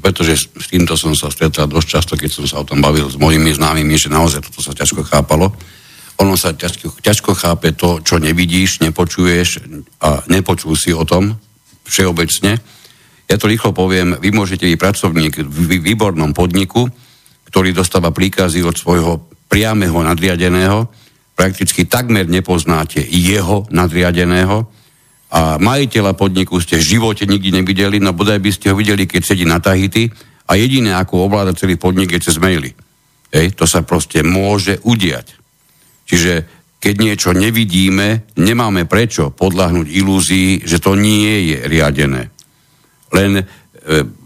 pretože 0.02 0.50
s 0.50 0.68
týmto 0.74 0.98
som 0.98 1.14
sa 1.14 1.30
stretal 1.30 1.70
dosť 1.70 1.88
často, 1.88 2.14
keď 2.18 2.30
som 2.34 2.46
sa 2.50 2.66
o 2.66 2.66
tom 2.66 2.82
bavil 2.82 3.06
s 3.06 3.14
mojimi 3.14 3.54
známymi, 3.54 3.94
že 3.94 4.10
naozaj 4.10 4.42
toto 4.42 4.66
sa 4.66 4.74
ťažko 4.74 5.06
chápalo. 5.06 5.54
Ono 6.18 6.34
sa 6.34 6.58
ťažko, 6.58 6.98
ťažko 6.98 7.32
chápe 7.38 7.78
to, 7.78 8.02
čo 8.02 8.18
nevidíš, 8.18 8.82
nepočuješ 8.82 9.62
a 10.02 10.26
nepočul 10.26 10.74
si 10.74 10.90
o 10.98 11.06
tom 11.06 11.38
všeobecne 11.86 12.58
ja 13.28 13.36
to 13.36 13.52
rýchlo 13.52 13.76
poviem, 13.76 14.16
vy 14.18 14.32
môžete 14.32 14.64
byť 14.64 14.78
pracovník 14.80 15.34
v 15.44 15.84
výbornom 15.84 16.32
podniku, 16.32 16.88
ktorý 17.52 17.76
dostáva 17.76 18.16
príkazy 18.16 18.64
od 18.64 18.76
svojho 18.80 19.28
priameho 19.52 20.00
nadriadeného, 20.00 20.88
prakticky 21.36 21.88
takmer 21.88 22.28
nepoznáte 22.28 23.04
jeho 23.04 23.68
nadriadeného 23.72 24.68
a 25.28 25.60
majiteľa 25.60 26.16
podniku 26.16 26.56
ste 26.64 26.80
v 26.80 26.88
živote 26.98 27.28
nikdy 27.28 27.52
nevideli, 27.52 28.00
no 28.00 28.16
bodaj 28.16 28.40
by 28.40 28.52
ste 28.52 28.72
ho 28.72 28.80
videli, 28.80 29.04
keď 29.04 29.22
sedí 29.24 29.44
na 29.44 29.60
Tahiti 29.60 30.08
a 30.48 30.56
jediné, 30.56 30.96
ako 30.96 31.28
ovláda 31.28 31.52
celý 31.52 31.76
podnik, 31.76 32.16
je 32.16 32.32
cez 32.32 32.40
maily. 32.40 32.72
Hej, 33.28 33.60
to 33.60 33.68
sa 33.68 33.84
proste 33.84 34.24
môže 34.24 34.80
udiať. 34.88 35.36
Čiže 36.08 36.34
keď 36.80 36.96
niečo 36.96 37.30
nevidíme, 37.36 38.32
nemáme 38.40 38.88
prečo 38.88 39.36
podľahnúť 39.36 39.88
ilúzii, 39.92 40.64
že 40.64 40.80
to 40.80 40.96
nie 40.96 41.52
je 41.52 41.58
riadené. 41.68 42.32
Len 43.16 43.32
e, 43.40 43.44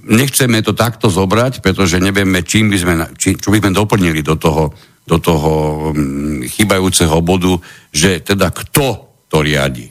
nechceme 0.09 0.61
to 0.65 0.73
takto 0.73 1.07
zobrať, 1.11 1.61
pretože 1.61 2.01
nevieme, 2.01 2.41
čím 2.41 2.73
by 2.73 2.77
sme, 2.77 2.93
či, 3.17 3.37
čo 3.37 3.53
by 3.53 3.61
sme 3.61 3.71
doplnili 3.77 4.25
do 4.25 4.35
toho, 4.35 4.73
do 5.05 5.17
toho 5.17 5.51
um, 5.91 6.41
chýbajúceho 6.45 7.21
bodu, 7.21 7.57
že 7.93 8.21
teda 8.21 8.49
kto 8.53 9.09
to 9.29 9.37
riadi. 9.41 9.89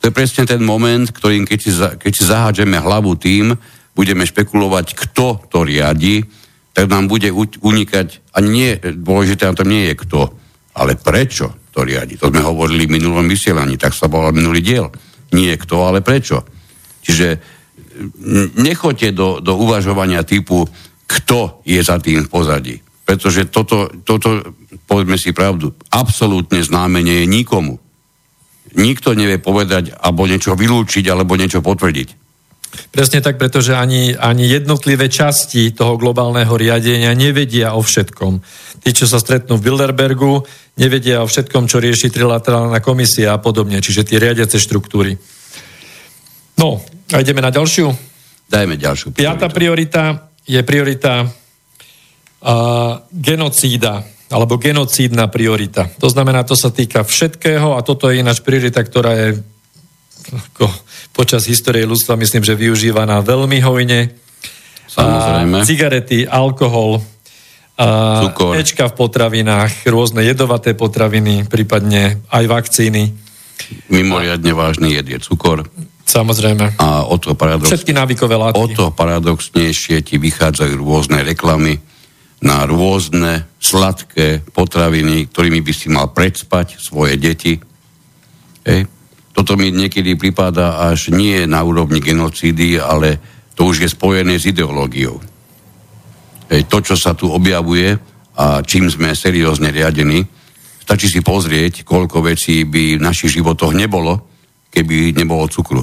To 0.00 0.08
je 0.08 0.16
presne 0.16 0.48
ten 0.48 0.64
moment, 0.64 1.04
ktorým 1.04 1.44
keď 1.44 1.58
si, 1.60 1.72
keď 1.76 2.12
si 2.12 2.24
zahádžeme 2.24 2.80
hlavu 2.80 3.14
tým, 3.20 3.52
budeme 3.92 4.24
špekulovať, 4.24 4.96
kto 4.96 5.44
to 5.52 5.58
riadi, 5.66 6.24
tak 6.72 6.88
nám 6.88 7.10
bude 7.10 7.28
unikať, 7.60 8.32
a 8.32 8.38
nie, 8.40 8.78
dôležité 8.78 9.44
na 9.44 9.58
tom 9.58 9.68
nie 9.68 9.90
je 9.92 9.94
kto, 9.98 10.32
ale 10.78 10.96
prečo 10.96 11.68
to 11.74 11.84
riadi. 11.84 12.16
To 12.16 12.30
sme 12.30 12.40
hovorili 12.40 12.86
v 12.86 12.96
minulom 12.96 13.26
vysielaní, 13.26 13.76
tak 13.76 13.92
sa 13.92 14.08
volal 14.08 14.32
minulý 14.32 14.62
diel. 14.62 14.88
Nie 15.34 15.58
kto, 15.58 15.86
ale 15.86 16.00
prečo. 16.00 16.42
Čiže 17.04 17.59
nechoďte 18.56 19.12
do, 19.12 19.28
do 19.44 19.52
uvažovania 19.60 20.24
typu, 20.24 20.66
kto 21.04 21.60
je 21.66 21.80
za 21.82 21.98
tým 21.98 22.24
v 22.24 22.32
pozadí. 22.32 22.76
Pretože 23.04 23.50
toto, 23.50 23.90
toto, 24.06 24.54
povedzme 24.86 25.18
si 25.18 25.34
pravdu, 25.34 25.74
absolútne 25.90 26.62
známe 26.62 27.02
je 27.02 27.26
nikomu. 27.26 27.82
Nikto 28.78 29.18
nevie 29.18 29.42
povedať, 29.42 29.98
alebo 29.98 30.30
niečo 30.30 30.54
vylúčiť, 30.54 31.04
alebo 31.10 31.34
niečo 31.34 31.58
potvrdiť. 31.58 32.20
Presne 32.70 33.18
tak, 33.18 33.34
pretože 33.34 33.74
ani, 33.74 34.14
ani 34.14 34.46
jednotlivé 34.46 35.10
časti 35.10 35.74
toho 35.74 35.98
globálneho 35.98 36.54
riadenia 36.54 37.10
nevedia 37.18 37.74
o 37.74 37.82
všetkom. 37.82 38.38
Tí, 38.86 38.90
čo 38.94 39.10
sa 39.10 39.18
stretnú 39.18 39.58
v 39.58 39.66
Bilderbergu, 39.66 40.46
nevedia 40.78 41.18
o 41.22 41.26
všetkom, 41.26 41.66
čo 41.66 41.82
rieši 41.82 42.14
trilaterálna 42.14 42.78
komisia 42.78 43.34
a 43.34 43.42
podobne, 43.42 43.82
čiže 43.82 44.06
tie 44.06 44.22
riadiace 44.22 44.62
štruktúry. 44.62 45.18
No, 46.60 46.76
a 47.10 47.16
ideme 47.24 47.40
na 47.40 47.48
ďalšiu? 47.48 47.88
Dajme 48.52 48.76
ďalšiu 48.76 49.16
prioritu. 49.16 49.24
Piatá 49.24 49.48
priorita 49.48 50.28
je 50.44 50.60
priorita 50.60 51.24
uh, 51.24 53.00
genocída 53.08 54.04
alebo 54.30 54.60
genocídna 54.60 55.26
priorita. 55.26 55.90
To 55.98 56.06
znamená, 56.06 56.46
to 56.46 56.54
sa 56.54 56.70
týka 56.70 57.02
všetkého 57.02 57.74
a 57.74 57.80
toto 57.82 58.12
je 58.12 58.22
ináč 58.22 58.44
priorita, 58.44 58.84
ktorá 58.84 59.10
je 59.16 59.28
ako, 60.30 60.70
počas 61.16 61.48
histórie 61.48 61.82
ľudstva 61.88 62.14
myslím, 62.20 62.44
že 62.44 62.54
využívaná 62.54 63.24
veľmi 63.24 63.58
hojne. 63.64 64.14
Samozrejme. 64.86 65.58
A, 65.62 65.66
cigarety, 65.66 66.28
alkohol, 66.28 67.02
a, 67.80 68.28
Ečka 68.60 68.92
v 68.92 68.94
potravinách, 68.94 69.88
rôzne 69.88 70.20
jedovaté 70.20 70.76
potraviny, 70.76 71.48
prípadne 71.48 72.20
aj 72.28 72.44
vakcíny. 72.44 73.16
Mimoriadne 73.88 74.52
vážny 74.52 75.00
jed 75.00 75.06
je 75.16 75.18
cukor. 75.24 75.64
Samozrejme. 76.06 76.80
A 76.82 77.06
o 77.06 77.16
to 77.22 77.38
paradox... 77.38 77.70
Všetky 77.70 77.94
návykové 77.94 78.34
látky. 78.34 78.58
O 78.58 78.66
to 78.66 78.84
paradoxnejšie 78.90 80.02
ti 80.02 80.16
vychádzajú 80.18 80.74
rôzne 80.80 81.22
reklamy 81.22 81.78
na 82.40 82.64
rôzne 82.64 83.46
sladké 83.60 84.40
potraviny, 84.50 85.28
ktorými 85.28 85.60
by 85.60 85.72
si 85.76 85.92
mal 85.92 86.08
predspať 86.10 86.80
svoje 86.80 87.20
deti. 87.20 87.60
Hej. 88.64 88.88
Toto 89.30 89.54
mi 89.60 89.68
niekedy 89.70 90.16
pripadá 90.16 90.88
až 90.88 91.12
nie 91.12 91.44
na 91.44 91.62
úrovni 91.62 92.00
genocídy, 92.00 92.80
ale 92.80 93.20
to 93.54 93.68
už 93.68 93.84
je 93.84 93.88
spojené 93.92 94.40
s 94.40 94.48
ideológiou. 94.48 95.20
Hej. 96.48 96.64
To, 96.72 96.80
čo 96.80 96.96
sa 96.96 97.12
tu 97.12 97.28
objavuje 97.28 97.92
a 98.40 98.64
čím 98.64 98.88
sme 98.88 99.12
seriózne 99.12 99.68
riadení, 99.68 100.24
stačí 100.80 101.12
si 101.12 101.20
pozrieť, 101.20 101.84
koľko 101.84 102.24
vecí 102.24 102.64
by 102.64 102.96
v 102.96 103.04
našich 103.04 103.36
životoch 103.36 103.76
nebolo, 103.76 104.29
keby 104.70 105.12
nebolo 105.14 105.50
cukru. 105.50 105.82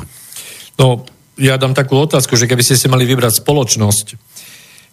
No, 0.79 1.03
ja 1.37 1.59
dám 1.59 1.77
takú 1.77 1.99
otázku, 2.01 2.33
že 2.33 2.49
keby 2.49 2.63
ste 2.65 2.79
si 2.79 2.87
mali 2.89 3.05
vybrať 3.05 3.43
spoločnosť, 3.45 4.05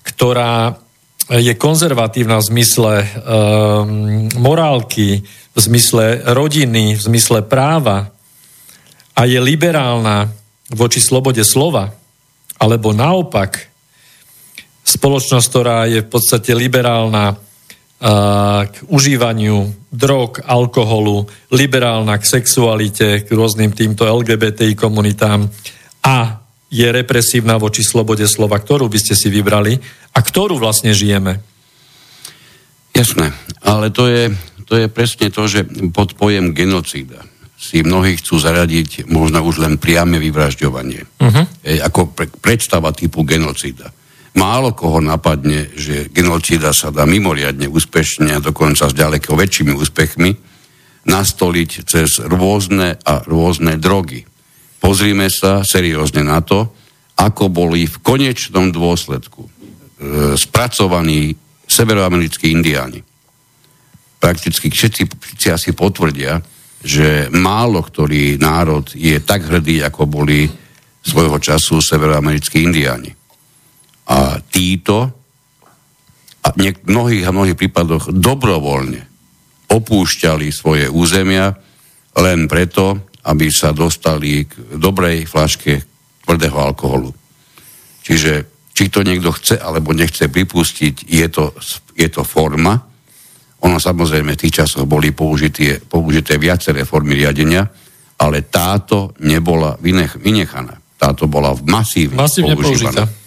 ktorá 0.04 0.76
je 1.32 1.56
konzervatívna 1.56 2.36
v 2.36 2.48
zmysle 2.52 2.92
um, 3.00 4.28
morálky, 4.36 5.24
v 5.54 5.58
zmysle 5.58 6.20
rodiny, 6.36 7.00
v 7.00 7.02
zmysle 7.02 7.40
práva 7.48 8.12
a 9.16 9.20
je 9.24 9.40
liberálna 9.40 10.28
voči 10.74 11.00
slobode 11.00 11.40
slova, 11.46 11.96
alebo 12.60 12.92
naopak 12.92 13.72
spoločnosť, 14.84 15.46
ktorá 15.48 15.88
je 15.88 16.04
v 16.04 16.08
podstate 16.12 16.52
liberálna 16.52 17.40
k 18.68 18.74
užívaniu 18.92 19.72
drog, 19.88 20.44
alkoholu, 20.44 21.24
liberálna 21.48 22.20
k 22.20 22.24
sexualite, 22.36 23.24
k 23.24 23.28
rôznym 23.32 23.72
týmto 23.72 24.04
LGBTI 24.04 24.76
komunitám 24.76 25.48
a 26.04 26.44
je 26.68 26.84
represívna 26.84 27.56
voči 27.56 27.80
slobode 27.80 28.28
slova, 28.28 28.60
ktorú 28.60 28.92
by 28.92 28.98
ste 29.00 29.14
si 29.16 29.32
vybrali 29.32 29.80
a 30.12 30.18
ktorú 30.20 30.60
vlastne 30.60 30.92
žijeme. 30.92 31.40
Jasné, 32.92 33.32
ale 33.64 33.88
to 33.88 34.04
je, 34.04 34.28
to 34.68 34.84
je 34.84 34.86
presne 34.92 35.32
to, 35.32 35.48
že 35.48 35.64
pod 35.88 36.12
pojem 36.20 36.52
genocída 36.52 37.24
si 37.56 37.80
mnohí 37.80 38.20
chcú 38.20 38.36
zaradiť 38.36 39.08
možno 39.08 39.40
už 39.40 39.64
len 39.64 39.80
priame 39.80 40.20
vyvražďovanie. 40.20 41.00
Uh-huh. 41.24 41.44
E, 41.64 41.80
ako 41.80 42.12
pre, 42.12 42.28
predstava 42.28 42.92
typu 42.92 43.24
genocída. 43.24 43.88
Málo 44.34 44.74
koho 44.74 44.98
napadne, 44.98 45.70
že 45.78 46.10
genocída 46.10 46.74
sa 46.74 46.90
dá 46.90 47.06
mimoriadne 47.06 47.70
úspešne 47.70 48.34
a 48.34 48.42
dokonca 48.42 48.90
s 48.90 48.94
ďaleko 48.94 49.38
väčšími 49.38 49.72
úspechmi 49.72 50.30
nastoliť 51.06 51.70
cez 51.86 52.18
rôzne 52.18 52.98
a 53.02 53.22
rôzne 53.24 53.78
drogy 53.78 54.26
pozrime 54.84 55.32
sa 55.32 55.64
seriózne 55.64 56.20
na 56.20 56.44
to, 56.44 56.68
ako 57.16 57.48
boli 57.48 57.88
v 57.88 57.96
konečnom 58.04 58.68
dôsledku 58.68 59.48
e, 59.48 59.50
spracovaní 60.36 61.32
severoamerickí 61.64 62.52
indiáni. 62.52 63.00
Prakticky 64.20 64.68
všetci, 64.68 65.02
všetci 65.08 65.48
asi 65.48 65.70
potvrdia, 65.72 66.36
že 66.84 67.32
málo 67.32 67.80
ktorý 67.80 68.36
národ 68.36 68.92
je 68.92 69.16
tak 69.24 69.48
hrdý, 69.48 69.80
ako 69.80 70.04
boli 70.04 70.44
svojho 71.00 71.40
času 71.40 71.80
severoamerickí 71.80 72.60
indiáni. 72.60 73.08
A 74.10 74.36
títo 74.44 75.24
a 76.44 76.52
v 76.52 76.76
mnohých 76.84 77.24
a 77.24 77.32
mnohých 77.32 77.56
prípadoch 77.56 78.12
dobrovoľne 78.12 79.00
opúšťali 79.72 80.52
svoje 80.52 80.84
územia 80.92 81.56
len 82.20 82.46
preto, 82.46 83.08
aby 83.24 83.48
sa 83.48 83.72
dostali 83.72 84.44
k 84.44 84.76
dobrej 84.76 85.24
flaške 85.24 85.72
tvrdého 86.22 86.58
alkoholu. 86.60 87.10
Čiže 88.04 88.32
či 88.76 88.92
to 88.92 89.00
niekto 89.00 89.32
chce 89.32 89.56
alebo 89.56 89.96
nechce 89.96 90.28
pripustiť, 90.28 91.08
je 91.08 91.26
to, 91.32 91.56
je 91.96 92.08
to 92.12 92.22
forma. 92.26 92.76
Ono 93.64 93.80
samozrejme 93.80 94.36
v 94.36 94.40
tých 94.44 94.60
časoch 94.60 94.84
boli 94.84 95.16
použité, 95.16 95.80
použité 95.80 96.36
viaceré 96.36 96.84
formy 96.84 97.16
riadenia, 97.16 97.64
ale 98.20 98.44
táto 98.44 99.16
nebola 99.24 99.80
vynech, 99.80 100.20
vynechaná. 100.20 100.76
Táto 101.00 101.24
bola 101.24 101.56
v 101.56 101.64
masívne, 101.64 102.20
masívne 102.20 102.52
používaná. 102.52 103.08
Použitá. 103.08 103.23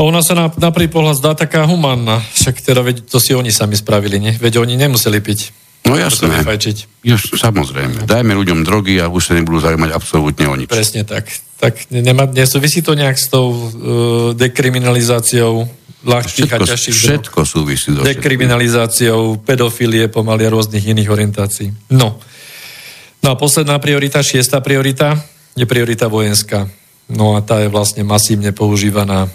A 0.00 0.08
ona 0.08 0.24
sa 0.24 0.32
na, 0.32 0.48
na 0.56 0.72
prvý 0.72 0.88
pohľad 0.88 1.20
zdá 1.20 1.36
taká 1.36 1.68
humánna, 1.68 2.24
však 2.32 2.64
teda 2.64 2.80
veď, 2.80 3.04
to 3.04 3.20
si 3.20 3.36
oni 3.36 3.52
sami 3.52 3.76
spravili, 3.76 4.16
nie? 4.16 4.32
Veď 4.32 4.64
oni 4.64 4.80
nemuseli 4.80 5.20
piť. 5.20 5.52
No 5.84 5.92
jasné. 6.00 6.40
Just, 7.04 7.36
samozrejme. 7.36 8.08
Dajme 8.08 8.32
ľuďom 8.32 8.64
drogy 8.64 8.96
a 8.96 9.12
už 9.12 9.20
sa 9.20 9.32
nebudú 9.36 9.60
zaujímať 9.60 9.92
absolútne 9.92 10.48
o 10.48 10.56
nič. 10.56 10.72
Presne 10.72 11.04
tak. 11.04 11.28
Tak 11.60 11.92
nemá, 11.92 12.24
nesúvisí 12.32 12.80
to 12.80 12.96
nejak 12.96 13.20
s 13.20 13.28
tou 13.28 13.52
uh, 13.52 13.68
dekriminalizáciou 14.32 15.68
ľahkých 16.00 16.48
všetko, 16.48 16.64
a 16.64 16.68
ťažších 16.72 16.96
Všetko 16.96 17.40
súvisí. 17.44 17.92
Do 17.92 18.00
dekriminalizáciou 18.00 19.36
pedofilie 19.44 20.08
pomaly 20.08 20.48
a 20.48 20.50
rôznych 20.52 20.80
iných 20.80 21.12
orientácií. 21.12 21.68
No. 21.92 22.16
No 23.20 23.28
a 23.28 23.36
posledná 23.36 23.76
priorita, 23.76 24.24
šiesta 24.24 24.64
priorita, 24.64 25.20
je 25.52 25.68
priorita 25.68 26.08
vojenská. 26.08 26.64
No 27.12 27.36
a 27.36 27.44
tá 27.44 27.60
je 27.60 27.68
vlastne 27.68 28.00
masívne 28.00 28.56
používaná 28.56 29.28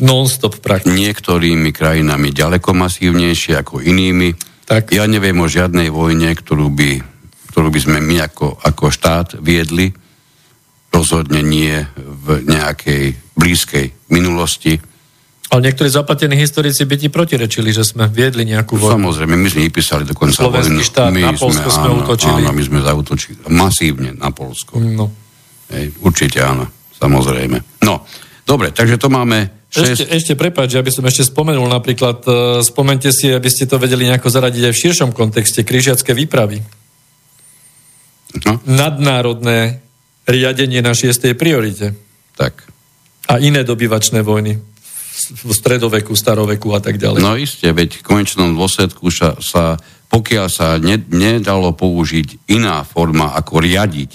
non-stop 0.00 0.60
prakticky. 0.64 0.96
Niektorými 0.96 1.70
krajinami 1.70 2.32
ďaleko 2.32 2.72
masívnejšie 2.74 3.60
ako 3.60 3.84
inými 3.84 4.50
tak. 4.70 4.94
Ja 4.94 5.10
neviem 5.10 5.34
o 5.42 5.50
žiadnej 5.50 5.90
vojne, 5.90 6.30
ktorú 6.30 6.70
by, 6.70 7.02
ktorú 7.50 7.74
by 7.74 7.80
sme 7.82 7.98
my 7.98 8.22
ako, 8.22 8.54
ako 8.62 8.94
štát 8.94 9.42
viedli. 9.42 9.90
Rozhodne 10.94 11.42
nie 11.42 11.74
v 11.98 12.46
nejakej 12.46 13.18
blízkej 13.34 14.14
minulosti. 14.14 14.78
Ale 15.50 15.66
niektorí 15.66 15.90
zaplatení 15.90 16.38
historici 16.38 16.86
by 16.86 16.94
ti 17.02 17.10
protirečili, 17.10 17.74
že 17.74 17.82
sme 17.82 18.06
viedli 18.06 18.46
nejakú 18.46 18.78
vojnu. 18.78 19.10
Samozrejme, 19.10 19.34
my 19.34 19.48
sme 19.50 19.66
vypísali 19.66 20.06
dokonca 20.06 20.38
Slovenský 20.38 20.78
vojnu. 20.78 20.86
štát, 20.86 21.10
my 21.10 21.22
na 21.26 21.34
Polsko 21.34 21.66
sme, 21.66 21.74
sme 21.74 21.88
áno, 21.90 21.98
utočili. 22.06 22.40
Áno, 22.46 22.50
my 22.54 22.62
sme 22.62 22.78
zautočili 22.86 23.36
masívne 23.50 24.10
na 24.14 24.30
Polsko. 24.30 24.78
No. 24.78 25.10
Hej, 25.74 25.98
určite 26.06 26.38
áno, 26.46 26.70
samozrejme. 26.94 27.82
No, 27.82 28.06
dobre, 28.46 28.70
takže 28.70 29.02
to 29.02 29.10
máme 29.10 29.59
Ešte, 29.70 30.02
ešte 30.10 30.32
prepáč, 30.34 30.74
aby 30.74 30.90
som 30.90 31.06
ešte 31.06 31.30
spomenul 31.30 31.70
napríklad, 31.70 32.18
uh, 32.26 32.34
spomente 32.58 33.14
si, 33.14 33.30
aby 33.30 33.46
ste 33.46 33.70
to 33.70 33.78
vedeli 33.78 34.10
nejako 34.10 34.26
zaradiť 34.26 34.62
aj 34.66 34.74
v 34.74 34.82
širšom 34.82 35.10
kontexte, 35.14 35.62
križiacké 35.62 36.10
výpravy. 36.10 36.58
No. 38.46 38.58
Nadnárodné 38.66 39.78
riadenie 40.26 40.82
na 40.82 40.90
šiestej 40.94 41.38
priorite. 41.38 41.94
Tak. 42.34 42.66
A 43.30 43.38
iné 43.38 43.62
dobyvačné 43.62 44.26
vojny 44.26 44.58
v 45.30 45.52
stredoveku, 45.52 46.18
staroveku 46.18 46.74
a 46.74 46.80
tak 46.82 46.98
ďalej. 46.98 47.20
No 47.22 47.38
isté, 47.38 47.70
veď 47.70 48.00
v 48.00 48.06
konečnom 48.06 48.56
dôsledku 48.56 49.12
sa, 49.12 49.36
sa 49.38 49.78
pokiaľ 50.10 50.46
sa 50.50 50.80
ne, 50.82 50.98
nedalo 50.98 51.70
použiť 51.76 52.50
iná 52.50 52.82
forma, 52.82 53.36
ako 53.38 53.62
riadiť 53.62 54.10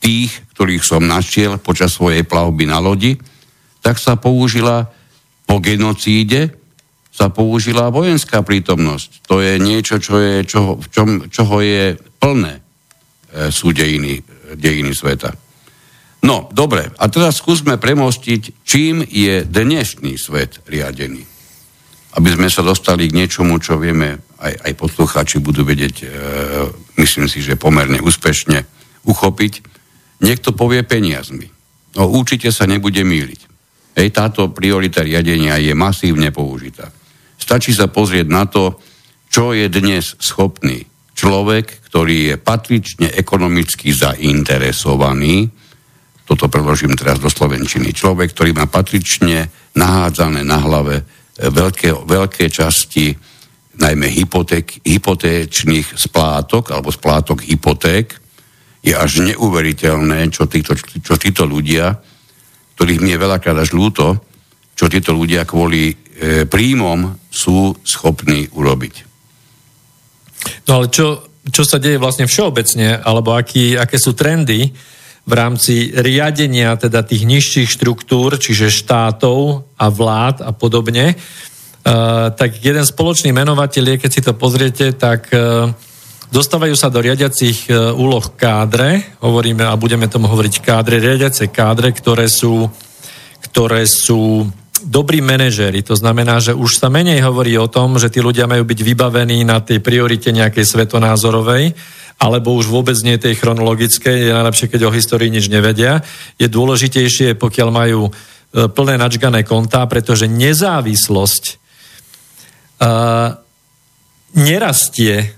tých, 0.00 0.32
ktorých 0.56 0.84
som 0.84 1.04
našiel 1.04 1.60
počas 1.60 1.96
svojej 1.96 2.24
plavby 2.24 2.68
na 2.68 2.80
lodi, 2.80 3.18
tak 3.84 4.00
sa 4.00 4.16
použila 4.16 4.93
po 5.44 5.60
genocíde, 5.60 6.64
sa 7.14 7.30
použila 7.30 7.94
vojenská 7.94 8.42
prítomnosť. 8.42 9.30
To 9.30 9.38
je 9.38 9.62
niečo, 9.62 10.02
čo 10.02 10.18
je, 10.18 10.42
čo, 10.42 10.82
v 10.82 10.86
čom, 10.90 11.08
čoho 11.30 11.62
je 11.62 11.94
plné 12.18 12.58
e, 12.58 12.62
sú 13.54 13.70
dejiny, 13.70 14.18
dejiny 14.58 14.90
sveta. 14.90 15.30
No, 16.26 16.50
dobre, 16.50 16.90
a 16.98 17.06
teraz 17.06 17.38
skúsme 17.38 17.78
premostiť, 17.78 18.66
čím 18.66 19.06
je 19.06 19.46
dnešný 19.46 20.18
svet 20.18 20.58
riadený. 20.66 21.22
Aby 22.18 22.34
sme 22.34 22.48
sa 22.50 22.66
dostali 22.66 23.06
k 23.06 23.14
niečomu, 23.14 23.62
čo 23.62 23.78
vieme 23.78 24.18
aj, 24.42 24.54
aj 24.66 24.72
poslucháči 24.74 25.38
budú 25.38 25.62
vedieť, 25.62 25.96
e, 26.02 26.06
myslím 26.98 27.30
si, 27.30 27.46
že 27.46 27.54
pomerne 27.54 28.02
úspešne 28.02 28.66
uchopiť. 29.06 29.62
Niekto 30.18 30.50
povie 30.50 30.82
peniazmi. 30.82 31.46
No 31.94 32.10
určite 32.10 32.50
sa 32.50 32.66
nebude 32.66 33.06
míliť. 33.06 33.53
Hej, 33.94 34.10
táto 34.10 34.50
priorita 34.50 35.06
riadenia 35.06 35.58
je 35.62 35.70
masívne 35.74 36.34
použitá. 36.34 36.90
Stačí 37.38 37.70
sa 37.70 37.86
pozrieť 37.86 38.26
na 38.26 38.44
to, 38.50 38.82
čo 39.30 39.54
je 39.54 39.70
dnes 39.70 40.18
schopný 40.18 40.82
človek, 41.14 41.86
ktorý 41.90 42.34
je 42.34 42.36
patrične 42.42 43.08
ekonomicky 43.14 43.94
zainteresovaný, 43.94 45.46
toto 46.24 46.48
preložím 46.48 46.96
teraz 46.96 47.20
do 47.20 47.28
Slovenčiny, 47.28 47.92
človek, 47.92 48.32
ktorý 48.32 48.56
má 48.56 48.64
patrične 48.66 49.52
nahádzané 49.76 50.40
na 50.40 50.58
hlave 50.58 51.04
veľké, 51.36 51.92
veľké 51.92 52.48
časti 52.48 53.12
najmä 53.76 54.08
hypoték, 54.08 54.80
hypotéčných 54.86 55.98
splátok 55.98 56.72
alebo 56.72 56.88
splátok 56.88 57.44
hypoték, 57.44 58.16
je 58.84 58.92
až 58.96 59.24
neuveriteľné, 59.24 60.28
čo 60.32 60.48
títo, 60.48 60.76
čo 60.76 61.14
títo 61.16 61.44
ľudia, 61.44 61.92
ktorých 62.74 63.02
mi 63.02 63.14
je 63.14 63.22
veľakrát 63.22 63.56
až 63.58 63.72
ľúto, 63.74 64.18
čo 64.74 64.90
títo 64.90 65.14
ľudia 65.14 65.46
kvôli 65.46 65.94
e, 65.94 65.94
príjmom 66.46 67.30
sú 67.30 67.74
schopní 67.86 68.50
urobiť. 68.50 68.94
No 70.68 70.82
ale 70.82 70.90
čo, 70.90 71.24
čo 71.48 71.62
sa 71.62 71.78
deje 71.78 72.02
vlastne 72.02 72.26
všeobecne, 72.26 73.00
alebo 73.00 73.32
aký, 73.34 73.78
aké 73.78 73.96
sú 73.96 74.12
trendy 74.12 74.74
v 75.24 75.32
rámci 75.32 75.94
riadenia 75.94 76.76
teda 76.76 77.00
tých 77.00 77.24
nižších 77.24 77.68
štruktúr, 77.70 78.36
čiže 78.36 78.68
štátov 78.68 79.64
a 79.78 79.86
vlád 79.88 80.44
a 80.44 80.52
podobne, 80.52 81.16
Eh, 81.84 82.26
tak 82.32 82.64
jeden 82.64 82.80
spoločný 82.80 83.28
menovateľ 83.36 83.84
je, 83.92 83.96
keď 84.00 84.10
si 84.10 84.24
to 84.24 84.32
pozriete, 84.32 84.96
tak 84.96 85.28
uh, 85.36 85.68
dostávajú 86.34 86.74
sa 86.74 86.90
do 86.90 86.98
riadiacich 86.98 87.70
uh, 87.70 87.94
úloh 87.94 88.34
kádre, 88.34 89.14
hovoríme 89.22 89.62
a 89.62 89.78
budeme 89.78 90.10
tomu 90.10 90.26
hovoriť 90.26 90.58
kádre, 90.58 90.98
riadiace 90.98 91.46
kádre, 91.54 91.94
ktoré 91.94 92.26
sú, 92.26 92.66
ktoré 93.46 93.86
sú 93.86 94.50
dobrí 94.82 95.22
manažéri. 95.22 95.86
To 95.86 95.94
znamená, 95.94 96.42
že 96.42 96.50
už 96.50 96.82
sa 96.82 96.90
menej 96.90 97.22
hovorí 97.22 97.54
o 97.54 97.70
tom, 97.70 97.96
že 98.02 98.10
tí 98.10 98.18
ľudia 98.18 98.50
majú 98.50 98.66
byť 98.66 98.80
vybavení 98.82 99.46
na 99.46 99.62
tej 99.62 99.78
priorite 99.78 100.34
nejakej 100.34 100.66
svetonázorovej, 100.66 101.72
alebo 102.18 102.54
už 102.58 102.66
vôbec 102.66 102.94
nie 103.06 103.18
tej 103.18 103.38
chronologickej, 103.38 104.28
je 104.28 104.36
najlepšie, 104.36 104.70
keď 104.70 104.80
o 104.86 104.94
histórii 104.94 105.30
nič 105.30 105.50
nevedia. 105.50 106.02
Je 106.38 106.50
dôležitejšie, 106.50 107.38
pokiaľ 107.38 107.68
majú 107.74 108.10
plné 108.54 108.94
načgané 108.94 109.42
kontá, 109.42 109.82
pretože 109.90 110.30
nezávislosť 110.30 111.58
nerastie 114.34 115.34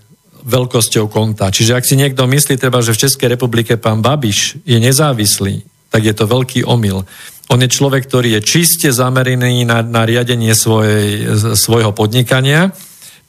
veľkosťou 0.46 1.10
konta. 1.10 1.50
Čiže 1.50 1.74
ak 1.74 1.84
si 1.84 1.98
niekto 1.98 2.22
myslí 2.24 2.54
treba, 2.54 2.78
že 2.78 2.94
v 2.94 3.02
Českej 3.02 3.34
republike 3.34 3.74
pán 3.74 3.98
Babiš 3.98 4.62
je 4.62 4.78
nezávislý, 4.78 5.66
tak 5.90 6.06
je 6.06 6.14
to 6.14 6.30
veľký 6.30 6.62
omyl. 6.62 7.02
On 7.50 7.58
je 7.58 7.70
človek, 7.70 8.06
ktorý 8.06 8.38
je 8.38 8.46
čiste 8.46 8.90
zameraný 8.90 9.66
na, 9.66 9.82
na 9.82 10.02
riadenie 10.06 10.54
svojej, 10.54 11.26
svojho 11.54 11.90
podnikania, 11.94 12.70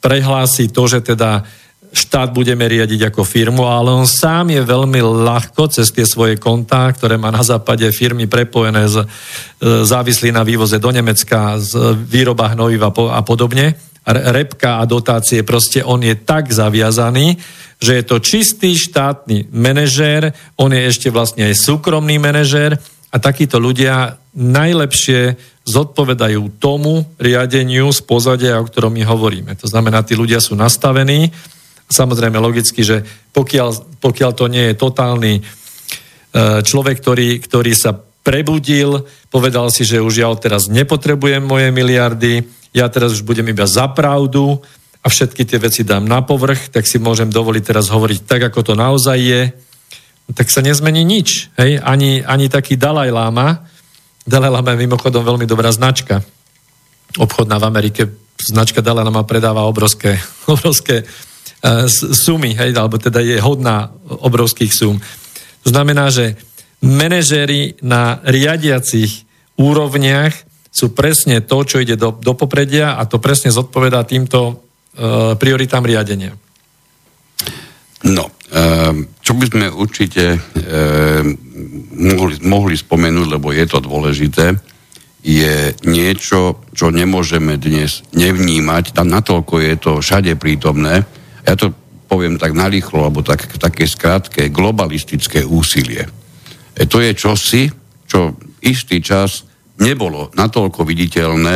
prehlási 0.01 0.69
to, 0.69 0.85
že 0.85 1.01
teda 1.01 1.45
štát 1.93 2.35
budeme 2.35 2.67
riadiť 2.67 3.09
ako 3.09 3.23
firmu, 3.23 3.65
ale 3.65 3.95
on 3.95 4.05
sám 4.05 4.51
je 4.53 4.61
veľmi 4.61 4.99
ľahko 5.01 5.71
cez 5.71 5.89
tie 5.89 6.03
svoje 6.03 6.35
kontá, 6.37 6.91
ktoré 6.91 7.15
má 7.15 7.31
na 7.31 7.41
západe 7.41 7.87
firmy 7.95 8.27
prepojené, 8.27 8.91
z, 8.91 9.07
závislí 9.63 10.29
na 10.29 10.43
vývoze 10.43 10.77
do 10.77 10.91
Nemecka, 10.91 11.57
z 11.57 11.95
výroba 11.97 12.53
hnojiva 12.53 12.91
a 12.91 13.21
podobne, 13.23 13.79
repka 14.07 14.79
a 14.79 14.87
dotácie, 14.87 15.43
proste 15.43 15.83
on 15.83 15.99
je 15.99 16.15
tak 16.15 16.47
zaviazaný, 16.47 17.35
že 17.77 17.99
je 17.99 18.03
to 18.07 18.23
čistý 18.23 18.73
štátny 18.73 19.51
manažér, 19.51 20.31
on 20.55 20.71
je 20.71 20.81
ešte 20.87 21.11
vlastne 21.11 21.51
aj 21.51 21.59
súkromný 21.59 22.17
manažér 22.17 22.79
a 23.11 23.17
takíto 23.19 23.59
ľudia 23.59 24.17
najlepšie 24.33 25.35
zodpovedajú 25.67 26.61
tomu 26.63 27.03
riadeniu 27.19 27.91
z 27.91 27.99
pozadia, 28.07 28.63
o 28.63 28.67
ktorom 28.67 28.95
my 28.95 29.03
hovoríme. 29.03 29.51
To 29.59 29.67
znamená, 29.67 30.01
tí 30.07 30.15
ľudia 30.15 30.39
sú 30.39 30.55
nastavení. 30.55 31.35
Samozrejme, 31.91 32.39
logicky, 32.39 32.87
že 32.87 33.03
pokiaľ, 33.35 33.99
pokiaľ 33.99 34.31
to 34.31 34.45
nie 34.47 34.71
je 34.71 34.79
totálny 34.79 35.33
e, 35.39 35.41
človek, 36.63 37.03
ktorý, 37.03 37.29
ktorý 37.43 37.73
sa 37.75 37.99
prebudil, 38.23 39.07
povedal 39.27 39.67
si, 39.71 39.83
že 39.83 40.03
už 40.03 40.13
ja 40.19 40.31
teraz 40.39 40.71
nepotrebujem 40.71 41.43
moje 41.43 41.71
miliardy, 41.71 42.43
ja 42.75 42.87
teraz 42.91 43.15
už 43.15 43.23
budem 43.23 43.47
iba 43.51 43.63
za 43.67 43.87
pravdu 43.91 44.59
a 45.03 45.07
všetky 45.07 45.47
tie 45.47 45.59
veci 45.61 45.87
dám 45.87 46.03
na 46.03 46.19
povrch, 46.19 46.67
tak 46.67 46.83
si 46.83 46.99
môžem 46.99 47.31
dovoliť 47.31 47.63
teraz 47.63 47.87
hovoriť 47.87 48.19
tak, 48.27 48.51
ako 48.51 48.59
to 48.59 48.73
naozaj 48.75 49.15
je, 49.15 49.41
tak 50.35 50.51
sa 50.51 50.59
nezmení 50.59 51.07
nič. 51.07 51.53
Hej? 51.55 51.79
Ani, 51.79 52.19
ani 52.19 52.51
taký 52.51 52.75
Dalaj 52.75 53.11
Lama, 53.13 53.63
Dalaj 54.27 54.51
Lama 54.51 54.75
je 54.75 54.83
mimochodom 54.83 55.23
veľmi 55.23 55.47
dobrá 55.47 55.71
značka. 55.71 56.19
Obchodná 57.15 57.55
v 57.63 57.67
Amerike, 57.71 58.01
značka 58.35 58.83
Dalaj 58.83 59.07
Lama 59.07 59.23
predáva 59.23 59.63
obrovské, 59.63 60.19
obrovské 60.51 61.07
uh, 61.07 61.87
sumy, 61.91 62.51
hej? 62.51 62.75
alebo 62.75 62.99
teda 62.99 63.23
je 63.23 63.39
hodná 63.39 63.95
obrovských 64.03 64.75
sum. 64.75 64.99
To 65.63 65.67
znamená, 65.71 66.11
že 66.11 66.35
manažéri 66.83 67.79
na 67.79 68.19
riadiacich 68.27 69.23
úrovniach 69.55 70.46
sú 70.71 70.93
presne 70.93 71.41
to, 71.41 71.63
čo 71.63 71.81
ide 71.81 71.97
do, 71.97 72.13
do 72.13 72.33
popredia 72.37 72.99
a 72.99 73.07
to 73.09 73.17
presne 73.17 73.49
zodpovedá 73.49 74.05
týmto 74.05 74.39
e, 74.49 74.53
prioritám 75.39 75.81
riadenia. 75.81 76.35
No, 78.05 78.29
e, 78.29 78.31
čo 79.25 79.33
by 79.33 79.45
sme 79.49 79.65
určite 79.73 80.37
e, 80.37 80.39
mohli, 81.97 82.35
mohli 82.45 82.75
spomenúť, 82.77 83.27
lebo 83.27 83.49
je 83.49 83.65
to 83.65 83.81
dôležité, 83.81 84.53
je 85.25 85.73
niečo, 85.83 86.61
čo 86.71 86.93
nemôžeme 86.93 87.57
dnes 87.57 88.05
nevnímať. 88.13 88.93
Tam 88.93 89.09
natoľko 89.09 89.53
je 89.59 89.73
to 89.75 89.91
všade 89.99 90.37
prítomné. 90.37 91.03
Ja 91.43 91.57
to 91.57 91.73
poviem 92.07 92.39
tak 92.39 92.55
narýchlo, 92.55 93.09
alebo 93.09 93.25
tak, 93.25 93.59
také 93.59 93.89
skrátke, 93.89 94.53
globalistické 94.53 95.41
úsilie. 95.41 96.05
E, 96.77 96.85
to 96.85 97.01
je 97.01 97.17
čosi, 97.17 97.67
čo 98.05 98.37
istý 98.61 99.01
čas 99.01 99.46
nebolo 99.81 100.33
natoľko 100.33 100.83
viditeľné, 100.83 101.55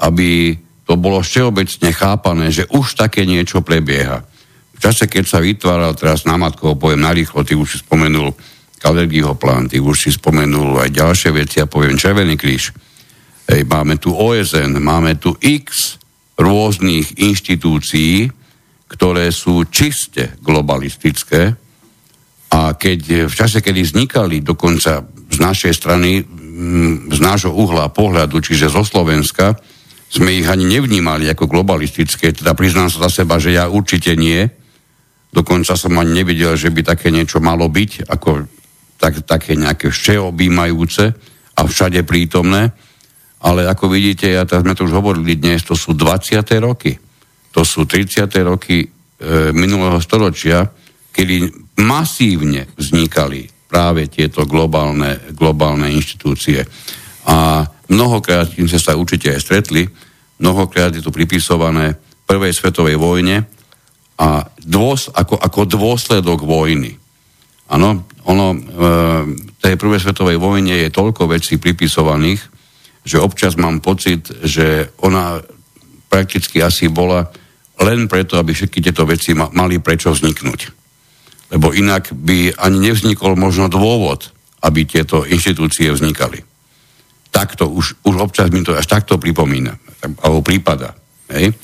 aby 0.00 0.56
to 0.84 0.98
bolo 0.98 1.22
všeobecne 1.22 1.90
chápané, 1.94 2.50
že 2.50 2.66
už 2.72 2.98
také 2.98 3.22
niečo 3.22 3.62
prebieha. 3.62 4.26
V 4.74 4.78
čase, 4.80 5.06
keď 5.06 5.24
sa 5.28 5.38
vytváral, 5.38 5.92
teraz 5.94 6.24
na 6.24 6.40
matko 6.40 6.74
poviem 6.74 7.04
narýchlo, 7.04 7.44
ty 7.44 7.54
už 7.54 7.68
si 7.68 7.78
spomenul 7.84 8.32
Kalergiho 8.80 9.36
plán, 9.36 9.68
ty 9.68 9.76
už 9.76 10.08
si 10.08 10.10
spomenul 10.10 10.80
aj 10.80 10.90
ďalšie 10.90 11.30
veci, 11.36 11.60
ja 11.60 11.68
poviem 11.68 12.00
Červený 12.00 12.40
kríž. 12.40 12.72
Hej, 13.44 13.68
máme 13.68 14.00
tu 14.00 14.16
OSN, 14.16 14.80
máme 14.80 15.20
tu 15.20 15.36
x 15.36 16.00
rôznych 16.40 17.20
inštitúcií, 17.20 18.32
ktoré 18.88 19.28
sú 19.30 19.68
čiste 19.68 20.40
globalistické 20.40 21.54
a 22.50 22.74
keď 22.74 23.30
v 23.30 23.34
čase, 23.34 23.62
kedy 23.62 23.86
vznikali 23.86 24.42
dokonca 24.42 25.06
z 25.06 25.38
našej 25.38 25.72
strany 25.76 26.24
z 27.10 27.18
nášho 27.18 27.52
uhla 27.56 27.88
pohľadu, 27.88 28.44
čiže 28.44 28.68
zo 28.68 28.84
Slovenska, 28.84 29.56
sme 30.10 30.34
ich 30.34 30.48
ani 30.50 30.66
nevnímali 30.66 31.30
ako 31.30 31.46
globalistické, 31.46 32.34
teda 32.34 32.52
priznám 32.58 32.90
sa 32.90 33.06
za 33.06 33.22
seba, 33.22 33.38
že 33.38 33.54
ja 33.54 33.70
určite 33.70 34.18
nie. 34.18 34.42
Dokonca 35.30 35.78
som 35.78 35.94
ani 35.94 36.20
nevidel, 36.20 36.58
že 36.58 36.74
by 36.74 36.82
také 36.82 37.14
niečo 37.14 37.38
malo 37.38 37.70
byť, 37.70 38.10
ako 38.10 38.42
tak, 38.98 39.22
také 39.22 39.54
nejaké 39.54 39.94
všeobjímajúce 39.94 41.04
a 41.56 41.60
všade 41.62 42.02
prítomné. 42.02 42.74
ale 43.40 43.64
ako 43.64 43.88
vidíte, 43.88 44.28
ja 44.28 44.44
teraz 44.44 44.66
sme 44.66 44.76
to 44.76 44.84
už 44.84 44.92
hovorili 44.92 45.38
dnes, 45.38 45.64
to 45.64 45.72
sú 45.72 45.96
20. 45.96 46.44
roky. 46.60 46.92
To 47.56 47.64
sú 47.64 47.88
30. 47.88 48.28
roky 48.44 48.84
e, 48.84 48.86
minulého 49.56 49.96
storočia, 50.02 50.68
kedy 51.14 51.48
masívne 51.80 52.68
vznikali 52.76 53.59
práve 53.70 54.10
tieto 54.10 54.42
globálne, 54.42 55.30
globálne 55.30 55.86
inštitúcie. 55.94 56.66
A 57.30 57.62
mnohokrát, 57.86 58.50
kým 58.50 58.66
ste 58.66 58.82
sa 58.82 58.98
určite 58.98 59.30
aj 59.30 59.40
stretli, 59.46 59.86
mnohokrát 60.42 60.90
je 60.90 60.98
tu 60.98 61.14
pripisované 61.14 61.94
prvej 62.26 62.50
svetovej 62.50 62.98
vojne 62.98 63.46
a 64.18 64.42
dôs, 64.58 65.06
ako, 65.14 65.38
ako 65.38 65.60
dôsledok 65.70 66.42
vojny. 66.42 66.98
Áno, 67.70 68.02
ono, 68.26 68.46
e, 68.50 68.58
tej 69.62 69.78
prvej 69.78 70.02
svetovej 70.02 70.42
vojne 70.42 70.74
je 70.74 70.90
toľko 70.90 71.30
vecí 71.30 71.62
pripisovaných, 71.62 72.42
že 73.06 73.22
občas 73.22 73.54
mám 73.54 73.78
pocit, 73.78 74.26
že 74.42 74.90
ona 75.00 75.38
prakticky 76.10 76.58
asi 76.60 76.90
bola 76.90 77.30
len 77.80 78.10
preto, 78.10 78.36
aby 78.36 78.52
všetky 78.52 78.82
tieto 78.82 79.08
veci 79.08 79.32
ma, 79.32 79.48
mali 79.54 79.80
prečo 79.80 80.12
vzniknúť. 80.12 80.60
Lebo 81.50 81.74
inak 81.74 82.14
by 82.14 82.54
ani 82.54 82.78
nevznikol 82.90 83.34
možno 83.34 83.66
dôvod, 83.66 84.30
aby 84.62 84.86
tieto 84.86 85.26
inštitúcie 85.26 85.90
vznikali. 85.90 86.42
Takto, 87.30 87.70
už, 87.70 88.02
už 88.06 88.14
občas 88.18 88.50
mi 88.50 88.62
to 88.62 88.74
až 88.74 88.86
takto 88.86 89.18
pripomína, 89.18 89.74
alebo 90.22 90.42
prípada. 90.42 90.94
Hej? 91.30 91.54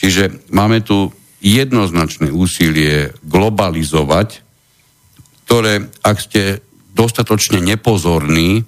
Čiže 0.00 0.52
máme 0.52 0.80
tu 0.84 1.12
jednoznačné 1.44 2.32
úsilie 2.32 3.12
globalizovať, 3.20 4.40
ktoré, 5.44 5.92
ak 6.00 6.16
ste 6.16 6.64
dostatočne 6.96 7.60
nepozorní, 7.60 8.64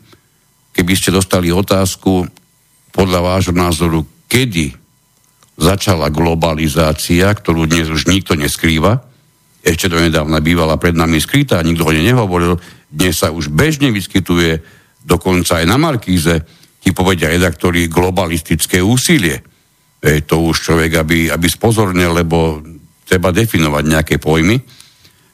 keby 0.77 0.93
ste 0.93 1.09
dostali 1.09 1.49
otázku 1.49 2.29
podľa 2.93 3.21
vášho 3.25 3.57
názoru, 3.57 4.05
kedy 4.29 4.77
začala 5.57 6.13
globalizácia, 6.13 7.33
ktorú 7.33 7.65
dnes 7.65 7.89
už 7.89 8.13
nikto 8.13 8.37
neskrýva, 8.37 9.06
ešte 9.67 9.91
do 9.91 9.99
nedávna 9.99 10.39
bývala 10.39 10.79
pred 10.79 10.95
nami 10.95 11.19
skrytá, 11.19 11.59
nikto 11.67 11.83
o 11.83 11.91
nej 11.91 12.07
nehovoril, 12.07 12.55
dnes 12.87 13.19
sa 13.19 13.35
už 13.35 13.51
bežne 13.51 13.91
vyskytuje, 13.91 14.63
dokonca 15.03 15.59
aj 15.59 15.67
na 15.67 15.75
Markíze, 15.75 16.47
ti 16.79 16.95
povedia 16.95 17.27
redaktori 17.27 17.91
globalistické 17.91 18.79
úsilie. 18.79 19.43
E, 19.99 20.23
to 20.23 20.47
už 20.47 20.71
človek, 20.71 21.03
aby, 21.03 21.19
aby 21.35 21.47
spozornil, 21.51 22.15
lebo 22.15 22.63
treba 23.03 23.35
definovať 23.35 23.85
nejaké 23.91 24.15
pojmy. 24.23 24.55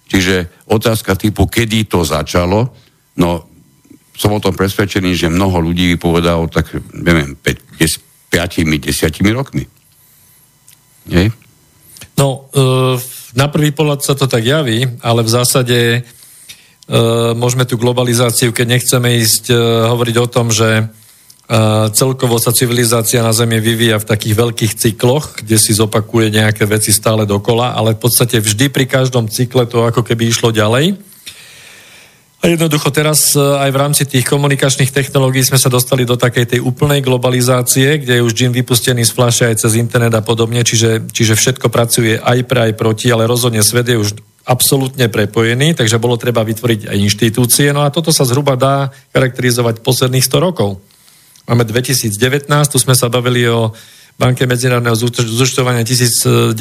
Čiže 0.08 0.64
otázka 0.72 1.12
typu, 1.20 1.44
kedy 1.44 1.92
to 1.92 2.00
začalo, 2.00 2.72
no 3.20 3.52
som 4.16 4.32
o 4.32 4.40
tom 4.40 4.56
presvedčený, 4.56 5.12
že 5.12 5.28
mnoho 5.28 5.60
ľudí 5.60 5.92
povedalo 6.00 6.48
tak, 6.48 6.72
neviem, 6.96 7.36
5, 7.36 7.76
10 8.32 8.88
rokmi. 9.36 9.68
Nie? 11.12 11.28
No, 12.16 12.48
e, 12.48 12.96
na 13.32 13.48
prvý 13.48 13.72
pohľad 13.72 14.04
sa 14.04 14.12
to 14.12 14.28
tak 14.28 14.44
javí, 14.44 14.84
ale 15.00 15.20
v 15.24 15.30
zásade 15.30 15.78
e, 15.96 16.00
môžeme 17.32 17.64
tú 17.64 17.80
globalizáciu, 17.80 18.52
keď 18.52 18.66
nechceme 18.78 19.08
ísť 19.20 19.52
e, 19.52 19.56
hovoriť 19.88 20.16
o 20.20 20.26
tom, 20.28 20.52
že 20.52 20.88
celkovo 21.92 22.40
sa 22.40 22.54
civilizácia 22.54 23.20
na 23.20 23.34
Zemi 23.36 23.60
vyvíja 23.60 24.00
v 24.00 24.08
takých 24.08 24.34
veľkých 24.40 24.72
cykloch, 24.72 25.42
kde 25.42 25.60
si 25.60 25.76
zopakuje 25.76 26.32
nejaké 26.32 26.64
veci 26.64 26.94
stále 26.94 27.28
dokola, 27.28 27.76
ale 27.76 27.92
v 27.92 28.08
podstate 28.08 28.40
vždy 28.40 28.72
pri 28.72 28.88
každom 28.88 29.28
cykle 29.28 29.68
to 29.68 29.84
ako 29.84 30.00
keby 30.00 30.32
išlo 30.32 30.48
ďalej. 30.48 30.96
Jednoducho 32.42 32.90
teraz 32.90 33.38
e, 33.38 33.40
aj 33.40 33.70
v 33.70 33.78
rámci 33.78 34.02
tých 34.02 34.26
komunikačných 34.26 34.90
technológií 34.90 35.46
sme 35.46 35.62
sa 35.62 35.70
dostali 35.70 36.02
do 36.02 36.18
takej 36.18 36.50
tej 36.50 36.60
úplnej 36.60 36.98
globalizácie, 36.98 38.02
kde 38.02 38.18
je 38.18 38.26
už 38.26 38.34
džin 38.34 38.50
vypustený 38.50 39.06
z 39.06 39.14
flaše 39.14 39.46
aj 39.46 39.62
cez 39.62 39.78
internet 39.78 40.10
a 40.10 40.26
podobne, 40.26 40.66
čiže, 40.66 41.06
čiže 41.06 41.38
všetko 41.38 41.70
pracuje 41.70 42.18
aj 42.18 42.38
pre, 42.50 42.66
aj 42.66 42.72
proti, 42.74 43.14
ale 43.14 43.30
rozhodne 43.30 43.62
svet 43.62 43.86
je 43.86 43.94
už 43.94 44.18
absolútne 44.42 45.06
prepojený, 45.06 45.78
takže 45.78 46.02
bolo 46.02 46.18
treba 46.18 46.42
vytvoriť 46.42 46.90
aj 46.90 46.98
inštitúcie. 46.98 47.70
No 47.70 47.86
a 47.86 47.94
toto 47.94 48.10
sa 48.10 48.26
zhruba 48.26 48.58
dá 48.58 48.90
charakterizovať 49.14 49.78
posledných 49.86 50.26
100 50.26 50.42
rokov. 50.42 50.82
Máme 51.46 51.62
2019, 51.62 52.50
tu 52.50 52.78
sme 52.82 52.98
sa 52.98 53.06
bavili 53.06 53.46
o 53.46 53.70
Banke 54.18 54.50
medzinárodného 54.50 54.98
zúčtovania 55.30 55.86
1930, 55.86 56.58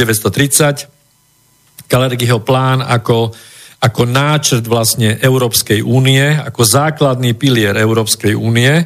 Kalergyho 1.89 2.39
plán 2.46 2.86
ako 2.86 3.34
ako 3.82 4.06
náčrt 4.06 4.70
vlastne 4.70 5.17
Európskej 5.17 5.82
únie, 5.82 6.22
ako 6.22 6.62
základný 6.62 7.34
pilier 7.34 7.74
Európskej 7.74 8.38
únie. 8.38 8.86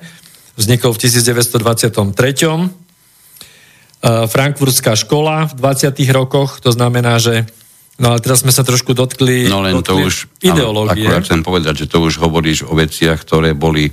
Vznikol 0.55 0.95
v 0.95 0.99
1923. 1.03 2.71
Frankfurtská 4.05 4.95
škola 4.95 5.51
v 5.51 5.53
20. 5.59 5.99
rokoch, 6.15 6.63
to 6.63 6.71
znamená, 6.71 7.19
že 7.19 7.43
No 7.95 8.11
ale 8.11 8.19
teraz 8.19 8.43
sme 8.43 8.51
sa 8.51 8.59
trošku 8.59 8.91
dotkli, 8.91 9.47
no, 9.47 9.63
len 9.63 9.79
dotkli 9.79 9.87
to 9.87 9.95
už, 10.03 10.15
ideológie. 10.43 11.07
Akurát 11.07 11.23
chcem 11.23 11.39
povedať, 11.47 11.87
že 11.87 11.95
to 11.95 12.03
už 12.03 12.19
hovoríš 12.19 12.67
o 12.67 12.75
veciach, 12.75 13.23
ktoré 13.23 13.55
boli, 13.55 13.87
e, 13.87 13.91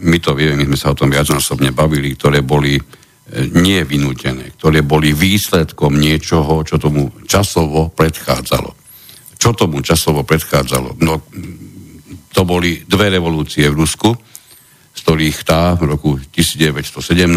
my 0.00 0.16
to 0.16 0.32
vieme, 0.32 0.56
my 0.56 0.72
sme 0.72 0.78
sa 0.80 0.88
o 0.88 0.96
tom 0.96 1.12
viacnásobne 1.12 1.76
bavili, 1.76 2.16
ktoré 2.16 2.40
boli 2.40 2.80
e, 2.80 2.82
nie 3.60 3.84
vynútené, 3.84 4.56
ktoré 4.56 4.80
boli 4.80 5.12
výsledkom 5.12 5.92
niečoho, 5.92 6.64
čo 6.64 6.80
tomu 6.80 7.12
časovo 7.28 7.92
predchádzalo 7.92 8.83
čo 9.44 9.52
tomu 9.52 9.84
časovo 9.84 10.24
predchádzalo? 10.24 10.96
No, 11.04 11.20
to 12.32 12.48
boli 12.48 12.80
dve 12.88 13.12
revolúcie 13.12 13.68
v 13.68 13.76
Rusku, 13.76 14.16
z 14.96 15.00
ktorých 15.04 15.44
tá 15.44 15.76
v 15.76 15.92
roku 15.92 16.16
1917, 16.32 17.28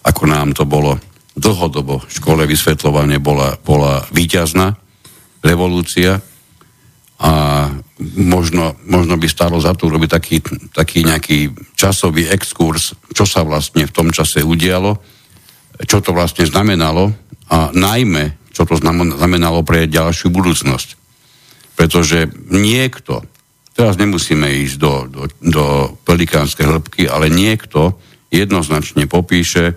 ako 0.00 0.22
nám 0.24 0.56
to 0.56 0.64
bolo 0.64 0.96
dlhodobo 1.36 2.00
v 2.00 2.08
škole 2.08 2.48
vysvetľovanie, 2.48 3.20
bola, 3.20 3.60
bola 3.60 4.00
víťazná 4.16 4.80
revolúcia 5.44 6.24
a 7.20 7.32
možno, 8.16 8.80
možno 8.88 9.20
by 9.20 9.28
stálo 9.28 9.60
za 9.60 9.76
to 9.76 9.92
urobiť 9.92 10.08
taký, 10.08 10.40
taký 10.72 11.04
nejaký 11.04 11.52
časový 11.76 12.32
exkurs, 12.32 12.96
čo 13.12 13.28
sa 13.28 13.44
vlastne 13.44 13.84
v 13.84 13.92
tom 13.92 14.08
čase 14.08 14.40
udialo, 14.40 14.96
čo 15.84 16.00
to 16.00 16.16
vlastne 16.16 16.48
znamenalo 16.48 17.12
a 17.52 17.68
najmä, 17.76 18.48
čo 18.56 18.64
to 18.64 18.80
znamenalo 18.80 19.60
pre 19.60 19.84
ďalšiu 19.84 20.32
budúcnosť. 20.32 21.05
Pretože 21.76 22.26
niekto, 22.48 23.20
teraz 23.76 24.00
nemusíme 24.00 24.48
ísť 24.64 24.76
do, 24.80 24.92
do, 25.06 25.22
do 25.38 25.64
pelikánskej 26.08 26.64
hĺbky, 26.64 27.02
ale 27.06 27.28
niekto 27.28 28.00
jednoznačne 28.32 29.06
popíše 29.06 29.76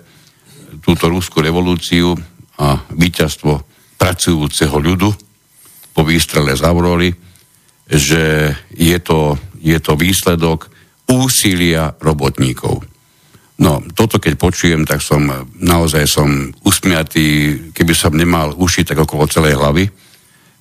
túto 0.80 1.12
rúskú 1.12 1.44
revolúciu 1.44 2.16
a 2.56 2.80
víťazstvo 2.90 3.62
pracujúceho 4.00 4.76
ľudu 4.80 5.12
po 5.92 6.02
výstrele 6.02 6.56
z 6.56 6.64
Aurory, 6.64 7.12
že 7.84 8.54
je 8.72 8.98
to, 9.02 9.36
je 9.60 9.76
to 9.76 9.92
výsledok 9.98 10.72
úsilia 11.10 11.92
robotníkov. 12.00 12.86
No, 13.60 13.84
toto 13.92 14.16
keď 14.16 14.40
počujem, 14.40 14.88
tak 14.88 15.04
som 15.04 15.20
naozaj 15.60 16.08
som 16.08 16.48
usmiatý, 16.64 17.58
keby 17.76 17.92
som 17.92 18.16
nemal 18.16 18.56
uši 18.56 18.88
tak 18.88 19.04
okolo 19.04 19.28
celej 19.28 19.60
hlavy, 19.60 19.84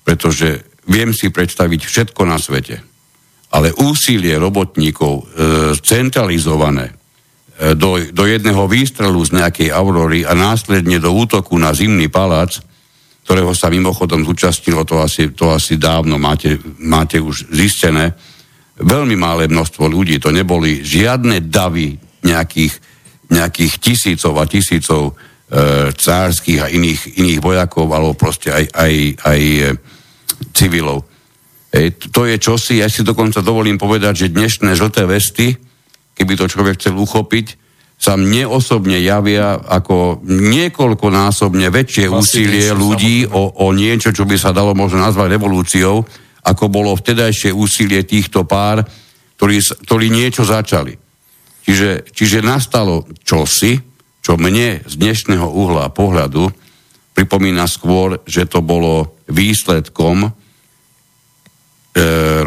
pretože 0.03 0.68
viem 0.89 1.13
si 1.13 1.29
predstaviť 1.29 1.81
všetko 1.85 2.21
na 2.25 2.41
svete. 2.41 2.81
Ale 3.49 3.73
úsilie 3.77 4.37
robotníkov 4.37 5.13
e, 5.13 5.23
centralizované 5.81 6.89
e, 6.89 6.93
do, 7.77 8.01
do 8.09 8.23
jedného 8.25 8.65
výstrelu 8.65 9.17
z 9.25 9.37
nejakej 9.37 9.69
aurory 9.73 10.25
a 10.25 10.33
následne 10.33 10.97
do 10.97 11.13
útoku 11.13 11.57
na 11.57 11.73
zimný 11.73 12.09
palác, 12.09 12.61
ktorého 13.25 13.53
sa 13.53 13.69
mimochodom 13.69 14.25
zúčastnilo, 14.25 14.85
to 14.85 15.01
asi, 15.01 15.29
to 15.33 15.53
asi 15.53 15.77
dávno 15.77 16.17
máte, 16.17 16.57
máte 16.81 17.21
už 17.21 17.53
zistené, 17.53 18.17
veľmi 18.81 19.13
malé 19.13 19.45
množstvo 19.45 19.85
ľudí, 19.85 20.17
to 20.17 20.33
neboli 20.33 20.81
žiadne 20.81 21.45
davy 21.45 21.93
nejakých, 22.25 22.73
nejakých 23.29 23.73
tisícov 23.77 24.33
a 24.37 24.49
tisícov 24.49 25.13
e, 25.13 25.93
cárskych 25.93 26.59
a 26.63 26.73
iných, 26.73 27.21
iných 27.21 27.39
vojakov, 27.41 27.85
alebo 27.93 28.17
proste 28.17 28.49
aj, 28.49 28.65
aj, 28.73 28.93
aj 29.25 29.41
civilov. 30.53 31.05
E, 31.69 31.93
to 31.93 32.25
je 32.25 32.41
čosi, 32.41 32.81
ja 32.81 32.89
si 32.89 33.05
dokonca 33.05 33.45
dovolím 33.45 33.77
povedať, 33.77 34.25
že 34.25 34.33
dnešné 34.33 34.73
žlté 34.73 35.05
vesty, 35.05 35.53
keby 36.17 36.33
to 36.35 36.49
človek 36.49 36.81
chcel 36.81 36.97
uchopiť, 36.97 37.69
sa 37.99 38.15
mne 38.15 38.47
osobne 38.47 38.95
javia 39.03 39.59
ako 39.59 40.23
niekoľkonásobne 40.23 41.67
väčšie 41.67 42.07
úsilie 42.07 42.71
ľudí 42.71 43.27
o, 43.27 43.59
o 43.59 43.75
niečo, 43.75 44.15
čo 44.15 44.23
by 44.23 44.39
sa 44.39 44.55
dalo 44.55 44.71
možno 44.71 45.03
nazvať 45.03 45.35
revolúciou, 45.35 46.07
ako 46.47 46.63
bolo 46.71 46.95
vtedajšie 46.95 47.51
úsilie 47.51 48.07
týchto 48.07 48.47
pár, 48.47 48.87
ktorí, 49.35 49.59
ktorí 49.83 50.07
niečo 50.07 50.47
začali. 50.47 50.95
Čiže, 51.67 52.07
čiže 52.15 52.39
nastalo 52.39 53.03
čosi, 53.27 53.75
čo 54.23 54.39
mne 54.39 54.79
z 54.87 54.93
dnešného 54.95 55.45
uhla 55.45 55.91
pohľadu 55.91 56.47
pripomína 57.19 57.67
skôr, 57.67 58.23
že 58.23 58.47
to 58.47 58.63
bolo 58.63 59.19
výsledkom 59.27 60.23
e, 60.23 60.29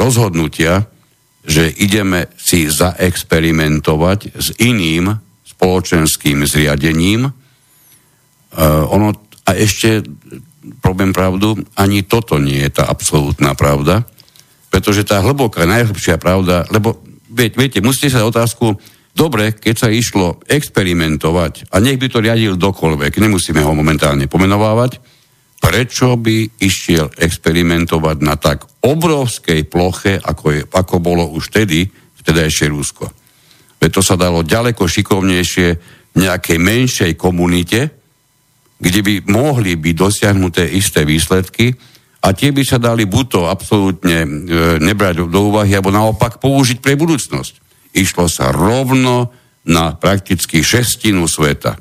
rozhodnutia, 0.01 0.89
že 1.45 1.69
ideme 1.69 2.33
si 2.41 2.73
zaexperimentovať 2.73 4.33
s 4.33 4.57
iným 4.57 5.13
spoločenským 5.43 6.47
zriadením. 6.47 7.35
Uh, 8.53 8.85
ono, 8.95 9.11
a 9.43 9.59
ešte, 9.59 10.07
problém 10.79 11.11
pravdu, 11.11 11.59
ani 11.75 12.07
toto 12.07 12.39
nie 12.39 12.63
je 12.63 12.79
tá 12.79 12.87
absolútna 12.87 13.59
pravda, 13.59 14.07
pretože 14.71 15.03
tá 15.03 15.19
hlboká, 15.19 15.67
najhlbšia 15.67 16.19
pravda, 16.23 16.67
lebo 16.71 17.03
viete, 17.27 17.59
viete 17.59 17.79
musíte 17.83 18.15
sa 18.15 18.23
otázku, 18.23 18.79
dobre, 19.13 19.57
keď 19.57 19.75
sa 19.77 19.89
išlo 19.93 20.41
experimentovať, 20.45 21.73
a 21.73 21.81
nech 21.81 22.01
by 22.01 22.09
to 22.09 22.19
riadil 22.25 22.57
dokoľvek, 22.59 23.21
nemusíme 23.21 23.61
ho 23.61 23.73
momentálne 23.73 24.27
pomenovávať, 24.27 24.99
prečo 25.63 26.19
by 26.19 26.59
išiel 26.59 27.15
experimentovať 27.15 28.17
na 28.19 28.35
tak 28.35 28.67
obrovskej 28.83 29.71
ploche, 29.71 30.19
ako, 30.19 30.47
je, 30.51 30.61
ako 30.67 30.99
bolo 30.99 31.31
už 31.31 31.55
vtedy, 31.55 31.87
ešte 32.23 32.67
Rusko. 32.71 33.07
Veď 33.83 33.91
to 33.99 34.03
sa 34.03 34.15
dalo 34.15 34.47
ďaleko 34.47 34.87
šikovnejšie 34.87 35.69
v 36.15 36.17
nejakej 36.19 36.59
menšej 36.59 37.13
komunite, 37.19 37.91
kde 38.83 39.01
by 39.03 39.15
mohli 39.31 39.79
byť 39.79 39.95
dosiahnuté 39.95 40.67
isté 40.75 41.07
výsledky 41.07 41.71
a 42.23 42.35
tie 42.35 42.51
by 42.51 42.63
sa 42.67 42.83
dali 42.83 43.07
buď 43.07 43.27
to 43.31 43.41
absolútne 43.47 44.19
e, 44.23 44.29
nebrať 44.83 45.27
do 45.27 45.41
úvahy, 45.51 45.75
alebo 45.75 45.95
naopak 45.95 46.43
použiť 46.43 46.83
pre 46.83 46.99
budúcnosť. 46.99 47.62
Išlo 47.93 48.27
sa 48.27 48.51
rovno 48.51 49.31
na 49.63 49.95
prakticky 49.95 50.65
šestinu 50.65 51.29
sveta. 51.29 51.79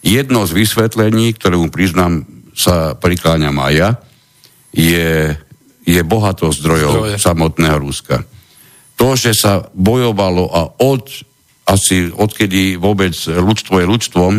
Jedno 0.00 0.46
z 0.46 0.54
vysvetlení, 0.54 1.34
ktorému 1.34 1.68
priznám 1.68 2.24
sa 2.54 2.94
prikláňam 2.94 3.58
aj 3.60 3.72
ja, 3.74 3.90
je, 4.72 5.34
je 5.82 6.00
bohatosť 6.02 6.56
zdrojov 6.62 6.94
Zdroje. 6.94 7.16
samotného 7.18 7.78
Ruska 7.82 8.16
to, 8.98 9.14
že 9.14 9.32
sa 9.32 9.62
bojovalo 9.70 10.50
a 10.50 10.60
od 10.82 11.06
asi 11.70 12.10
odkedy 12.10 12.74
vôbec 12.74 13.14
ľudstvo 13.14 13.78
je 13.78 13.86
ľudstvom, 13.86 14.32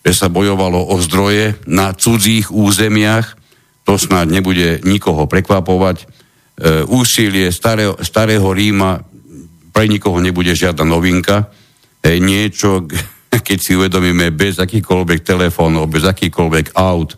že 0.00 0.12
sa 0.16 0.32
bojovalo 0.32 0.88
o 0.88 0.96
zdroje 1.04 1.60
na 1.68 1.92
cudzích 1.92 2.48
územiach, 2.48 3.36
to 3.84 4.00
snáď 4.00 4.40
nebude 4.40 4.68
nikoho 4.88 5.28
prekvapovať. 5.28 6.00
E, 6.00 6.06
úsilie 6.88 7.52
starého, 7.52 8.00
starého 8.00 8.48
Ríma 8.48 9.04
pre 9.80 9.88
nikoho 9.88 10.20
nebude 10.20 10.52
žiadna 10.52 10.84
novinka. 10.84 11.48
E, 12.04 12.20
niečo, 12.20 12.84
keď 13.48 13.58
si 13.64 13.72
uvedomíme, 13.80 14.28
bez 14.28 14.60
akýchkoľvek 14.60 15.24
telefónov, 15.24 15.88
bez 15.88 16.04
akýchkoľvek 16.04 16.76
aut, 16.76 17.16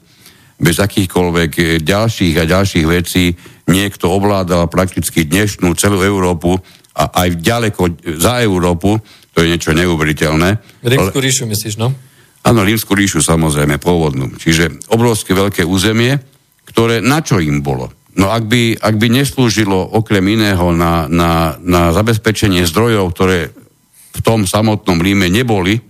bez 0.62 0.78
akýchkoľvek 0.78 1.82
ďalších 1.82 2.38
a 2.38 2.46
ďalších 2.46 2.86
vecí, 2.86 3.34
niekto 3.66 4.14
ovládal 4.14 4.70
prakticky 4.70 5.26
dnešnú 5.26 5.74
celú 5.74 6.06
Európu 6.06 6.54
a 6.94 7.26
aj 7.26 7.42
ďaleko 7.42 7.98
za 8.22 8.38
Európu, 8.46 8.94
to 9.34 9.42
je 9.42 9.50
niečo 9.50 9.74
neuveriteľné. 9.74 10.62
Rímsku 10.86 11.18
ríšu 11.18 11.50
myslíš, 11.50 11.82
no? 11.82 11.90
Áno, 12.46 12.62
Rímsku 12.62 12.94
ríšu 12.94 13.26
samozrejme, 13.26 13.82
pôvodnú. 13.82 14.38
Čiže 14.38 14.86
obrovské 14.86 15.34
veľké 15.34 15.66
územie, 15.66 16.14
ktoré 16.70 17.02
na 17.02 17.26
čo 17.26 17.42
im 17.42 17.58
bolo? 17.58 17.90
No 18.12 18.28
ak 18.28 18.44
by, 18.44 18.76
ak 18.76 18.94
by 19.00 19.08
neslúžilo 19.08 19.96
okrem 19.96 20.24
iného 20.28 20.68
na, 20.76 21.08
na, 21.08 21.56
na 21.64 21.96
zabezpečenie 21.96 22.68
zdrojov, 22.68 23.16
ktoré 23.16 23.48
v 24.12 24.20
tom 24.20 24.44
samotnom 24.44 25.00
Ríme 25.00 25.32
neboli, 25.32 25.80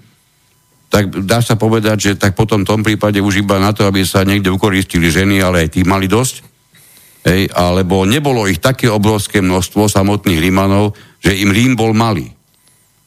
tak 0.87 1.11
dá 1.27 1.43
sa 1.43 1.59
povedať, 1.59 1.97
že 1.99 2.13
tak 2.21 2.39
potom 2.39 2.63
v 2.63 2.69
tom 2.69 2.81
prípade 2.87 3.19
už 3.19 3.43
iba 3.43 3.59
na 3.59 3.75
to, 3.75 3.89
aby 3.89 4.07
sa 4.07 4.23
niekde 4.23 4.53
ukoristili 4.53 5.11
ženy, 5.11 5.43
ale 5.43 5.67
aj 5.67 5.69
tí 5.75 5.83
mali 5.83 6.07
dosť, 6.07 6.53
Hej, 7.23 7.55
alebo 7.55 8.03
nebolo 8.03 8.51
ich 8.51 8.59
také 8.59 8.91
obrovské 8.91 9.39
množstvo 9.39 9.87
samotných 9.87 10.43
Rímanov, 10.43 10.99
že 11.23 11.39
im 11.39 11.55
Rím 11.55 11.79
bol 11.79 11.95
malý. 11.95 12.27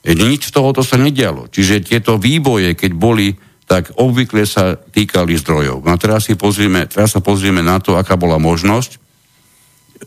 Hej, 0.07 0.16
nič 0.16 0.41
z 0.47 0.55
tohoto 0.55 0.88
sa 0.88 0.95
nedialo. 0.95 1.51
Čiže 1.51 1.84
tieto 1.84 2.16
výboje, 2.16 2.80
keď 2.80 2.95
boli, 2.95 3.36
tak 3.68 3.91
obvykle 3.99 4.47
sa 4.47 4.80
týkali 4.80 5.36
zdrojov. 5.36 5.84
No 5.84 5.99
teraz, 5.99 6.32
si 6.32 6.39
pozrieme, 6.39 6.88
teraz 6.88 7.11
sa 7.11 7.20
pozrieme 7.20 7.59
na 7.59 7.84
to, 7.84 7.99
aká 7.99 8.16
bola 8.16 8.39
možnosť 8.39 9.05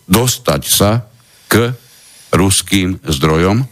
dostať 0.09 0.63
sa 0.65 1.07
k 1.47 1.73
ruským 2.33 2.99
zdrojom, 3.05 3.65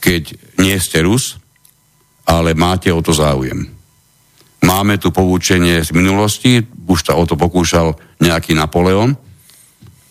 keď 0.00 0.22
nie 0.60 0.76
ste 0.80 1.04
Rus, 1.04 1.36
ale 2.24 2.56
máte 2.56 2.92
o 2.92 3.00
to 3.02 3.12
záujem. 3.12 3.68
Máme 4.60 5.00
tu 5.00 5.08
poučenie 5.08 5.80
z 5.80 5.90
minulosti, 5.96 6.60
už 6.86 7.00
sa 7.00 7.16
o 7.16 7.24
to 7.24 7.34
pokúšal 7.34 7.96
nejaký 8.20 8.52
Napoleon, 8.52 9.16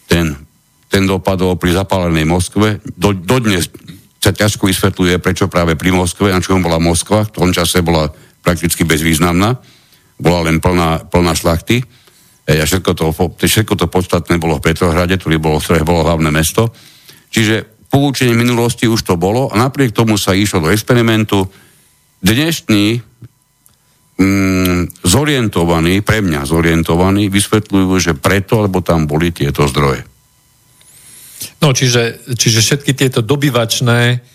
ten, 0.10 0.34
ten 0.90 1.06
dopadol 1.06 1.54
pri 1.56 1.78
zapálenej 1.78 2.26
Moskve. 2.26 2.82
Do, 2.98 3.14
dodnes 3.14 3.70
sa 4.18 4.34
ťažko 4.34 4.66
vysvetľuje, 4.68 5.22
prečo 5.22 5.46
práve 5.46 5.78
pri 5.78 5.94
Moskve, 5.94 6.34
na 6.34 6.42
čom 6.42 6.66
bola 6.66 6.82
Moskva, 6.82 7.30
v 7.30 7.34
tom 7.34 7.50
čase 7.54 7.86
bola 7.86 8.10
prakticky 8.42 8.84
bezvýznamná, 8.84 9.54
bola 10.18 10.50
len 10.50 10.58
plná, 10.58 11.08
plná 11.08 11.34
šlachty. 11.38 11.86
E, 12.50 12.58
a 12.58 12.66
všetko 12.66 12.91
to, 12.97 13.14
všetko 13.38 13.78
to 13.78 13.86
podstatné 13.86 14.41
bolo 14.41 14.58
v 14.58 14.74
Petrohrade, 14.74 15.22
ktorý 15.22 15.38
bolo, 15.38 15.62
ktoré 15.62 15.86
bolo 15.86 16.02
hlavné 16.02 16.34
mesto. 16.34 16.74
Čiže 17.30 17.86
poučenie 17.93 18.34
minulosti 18.34 18.89
už 18.89 19.06
to 19.06 19.22
bolo 19.22 19.54
a 19.54 19.56
napriek 19.62 19.93
tomu 19.93 20.18
sa 20.18 20.34
išlo 20.34 20.66
do 20.66 20.74
experimentu. 20.74 21.45
Dnešní 22.26 23.06
mm, 24.18 25.06
zorientovaní, 25.06 26.02
pre 26.02 26.26
mňa 26.26 26.50
zorientovaní, 26.50 27.30
vysvetľujú, 27.30 27.93
že 28.02 28.14
preto, 28.18 28.66
lebo 28.66 28.82
tam 28.82 29.06
boli 29.06 29.30
tieto 29.30 29.70
zdroje. 29.70 30.02
No, 31.62 31.70
čiže, 31.72 32.34
čiže 32.34 32.66
všetky 32.66 32.97
tieto 32.97 33.22
dobyvačné 33.22 34.26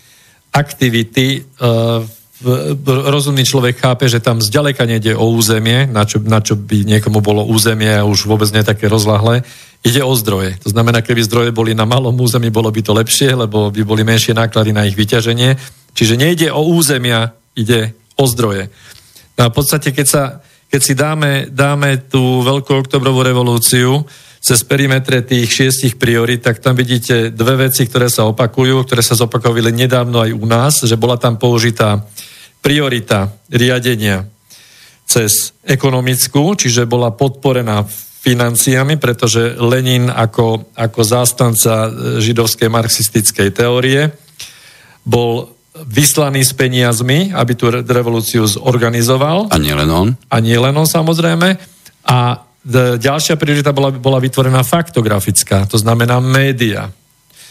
aktivity 0.55 1.43
uh, 1.43 2.01
rozumný 2.87 3.43
človek 3.49 3.81
chápe, 3.81 4.07
že 4.07 4.21
tam 4.21 4.39
zďaleka 4.39 4.85
nejde 4.85 5.17
o 5.17 5.33
územie, 5.33 5.89
na 5.89 6.05
čo, 6.05 6.21
na 6.21 6.45
čo 6.45 6.55
by 6.55 6.85
niekomu 6.85 7.25
bolo 7.25 7.43
územie 7.49 7.91
a 7.91 8.07
už 8.07 8.29
vôbec 8.29 8.47
nie 8.53 8.61
také 8.61 8.87
rozlahlé. 8.87 9.43
Ide 9.85 10.01
o 10.01 10.13
zdroje. 10.17 10.57
To 10.65 10.73
znamená, 10.73 11.05
keby 11.05 11.25
zdroje 11.25 11.51
boli 11.53 11.77
na 11.77 11.85
malom 11.85 12.17
území, 12.17 12.49
bolo 12.49 12.73
by 12.73 12.81
to 12.81 12.97
lepšie, 12.97 13.37
lebo 13.37 13.69
by 13.69 13.83
boli 13.85 14.05
menšie 14.05 14.33
náklady 14.33 14.73
na 14.73 14.89
ich 14.89 14.97
vyťaženie. 14.97 15.57
Čiže 15.93 16.21
nejde 16.21 16.49
o 16.53 16.65
územia, 16.65 17.37
ide 17.53 17.93
o 18.17 18.25
zdroje. 18.25 18.73
No 19.37 19.47
a 19.47 19.51
v 19.51 19.57
podstate, 19.57 19.91
keď, 19.93 20.07
sa, 20.07 20.23
keď 20.71 20.81
si 20.81 20.95
dáme, 20.97 21.33
dáme 21.51 22.07
tú 22.09 22.41
veľkú 22.41 22.87
oktobrovú 22.87 23.21
revolúciu 23.27 24.07
cez 24.45 24.61
perimetre 24.61 25.25
tých 25.25 25.49
šiestich 25.49 25.97
priorit, 25.97 26.45
tak 26.45 26.61
tam 26.61 26.77
vidíte 26.77 27.33
dve 27.33 27.69
veci, 27.69 27.89
ktoré 27.89 28.13
sa 28.13 28.29
opakujú, 28.29 28.85
ktoré 28.85 29.01
sa 29.01 29.17
zopakovali 29.17 29.73
nedávno 29.73 30.21
aj 30.21 30.31
u 30.37 30.45
nás, 30.45 30.75
že 30.85 31.01
bola 31.01 31.17
tam 31.17 31.41
použitá 31.41 32.05
priorita 32.65 33.29
riadenia 33.53 34.25
cez 35.05 35.53
ekonomickú, 35.69 36.57
čiže 36.57 36.89
bola 36.89 37.13
podporená 37.13 37.85
financiami, 38.25 38.97
pretože 38.97 39.61
Lenin 39.61 40.09
ako, 40.09 40.73
ako 40.73 41.01
zástanca 41.05 41.93
židovskej 42.25 42.73
marxistickej 42.73 43.53
teórie 43.53 44.17
bol 45.05 45.53
vyslaný 45.85 46.41
s 46.41 46.57
peniazmi, 46.57 47.37
aby 47.37 47.53
tú 47.53 47.69
revolúciu 47.69 48.49
zorganizoval. 48.49 49.53
A 49.53 49.61
nie 49.61 49.77
len 49.77 49.91
on. 49.93 50.09
A 50.33 50.41
nie 50.41 50.57
len 50.57 50.73
on 50.73 50.89
samozrejme. 50.89 51.61
A 52.09 52.41
ďalšia 52.97 53.37
priorita 53.37 53.77
bola, 53.77 53.93
bola 53.93 54.17
vytvorená 54.17 54.65
faktografická, 54.65 55.69
to 55.69 55.77
znamená 55.77 56.17
média. 56.25 56.89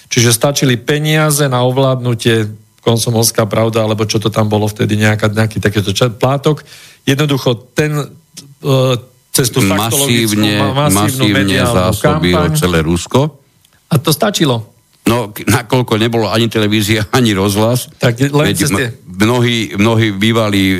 Čiže 0.10 0.34
stačili 0.34 0.82
peniaze 0.82 1.46
na 1.46 1.62
ovládnutie 1.62 2.50
konsomovská 2.84 3.48
pravda, 3.48 3.88
alebo 3.88 4.04
čo 4.04 4.20
to 4.20 4.28
tam 4.28 4.52
bolo 4.52 4.68
vtedy, 4.68 5.00
nejaká, 5.00 5.32
nejaký 5.32 5.64
takýto 5.64 5.96
plátok. 6.20 6.68
Jednoducho 7.08 7.72
ten 7.72 7.96
uh, 7.96 8.96
cez 9.34 9.50
tú 9.50 9.66
faktologickú 9.66 10.38
masívnu 10.38 10.48
masívne 10.94 11.58
zásobilo 11.66 12.46
celé 12.54 12.86
Rusko. 12.86 13.42
A 13.90 13.98
to 13.98 14.14
stačilo. 14.14 14.74
No, 15.04 15.36
nakoľko 15.36 16.00
nebolo 16.00 16.32
ani 16.32 16.48
televízia, 16.48 17.10
ani 17.18 17.36
rozhlas, 17.36 17.92
tak 18.00 18.22
len 18.24 18.54
veď 18.54 18.94
mnohí, 19.04 19.76
mnohí 19.76 20.16
bývali 20.16 20.62
e, 20.74 20.76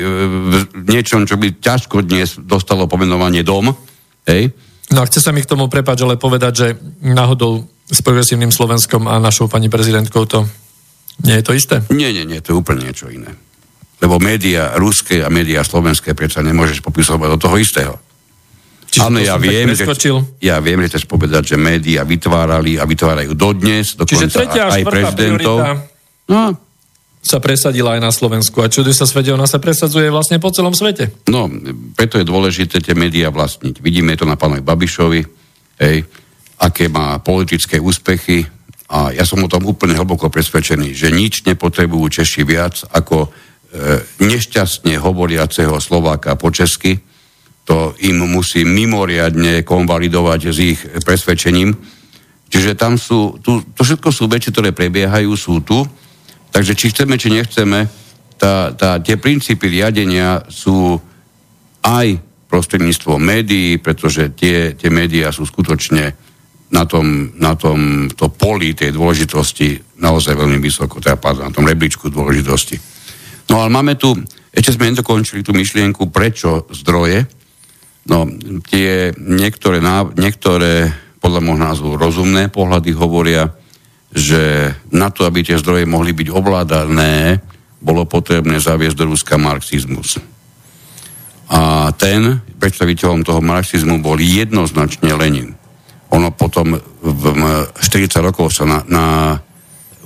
v 0.72 0.84
niečom, 0.88 1.28
čo 1.28 1.36
by 1.36 1.60
ťažko 1.60 2.02
dnes 2.02 2.40
dostalo 2.40 2.88
pomenovanie 2.88 3.44
dom. 3.44 3.76
Hej? 4.24 4.48
No 4.90 5.04
a 5.04 5.08
chce 5.08 5.20
sa 5.20 5.30
mi 5.30 5.44
k 5.44 5.50
tomu 5.50 5.68
prepať, 5.68 6.08
ale 6.08 6.16
povedať, 6.16 6.52
že 6.56 6.68
náhodou 7.04 7.68
s 7.84 8.00
progresívnym 8.00 8.48
Slovenskom 8.48 9.04
a 9.12 9.20
našou 9.20 9.44
pani 9.44 9.68
prezidentkou 9.68 10.24
to 10.24 10.48
nie 11.22 11.38
je 11.38 11.44
to 11.46 11.52
isté? 11.54 11.76
Nie, 11.94 12.10
nie, 12.10 12.26
nie, 12.26 12.42
to 12.42 12.54
je 12.54 12.58
úplne 12.58 12.90
niečo 12.90 13.06
iné. 13.06 13.30
Lebo 14.02 14.18
médiá 14.18 14.74
ruské 14.74 15.22
a 15.22 15.30
médiá 15.30 15.62
slovenské 15.62 16.12
predsa 16.18 16.42
nemôžeš 16.42 16.82
popisovať 16.82 17.28
do 17.30 17.38
toho 17.38 17.56
istého. 17.56 17.94
Áno, 18.94 19.18
ja 19.18 19.34
viem, 19.42 19.74
že, 19.74 19.82
ja 20.38 20.62
viem, 20.62 20.78
že 20.86 20.94
chceš 20.94 21.10
povedať, 21.10 21.54
že 21.54 21.56
médiá 21.58 22.06
vytvárali 22.06 22.78
a 22.78 22.86
vytvárajú 22.86 23.34
dodnes, 23.34 23.98
dokonca 23.98 24.30
Čiže 24.30 24.30
tretia 24.30 24.70
aj 24.70 24.82
prezidentov. 24.86 25.56
No, 26.30 26.54
sa 27.24 27.40
presadila 27.40 27.96
aj 27.96 28.00
na 28.04 28.12
Slovensku. 28.12 28.60
A 28.60 28.68
čuduj 28.68 28.92
sa 28.92 29.08
svete, 29.08 29.32
ona 29.32 29.48
sa 29.48 29.56
presadzuje 29.56 30.12
vlastne 30.12 30.36
po 30.38 30.52
celom 30.52 30.76
svete. 30.76 31.10
No, 31.26 31.48
preto 31.96 32.20
je 32.20 32.28
dôležité 32.28 32.84
tie 32.84 32.92
médiá 32.92 33.32
vlastniť. 33.32 33.80
Vidíme 33.80 34.14
to 34.14 34.28
na 34.28 34.36
pánovi 34.36 34.60
Babišovi, 34.60 35.20
hej, 35.80 36.04
aké 36.60 36.92
má 36.92 37.18
politické 37.24 37.80
úspechy, 37.80 38.44
a 38.88 39.16
ja 39.16 39.24
som 39.24 39.40
o 39.40 39.48
tom 39.48 39.64
úplne 39.64 39.96
hlboko 39.96 40.28
presvedčený, 40.28 40.92
že 40.92 41.08
nič 41.08 41.48
nepotrebujú 41.48 42.20
Češi 42.20 42.42
viac 42.44 42.84
ako 42.92 43.26
e, 43.26 43.28
nešťastne 44.20 45.00
hovoriaceho 45.00 45.80
Slováka 45.80 46.36
po 46.36 46.52
česky. 46.52 47.00
To 47.64 47.96
im 48.04 48.28
musí 48.28 48.60
mimoriadne 48.68 49.64
konvalidovať 49.64 50.40
s 50.52 50.58
ich 50.60 50.80
presvedčením. 51.00 51.72
Čiže 52.52 52.76
tam 52.76 53.00
sú, 53.00 53.40
tu, 53.40 53.64
to 53.72 53.80
všetko 53.82 54.12
sú 54.12 54.28
veci, 54.28 54.52
ktoré 54.52 54.76
prebiehajú, 54.76 55.32
sú 55.32 55.64
tu. 55.64 55.80
Takže 56.52 56.76
či 56.76 56.92
chceme, 56.92 57.16
či 57.16 57.32
nechceme, 57.32 57.88
tá, 58.36 58.70
tá, 58.76 59.00
tie 59.00 59.16
princípy 59.16 59.80
riadenia 59.80 60.44
sú 60.52 61.00
aj 61.82 62.20
prostredníctvom 62.52 63.18
médií, 63.18 63.80
pretože 63.80 64.30
tie, 64.36 64.76
tie 64.76 64.92
médiá 64.92 65.32
sú 65.34 65.42
skutočne 65.48 66.14
na 66.72 66.88
tom, 66.88 67.36
na 67.36 67.52
tom 67.58 68.08
to 68.12 68.32
poli 68.32 68.72
tej 68.72 68.94
dôležitosti 68.94 70.00
naozaj 70.00 70.34
veľmi 70.34 70.58
vysoko, 70.58 71.02
teda 71.02 71.20
pardon, 71.20 71.48
na 71.48 71.54
tom 71.54 71.68
rebríčku 71.68 72.08
dôležitosti. 72.08 72.80
No 73.52 73.60
ale 73.60 73.68
máme 73.68 74.00
tu, 74.00 74.16
ešte 74.54 74.78
sme 74.78 74.90
nedokončili 74.90 75.44
tú 75.44 75.52
myšlienku, 75.52 76.08
prečo 76.08 76.64
zdroje. 76.72 77.28
No, 78.08 78.28
tie 78.68 79.12
niektoré, 79.16 79.80
niektoré 80.16 80.92
podľa 81.20 81.40
môjho 81.40 81.60
názvu 81.60 81.90
rozumné 81.96 82.52
pohľady 82.52 82.92
hovoria, 82.92 83.48
že 84.12 84.70
na 84.92 85.08
to, 85.08 85.24
aby 85.26 85.42
tie 85.42 85.58
zdroje 85.58 85.88
mohli 85.88 86.12
byť 86.12 86.28
ovládané, 86.30 87.40
bolo 87.80 88.04
potrebné 88.04 88.60
zaviesť 88.60 88.96
do 88.96 89.04
Ruska 89.10 89.36
marxizmus. 89.40 90.20
A 91.48 91.92
ten, 91.96 92.40
predstaviteľom 92.56 93.26
toho 93.26 93.40
marxizmu, 93.44 94.00
bol 94.00 94.16
jednoznačne 94.16 95.12
Lenin. 95.12 95.52
Ono 96.14 96.30
potom 96.30 96.78
v 97.02 97.24
40 97.74 98.22
rokov 98.22 98.54
sa 98.54 98.64
na, 98.64 98.78
na 98.86 99.06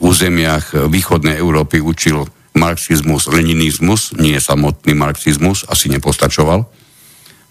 územiach 0.01 0.89
východnej 0.89 1.37
Európy 1.37 1.85
učil 1.85 2.25
marxizmus, 2.57 3.29
leninizmus, 3.29 4.17
nie 4.17 4.41
samotný 4.41 4.97
marxizmus, 4.97 5.69
asi 5.69 5.93
nepostačoval. 5.93 6.67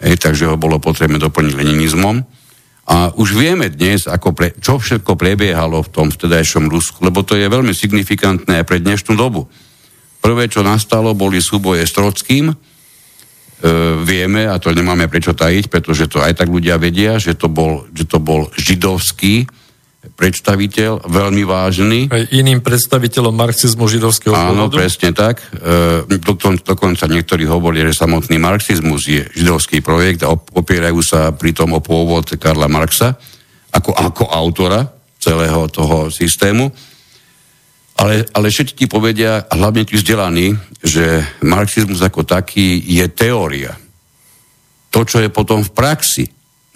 E, 0.02 0.18
takže 0.18 0.50
ho 0.50 0.60
bolo 0.60 0.82
potrebné 0.82 1.22
doplniť 1.22 1.54
leninizmom. 1.54 2.26
A 2.88 3.12
už 3.14 3.36
vieme 3.36 3.68
dnes, 3.68 4.08
ako 4.08 4.32
pre, 4.32 4.56
čo 4.58 4.80
všetko 4.80 5.20
prebiehalo 5.20 5.84
v 5.84 5.92
tom 5.92 6.08
vtedajšom 6.08 6.72
Rusku, 6.72 7.04
lebo 7.04 7.20
to 7.22 7.36
je 7.36 7.52
veľmi 7.52 7.76
signifikantné 7.76 8.64
aj 8.64 8.66
pre 8.68 8.80
dnešnú 8.80 9.14
dobu. 9.20 9.52
Prvé, 10.24 10.48
čo 10.48 10.64
nastalo, 10.64 11.12
boli 11.12 11.44
súboje 11.44 11.84
s 11.84 11.92
Trockým, 11.92 12.56
vieme, 14.06 14.46
a 14.46 14.62
to 14.62 14.70
nemáme 14.70 15.10
prečo 15.10 15.34
tajiť, 15.34 15.74
pretože 15.74 16.06
to 16.06 16.22
aj 16.22 16.38
tak 16.38 16.50
ľudia 16.50 16.78
vedia, 16.78 17.18
že 17.18 17.34
to 17.34 17.50
bol, 17.50 17.90
že 17.90 18.06
to 18.06 18.22
bol 18.22 18.54
židovský 18.54 19.50
predstaviteľ, 20.14 21.10
veľmi 21.10 21.44
vážny. 21.44 22.00
Aj 22.08 22.24
iným 22.32 22.64
predstaviteľom 22.64 23.34
marxizmu 23.34 23.90
židovského 23.90 24.32
Áno, 24.32 24.70
pôvodu? 24.70 24.80
presne 24.80 25.12
tak. 25.12 25.44
E, 25.52 26.06
dokonca 26.64 27.04
niektorí 27.10 27.44
hovorili, 27.44 27.92
že 27.92 28.06
samotný 28.06 28.40
marxizmus 28.40 29.10
je 29.10 29.26
židovský 29.36 29.84
projekt 29.84 30.24
a 30.24 30.32
opierajú 30.32 31.02
sa 31.04 31.34
pritom 31.36 31.76
o 31.76 31.82
pôvod 31.84 32.30
Karla 32.40 32.72
Marxa 32.72 33.18
ako, 33.74 33.92
ako 33.92 34.24
autora 34.32 34.88
celého 35.20 35.68
toho 35.68 36.08
systému. 36.08 36.72
Ale, 37.98 38.30
ale 38.30 38.54
všetci 38.54 38.74
ti 38.78 38.86
povedia, 38.86 39.50
hlavne 39.50 39.82
tí 39.82 39.98
vzdelaní, 39.98 40.54
že 40.86 41.26
marxizmus 41.42 41.98
ako 42.06 42.22
taký 42.22 42.78
je 42.78 43.06
teória. 43.10 43.74
To, 44.94 45.02
čo 45.02 45.18
je 45.18 45.34
potom 45.34 45.66
v 45.66 45.74
praxi 45.74 46.26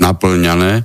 naplňané, 0.02 0.82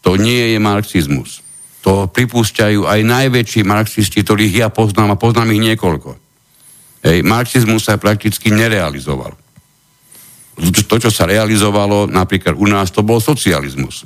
to 0.00 0.14
nie 0.14 0.54
je 0.54 0.58
marxizmus. 0.62 1.42
To 1.82 2.06
pripúšťajú 2.06 2.86
aj 2.86 3.00
najväčší 3.02 3.66
marxisti, 3.66 4.22
ktorých 4.22 4.62
ja 4.62 4.68
poznám 4.70 5.18
a 5.18 5.20
poznám 5.20 5.58
ich 5.58 5.74
niekoľko. 5.74 6.10
Hej, 7.02 7.26
marxizmus 7.26 7.90
sa 7.90 7.98
prakticky 7.98 8.54
nerealizoval. 8.54 9.34
To, 10.60 10.94
čo 11.00 11.10
sa 11.10 11.24
realizovalo 11.24 12.06
napríklad 12.06 12.54
u 12.54 12.68
nás, 12.68 12.92
to 12.92 13.00
bol 13.00 13.18
socializmus. 13.18 14.04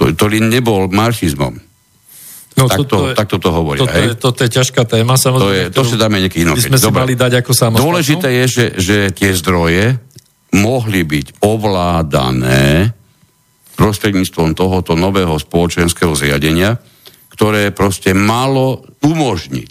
To, 0.00 0.10
to 0.10 0.26
nebol 0.32 0.88
marxizmom. 0.88 1.69
No, 2.58 2.66
tak, 2.66 2.82
to, 2.84 2.96
je, 3.10 3.14
takto 3.14 3.38
to 3.38 3.48
hovoria. 3.54 3.80
Toto 3.80 3.96
je, 3.96 4.10
toto 4.18 4.40
je 4.42 4.50
ťažká 4.50 4.82
téma, 4.84 5.14
samozrejme. 5.14 5.48
To, 5.48 5.54
je, 5.54 5.64
to 5.70 5.82
si 5.86 5.96
dáme 5.96 6.18
nieký 6.18 6.42
inokedy. 6.42 6.66
sme 6.66 6.78
si 6.82 6.90
mali 6.90 7.14
dať 7.14 7.32
ako 7.40 7.52
samostatnú. 7.54 7.86
Dôležité 7.86 8.28
je, 8.42 8.44
že, 8.50 8.66
že 8.76 8.96
tie 9.14 9.30
zdroje 9.32 9.96
mohli 10.50 11.06
byť 11.06 11.40
ovládané 11.46 12.90
prostredníctvom 13.78 14.52
tohoto 14.58 14.98
nového 14.98 15.38
spoločenského 15.40 16.12
zriadenia, 16.12 16.76
ktoré 17.32 17.72
proste 17.72 18.12
malo 18.12 18.84
umožniť 19.00 19.70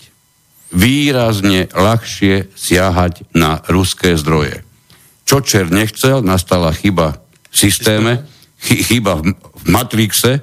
výrazne 0.73 1.69
ľahšie 1.69 2.55
siahať 2.57 3.27
na 3.37 3.61
ruské 3.69 4.17
zdroje. 4.17 4.65
Čo 5.29 5.45
Čer 5.45 5.69
nechcel, 5.69 6.25
nastala 6.25 6.73
chyba 6.73 7.21
v 7.53 7.53
systéme, 7.53 8.25
chyba 8.89 9.21
v, 9.21 9.35
v 9.37 9.63
Matrixe, 9.69 10.41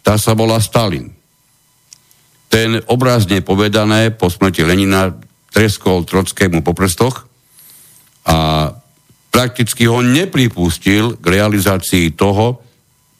tá 0.00 0.16
sa 0.16 0.32
volá 0.32 0.56
Stalin 0.64 1.12
ten 2.54 2.78
obrazne 2.86 3.42
povedané 3.42 4.14
po 4.14 4.30
smrti 4.30 4.62
Lenina 4.62 5.10
treskol 5.50 6.06
Trockému 6.06 6.62
po 6.62 6.70
prstoch 6.70 7.26
a 8.30 8.70
prakticky 9.34 9.90
ho 9.90 9.98
nepripustil 10.06 11.18
k 11.18 11.24
realizácii 11.34 12.14
toho, 12.14 12.62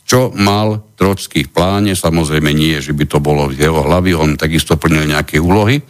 čo 0.07 0.31
mal 0.39 0.87
Trocký 0.95 1.51
v 1.51 1.51
pláne. 1.51 1.99
Samozrejme 1.99 2.55
nie, 2.55 2.79
že 2.79 2.95
by 2.95 3.11
to 3.11 3.19
bolo 3.19 3.51
v 3.51 3.59
jeho 3.59 3.83
hlavy, 3.83 4.15
on 4.15 4.39
takisto 4.39 4.79
plnil 4.79 5.11
nejaké 5.11 5.43
úlohy, 5.43 5.83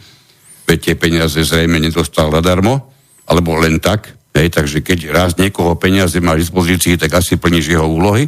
veď 0.65 0.77
tie 0.81 0.95
peniaze 0.97 1.37
zrejme 1.37 1.77
nedostal 1.77 2.33
zadarmo, 2.33 2.89
alebo 3.29 3.61
len 3.61 3.77
tak, 3.77 4.09
hej, 4.33 4.49
takže 4.49 4.81
keď 4.81 5.13
raz 5.13 5.37
niekoho 5.37 5.77
peniaze 5.77 6.17
má 6.17 6.33
v 6.33 6.41
dispozícii, 6.41 6.97
tak 6.97 7.13
asi 7.13 7.37
plníš 7.37 7.77
jeho 7.77 7.85
úlohy. 7.85 8.25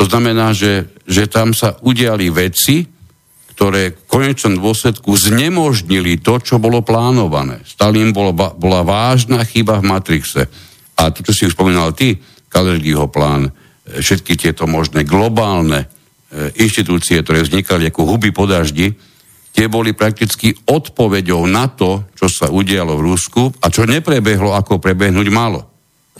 To 0.00 0.08
znamená, 0.08 0.56
že, 0.56 0.88
že 1.04 1.28
tam 1.28 1.52
sa 1.52 1.76
udiali 1.84 2.32
veci, 2.32 2.91
ktoré 3.52 3.92
v 3.92 4.04
konečnom 4.08 4.56
dôsledku 4.56 5.12
znemožnili 5.12 6.20
to, 6.20 6.40
čo 6.40 6.56
bolo 6.56 6.80
plánované. 6.80 7.60
Stalin 7.68 8.12
bol, 8.12 8.32
bola 8.32 8.80
vážna 8.84 9.44
chyba 9.44 9.80
v 9.80 9.88
Matrixe. 9.88 10.42
A 10.96 11.12
to, 11.12 11.24
čo 11.24 11.32
si 11.32 11.42
už 11.48 11.56
spomínal 11.56 11.92
ty, 11.92 12.16
Kalergiho 12.52 13.08
plán, 13.08 13.48
e, 13.48 14.00
všetky 14.00 14.36
tieto 14.36 14.68
možné 14.68 15.08
globálne 15.08 15.84
e, 15.84 15.86
inštitúcie, 16.60 17.20
ktoré 17.24 17.44
vznikali 17.44 17.88
ako 17.88 18.16
huby 18.16 18.32
po 18.32 18.44
daždi, 18.44 18.92
tie 19.52 19.66
boli 19.68 19.92
prakticky 19.96 20.52
odpoveďou 20.68 21.44
na 21.48 21.68
to, 21.68 22.08
čo 22.16 22.28
sa 22.28 22.52
udialo 22.52 22.96
v 23.00 23.04
Rusku 23.08 23.42
a 23.60 23.68
čo 23.72 23.88
neprebehlo, 23.88 24.52
ako 24.52 24.80
prebehnúť 24.80 25.28
malo. 25.32 25.71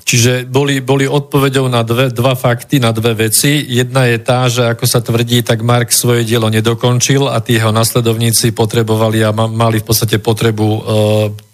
Čiže 0.03 0.51
boli, 0.51 0.83
boli 0.83 1.07
odpovedou 1.07 1.71
na 1.71 1.87
dve, 1.87 2.11
dva 2.11 2.35
fakty, 2.35 2.83
na 2.83 2.91
dve 2.91 3.15
veci. 3.15 3.63
Jedna 3.63 4.11
je 4.11 4.19
tá, 4.19 4.51
že 4.51 4.67
ako 4.67 4.85
sa 4.85 4.99
tvrdí, 4.99 5.47
tak 5.47 5.63
Mark 5.63 5.95
svoje 5.95 6.27
dielo 6.27 6.51
nedokončil 6.51 7.31
a 7.31 7.39
tí 7.39 7.57
jeho 7.57 7.71
nasledovníci 7.71 8.51
potrebovali 8.51 9.23
a 9.23 9.31
mali 9.33 9.79
v 9.79 9.87
podstate 9.87 10.19
potrebu 10.19 10.67
e, 10.67 10.81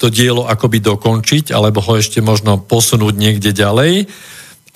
to 0.01 0.09
dielo 0.09 0.49
akoby 0.49 0.81
dokončiť, 0.81 1.53
alebo 1.53 1.85
ho 1.85 2.01
ešte 2.01 2.25
možno 2.25 2.57
posunúť 2.59 3.15
niekde 3.15 3.53
ďalej 3.53 4.09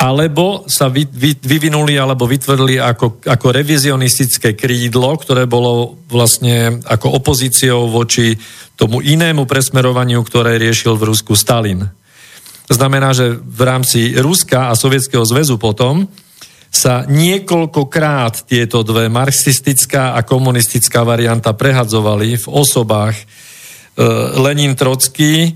alebo 0.03 0.67
sa 0.67 0.91
vy, 0.91 1.07
vy, 1.07 1.39
vyvinuli 1.39 1.95
alebo 1.95 2.27
vytvorili 2.27 2.83
ako, 2.83 3.23
ako 3.23 3.47
revizionistické 3.55 4.59
krídlo, 4.59 5.15
ktoré 5.15 5.47
bolo 5.47 5.95
vlastne 6.11 6.83
ako 6.83 7.23
opozíciou 7.23 7.87
voči 7.87 8.35
tomu 8.75 8.99
inému 8.99 9.47
presmerovaniu, 9.47 10.19
ktoré 10.27 10.59
riešil 10.59 10.99
v 10.99 11.07
Rusku 11.07 11.39
Stalin. 11.39 11.87
To 12.73 12.81
znamená, 12.81 13.13
že 13.13 13.37
v 13.37 13.63
rámci 13.69 14.17
Ruska 14.17 14.73
a 14.73 14.79
Sovietskeho 14.81 15.29
zväzu 15.29 15.61
potom 15.61 16.09
sa 16.73 17.05
niekoľkokrát 17.05 18.49
tieto 18.49 18.81
dve 18.81 19.13
marxistická 19.13 20.17
a 20.17 20.25
komunistická 20.25 21.05
varianta 21.05 21.53
prehadzovali 21.53 22.41
v 22.41 22.47
osobách 22.49 23.13
e, 23.13 23.25
Lenin 24.41 24.73
Trocký, 24.73 25.35
e, 25.45 25.51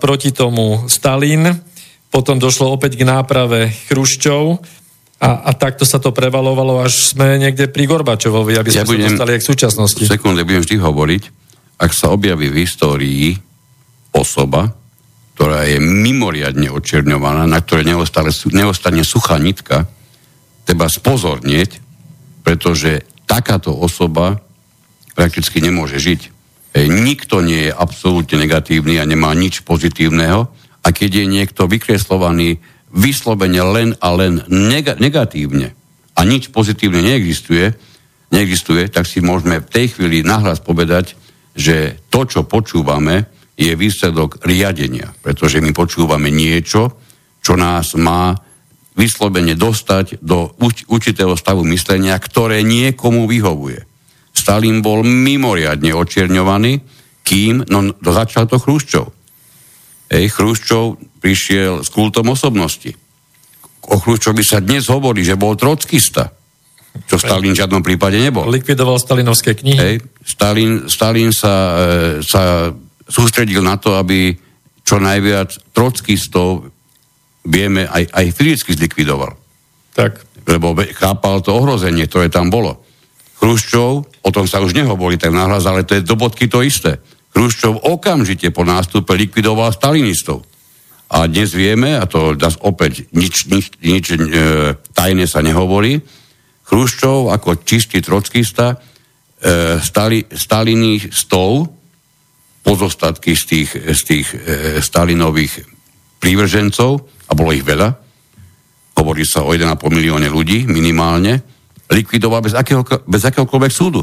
proti 0.00 0.32
tomu 0.32 0.88
Stalin, 0.88 1.60
potom 2.08 2.40
došlo 2.40 2.72
opäť 2.72 2.96
k 2.96 3.04
náprave 3.04 3.68
Chruščov 3.92 4.64
a, 5.20 5.30
a 5.44 5.50
takto 5.52 5.84
sa 5.84 6.00
to 6.00 6.08
prevalovalo, 6.08 6.80
až 6.80 7.12
sme 7.12 7.36
niekde 7.36 7.68
pri 7.68 7.84
Gorbačovovi, 7.84 8.56
aby 8.56 8.72
sme 8.72 8.80
ja 8.80 8.88
budem, 8.88 9.12
sa 9.12 9.28
dostali 9.28 9.36
k 9.36 9.44
súčasnosti. 9.44 10.02
Sekunde, 10.08 10.48
budem 10.48 10.64
vždy 10.64 10.80
hovoriť, 10.80 11.22
ak 11.76 11.92
sa 11.92 12.08
objaví 12.16 12.48
v 12.48 12.64
histórii 12.64 13.36
osoba, 14.16 14.72
ktorá 15.34 15.64
je 15.64 15.80
mimoriadne 15.80 16.68
očerňovaná, 16.68 17.48
na 17.48 17.58
ktoré 17.64 17.88
neostane, 17.88 18.30
neostane 18.52 19.02
suchá 19.02 19.40
nitka, 19.40 19.88
treba 20.68 20.86
spozornieť, 20.86 21.80
pretože 22.44 23.06
takáto 23.24 23.72
osoba 23.72 24.44
prakticky 25.16 25.64
nemôže 25.64 25.96
žiť. 25.96 26.20
Nikto 26.76 27.44
nie 27.44 27.68
je 27.68 27.72
absolútne 27.72 28.40
negatívny 28.40 28.96
a 28.96 29.08
nemá 29.08 29.32
nič 29.36 29.64
pozitívneho 29.64 30.48
a 30.82 30.88
keď 30.88 31.24
je 31.24 31.26
niekto 31.28 31.68
vykreslovaný 31.68 32.60
vyslovene 32.92 33.60
len 33.60 33.90
a 34.00 34.08
len 34.12 34.44
neg- 34.48 35.00
negatívne 35.00 35.72
a 36.12 36.20
nič 36.28 36.52
pozitívne 36.52 37.00
neexistuje, 37.00 37.72
neexistuje, 38.32 38.88
tak 38.88 39.08
si 39.08 39.24
môžeme 39.24 39.60
v 39.64 39.68
tej 39.68 39.96
chvíli 39.96 40.24
nahlas 40.24 40.60
povedať, 40.60 41.16
že 41.52 42.00
to, 42.08 42.24
čo 42.24 42.48
počúvame, 42.48 43.28
je 43.62 43.74
výsledok 43.78 44.42
riadenia. 44.42 45.14
Pretože 45.22 45.62
my 45.62 45.70
počúvame 45.70 46.34
niečo, 46.34 46.98
čo 47.38 47.54
nás 47.54 47.94
má 47.94 48.34
vyslovene 48.92 49.56
dostať 49.56 50.20
do 50.20 50.52
určitého 50.90 51.32
stavu 51.38 51.64
myslenia, 51.70 52.18
ktoré 52.20 52.60
niekomu 52.60 53.24
vyhovuje. 53.24 53.88
Stalin 54.32 54.84
bol 54.84 55.04
mimoriadne 55.04 55.92
očierňovaný, 55.96 56.80
kým, 57.22 57.64
no 57.68 57.92
začal 58.00 58.48
to 58.48 58.60
Chruščov. 58.60 59.06
Ej, 60.12 60.28
Chruščov 60.36 61.00
prišiel 61.24 61.80
s 61.80 61.88
kultom 61.88 62.32
osobnosti. 62.32 62.92
O 63.88 63.96
Chruščovi 63.96 64.44
sa 64.44 64.60
dnes 64.60 64.92
hovorí, 64.92 65.24
že 65.24 65.40
bol 65.40 65.56
trockista, 65.56 66.28
čo 67.08 67.16
Stalin 67.16 67.56
v 67.56 67.60
žiadnom 67.64 67.80
prípade 67.80 68.20
nebol. 68.20 68.44
Likvidoval 68.52 69.00
stalinovské 69.00 69.56
knihy. 69.56 69.78
Ej, 69.80 69.96
Stalin, 70.20 70.92
Stalin 70.92 71.32
sa, 71.32 71.54
e, 71.80 71.84
sa 72.20 72.68
sústredil 73.12 73.60
na 73.60 73.76
to, 73.76 74.00
aby 74.00 74.32
čo 74.80 74.96
najviac 74.96 75.76
trockistov 75.76 76.72
vieme, 77.44 77.84
aj, 77.84 78.08
aj 78.08 78.26
fyzicky 78.32 78.72
zlikvidoval. 78.72 79.36
Tak. 79.92 80.24
Lebo 80.48 80.72
chápal 80.96 81.44
to 81.44 81.52
ohrozenie, 81.52 82.08
ktoré 82.08 82.32
tam 82.32 82.48
bolo. 82.48 82.80
Chruščov, 83.38 83.90
o 84.24 84.30
tom 84.32 84.48
sa 84.48 84.64
už 84.64 84.72
nehovorí 84.72 85.20
tak 85.20 85.34
nahlas, 85.34 85.68
ale 85.68 85.84
to 85.84 85.98
je 85.98 86.06
do 86.06 86.16
bodky 86.16 86.48
to 86.48 86.64
isté. 86.64 86.98
Chruščov 87.34 87.84
okamžite 87.84 88.48
po 88.54 88.64
nástupe 88.64 89.12
likvidoval 89.12 89.74
stalinistov. 89.74 90.46
A 91.12 91.28
dnes 91.28 91.52
vieme, 91.52 91.98
a 91.98 92.08
to 92.08 92.32
opäť 92.64 93.12
nič, 93.12 93.44
nič, 93.52 93.76
nič 93.84 94.04
e, 94.14 94.16
tajné 94.96 95.28
sa 95.28 95.44
nehovorí, 95.44 96.00
Chruščov 96.64 97.28
ako 97.28 97.60
čistý 97.68 98.00
trockista 98.00 98.72
e, 98.72 99.76
stali, 99.76 100.24
stalinistov, 100.32 101.81
pozostatky 102.62 103.34
z 103.34 103.42
tých, 103.44 103.70
z 103.74 104.02
tých 104.06 104.26
e, 104.32 104.36
stalinových 104.78 105.66
prívržencov, 106.22 106.90
a 107.26 107.32
bolo 107.34 107.50
ich 107.50 107.66
veľa, 107.66 107.90
hovorí 108.98 109.26
sa 109.26 109.42
o 109.42 109.50
1,5 109.50 109.74
milióne 109.90 110.30
ľudí 110.30 110.64
minimálne, 110.70 111.42
likvidoval 111.90 112.40
bez, 112.46 112.54
akého, 112.54 112.86
bez 113.04 113.22
akéhokoľvek 113.26 113.72
súdu. 113.72 114.02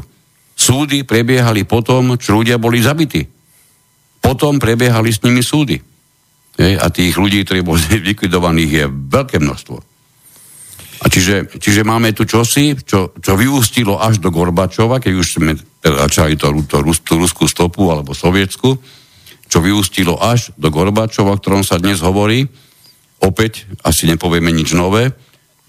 Súdy 0.59 1.07
prebiehali 1.07 1.63
potom, 1.63 2.19
čo 2.19 2.35
ľudia 2.35 2.59
boli 2.59 2.83
zabití. 2.83 3.23
Potom 4.19 4.59
prebiehali 4.59 5.09
s 5.09 5.23
nimi 5.23 5.39
súdy. 5.39 5.79
Hej, 6.59 6.75
a 6.75 6.91
tých 6.91 7.15
ľudí, 7.15 7.47
ktorí 7.47 7.63
boli 7.63 7.79
likvidovaných, 8.11 8.71
je 8.75 8.85
veľké 8.91 9.39
množstvo. 9.39 9.88
A 10.99 11.05
čiže, 11.07 11.47
čiže 11.59 11.87
máme 11.87 12.11
tu 12.11 12.27
čosi, 12.27 12.75
čo, 12.75 13.15
čo 13.15 13.39
vyústilo 13.39 13.95
až 13.95 14.19
do 14.19 14.27
Gorbačova, 14.27 14.99
keď 14.99 15.13
už 15.15 15.27
sme 15.39 15.55
začali 15.79 16.35
to, 16.35 16.51
to, 16.67 16.83
tú 16.99 17.13
ruskú 17.15 17.47
stopu 17.47 17.87
alebo 17.87 18.11
sovietsku, 18.11 18.75
čo 19.47 19.57
vyústilo 19.63 20.19
až 20.19 20.51
do 20.59 20.67
Gorbačova, 20.67 21.33
o 21.33 21.39
ktorom 21.39 21.63
sa 21.63 21.79
dnes 21.79 22.03
hovorí, 22.03 22.43
opäť 23.23 23.63
asi 23.87 24.11
nepovieme 24.11 24.51
nič 24.51 24.75
nové, 24.75 25.15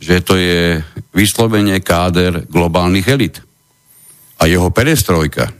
že 0.02 0.18
to 0.24 0.34
je 0.34 0.82
vyslovene 1.14 1.78
káder 1.78 2.50
globálnych 2.50 3.06
elit. 3.06 3.36
A 4.40 4.50
jeho 4.50 4.72
perestrojka 4.72 5.52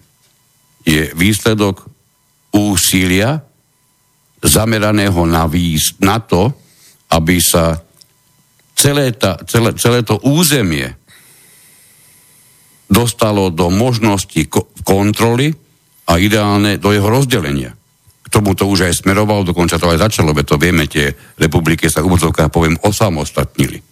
je 0.83 1.13
výsledok 1.15 1.85
úsilia 2.51 3.45
zameraného 4.41 5.29
na, 5.29 5.45
výs, 5.45 5.95
na 6.01 6.19
to, 6.19 6.51
aby 7.13 7.37
sa 7.39 7.77
celé, 8.81 9.13
ta, 9.13 9.37
celé, 9.45 9.77
celé 9.77 10.01
to 10.01 10.17
územie 10.25 10.97
dostalo 12.89 13.53
do 13.53 13.69
možnosti 13.69 14.49
ko- 14.49 14.73
kontroly 14.83 15.53
a 16.09 16.17
ideálne 16.17 16.81
do 16.81 16.91
jeho 16.91 17.07
rozdelenia 17.13 17.77
tomu 18.31 18.55
to 18.55 18.71
už 18.71 18.87
aj 18.87 19.03
smerovalo, 19.03 19.43
dokonca 19.43 19.77
to 19.77 19.91
aj 19.91 20.07
začalo, 20.07 20.31
veď 20.31 20.55
to 20.55 20.57
vieme, 20.57 20.87
tie 20.87 21.13
republiky 21.37 21.91
sa 21.91 22.07
úvodzovkách 22.07 22.55
poviem 22.55 22.79
osamostatnili. 22.79 23.83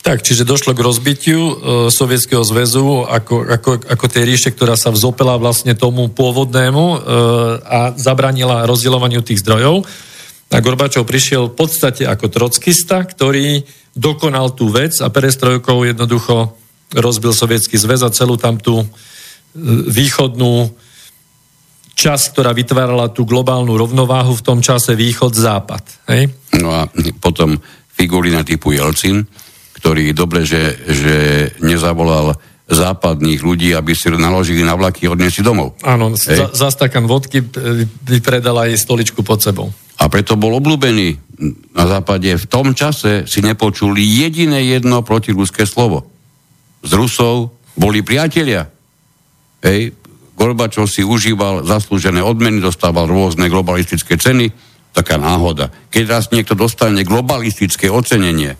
Tak, 0.00 0.24
čiže 0.24 0.48
došlo 0.48 0.72
k 0.72 0.80
rozbitiu 0.80 1.40
e, 1.40 1.54
Sovietskeho 1.92 2.40
zväzu 2.40 3.04
ako, 3.04 3.44
ako, 3.52 3.70
ako 3.84 4.06
tej 4.08 4.24
ríše, 4.24 4.48
ktorá 4.52 4.72
sa 4.72 4.88
vzopela 4.88 5.36
vlastne 5.36 5.76
tomu 5.76 6.08
pôvodnému 6.08 6.84
e, 6.84 6.98
a 7.60 7.80
zabranila 8.00 8.64
rozdielovaniu 8.64 9.20
tých 9.20 9.44
zdrojov. 9.44 9.84
A 10.50 10.56
Gorbačov 10.64 11.04
prišiel 11.04 11.52
v 11.52 11.56
podstate 11.56 12.08
ako 12.08 12.32
trockista, 12.32 13.04
ktorý 13.04 13.60
dokonal 13.94 14.54
tú 14.54 14.70
vec 14.70 14.98
a 15.02 15.10
perestrojkou 15.10 15.82
jednoducho 15.86 16.54
rozbil 16.94 17.34
Sovietský 17.34 17.78
zväz 17.78 18.02
a 18.06 18.14
celú 18.14 18.34
tam 18.34 18.58
tú 18.58 18.82
e, 18.82 18.86
východnú 19.90 20.74
čas, 21.94 22.32
ktorá 22.32 22.56
vytvárala 22.56 23.12
tú 23.12 23.28
globálnu 23.28 23.76
rovnováhu 23.76 24.32
v 24.34 24.46
tom 24.46 24.58
čase 24.64 24.96
východ-západ. 24.96 26.08
Hej? 26.08 26.32
No 26.58 26.72
a 26.72 26.88
potom 27.20 27.60
figurina 27.92 28.40
typu 28.40 28.72
Jelcin, 28.72 29.28
ktorý 29.76 30.16
dobre, 30.16 30.48
že, 30.48 30.80
že 30.88 31.16
nezavolal 31.60 32.40
západných 32.70 33.42
ľudí, 33.42 33.74
aby 33.74 33.92
si 33.98 34.06
naložili 34.08 34.62
na 34.62 34.78
vlaky 34.78 35.10
a 35.10 35.12
odniesli 35.18 35.42
domov. 35.42 35.74
Áno, 35.82 36.14
za, 36.14 36.54
za 36.54 36.68
stakan 36.70 37.10
vodky 37.10 37.42
vypredal 38.06 38.70
aj 38.70 38.78
stoličku 38.78 39.26
pod 39.26 39.42
sebou. 39.42 39.74
A 40.00 40.08
preto 40.08 40.38
bol 40.38 40.56
obľúbený 40.56 41.18
na 41.76 41.84
západe. 41.84 42.30
V 42.38 42.46
tom 42.46 42.72
čase 42.72 43.26
si 43.26 43.42
nepočuli 43.42 44.00
jediné 44.00 44.64
jedno 44.64 45.02
protiruské 45.02 45.66
slovo. 45.66 46.08
Z 46.80 46.96
Rusov 46.96 47.52
boli 47.76 48.00
priatelia. 48.00 48.64
Hej, 49.60 49.92
Gorbačov 50.40 50.88
si 50.88 51.04
užíval 51.04 51.68
zaslúžené 51.68 52.24
odmeny, 52.24 52.64
dostával 52.64 53.04
rôzne 53.04 53.52
globalistické 53.52 54.16
ceny, 54.16 54.48
taká 54.96 55.20
náhoda. 55.20 55.68
Keď 55.92 56.04
raz 56.08 56.24
niekto 56.32 56.56
dostane 56.56 57.04
globalistické 57.04 57.92
ocenenie, 57.92 58.56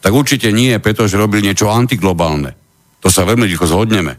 tak 0.00 0.16
určite 0.16 0.48
nie, 0.48 0.80
pretože 0.80 1.20
robil 1.20 1.44
niečo 1.44 1.68
antiglobálne. 1.68 2.56
To 3.00 3.08
sa 3.08 3.24
veľmi 3.24 3.48
rýchlo 3.48 3.66
zhodneme. 3.68 4.16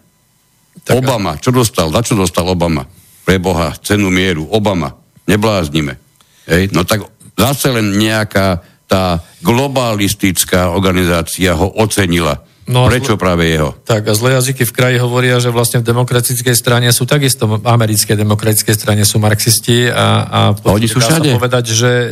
Tak 0.82 0.98
Obama, 0.98 1.38
čo 1.38 1.54
dostal? 1.54 1.94
Za 1.94 2.02
čo 2.02 2.18
dostal 2.18 2.48
Obama? 2.50 2.88
Pre 3.22 3.38
Boha, 3.38 3.76
cenu 3.82 4.10
mieru. 4.10 4.50
Obama. 4.50 4.98
Nebláznime. 5.30 6.02
Hej? 6.50 6.74
No 6.74 6.82
tak 6.84 7.06
zase 7.38 7.70
len 7.70 7.94
nejaká 7.96 8.66
tá 8.90 9.24
globalistická 9.46 10.74
organizácia 10.74 11.56
ho 11.56 11.70
ocenila 11.80 12.44
No, 12.70 12.86
Prečo 12.86 13.18
práve 13.18 13.50
jeho? 13.52 13.74
Tak 13.84 14.06
a 14.06 14.14
zlé 14.14 14.38
jazyky 14.38 14.70
v 14.70 14.74
kraji 14.74 14.98
hovoria, 15.02 15.42
že 15.42 15.50
vlastne 15.50 15.82
v 15.82 15.86
demokratickej 15.92 16.54
strane 16.54 16.88
sú 16.94 17.10
takisto, 17.10 17.60
americkej 17.60 18.14
demokratickej 18.14 18.76
strane 18.78 19.04
sú 19.04 19.18
marxisti 19.18 19.90
a, 19.90 20.24
a, 20.24 20.42
a 20.54 20.70
oni 20.70 20.86
sú 20.86 21.02
všade. 21.02 21.34
sa 21.34 21.38
povedať, 21.42 21.66
že 21.74 21.90
e, 21.90 22.08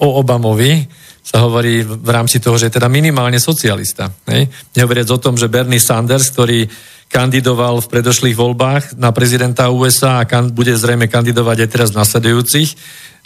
o 0.00 0.08
Obamovi 0.16 0.88
sa 1.26 1.42
hovorí 1.42 1.82
v 1.82 2.06
rámci 2.06 2.38
toho, 2.38 2.54
že 2.54 2.70
je 2.70 2.78
teda 2.78 2.86
minimálne 2.86 3.42
socialista. 3.42 4.06
Hej? 4.30 4.46
Nehovoriac 4.78 5.10
o 5.10 5.18
tom, 5.18 5.34
že 5.34 5.50
Bernie 5.50 5.82
Sanders, 5.82 6.30
ktorý 6.30 6.70
kandidoval 7.10 7.82
v 7.82 7.90
predošlých 7.90 8.38
voľbách 8.38 8.94
na 8.94 9.10
prezidenta 9.10 9.66
USA 9.74 10.22
a 10.22 10.28
kan, 10.30 10.54
bude 10.54 10.70
zrejme 10.78 11.10
kandidovať 11.10 11.66
aj 11.66 11.70
teraz 11.70 11.88
v 11.90 11.98
nasledujúcich, 11.98 12.70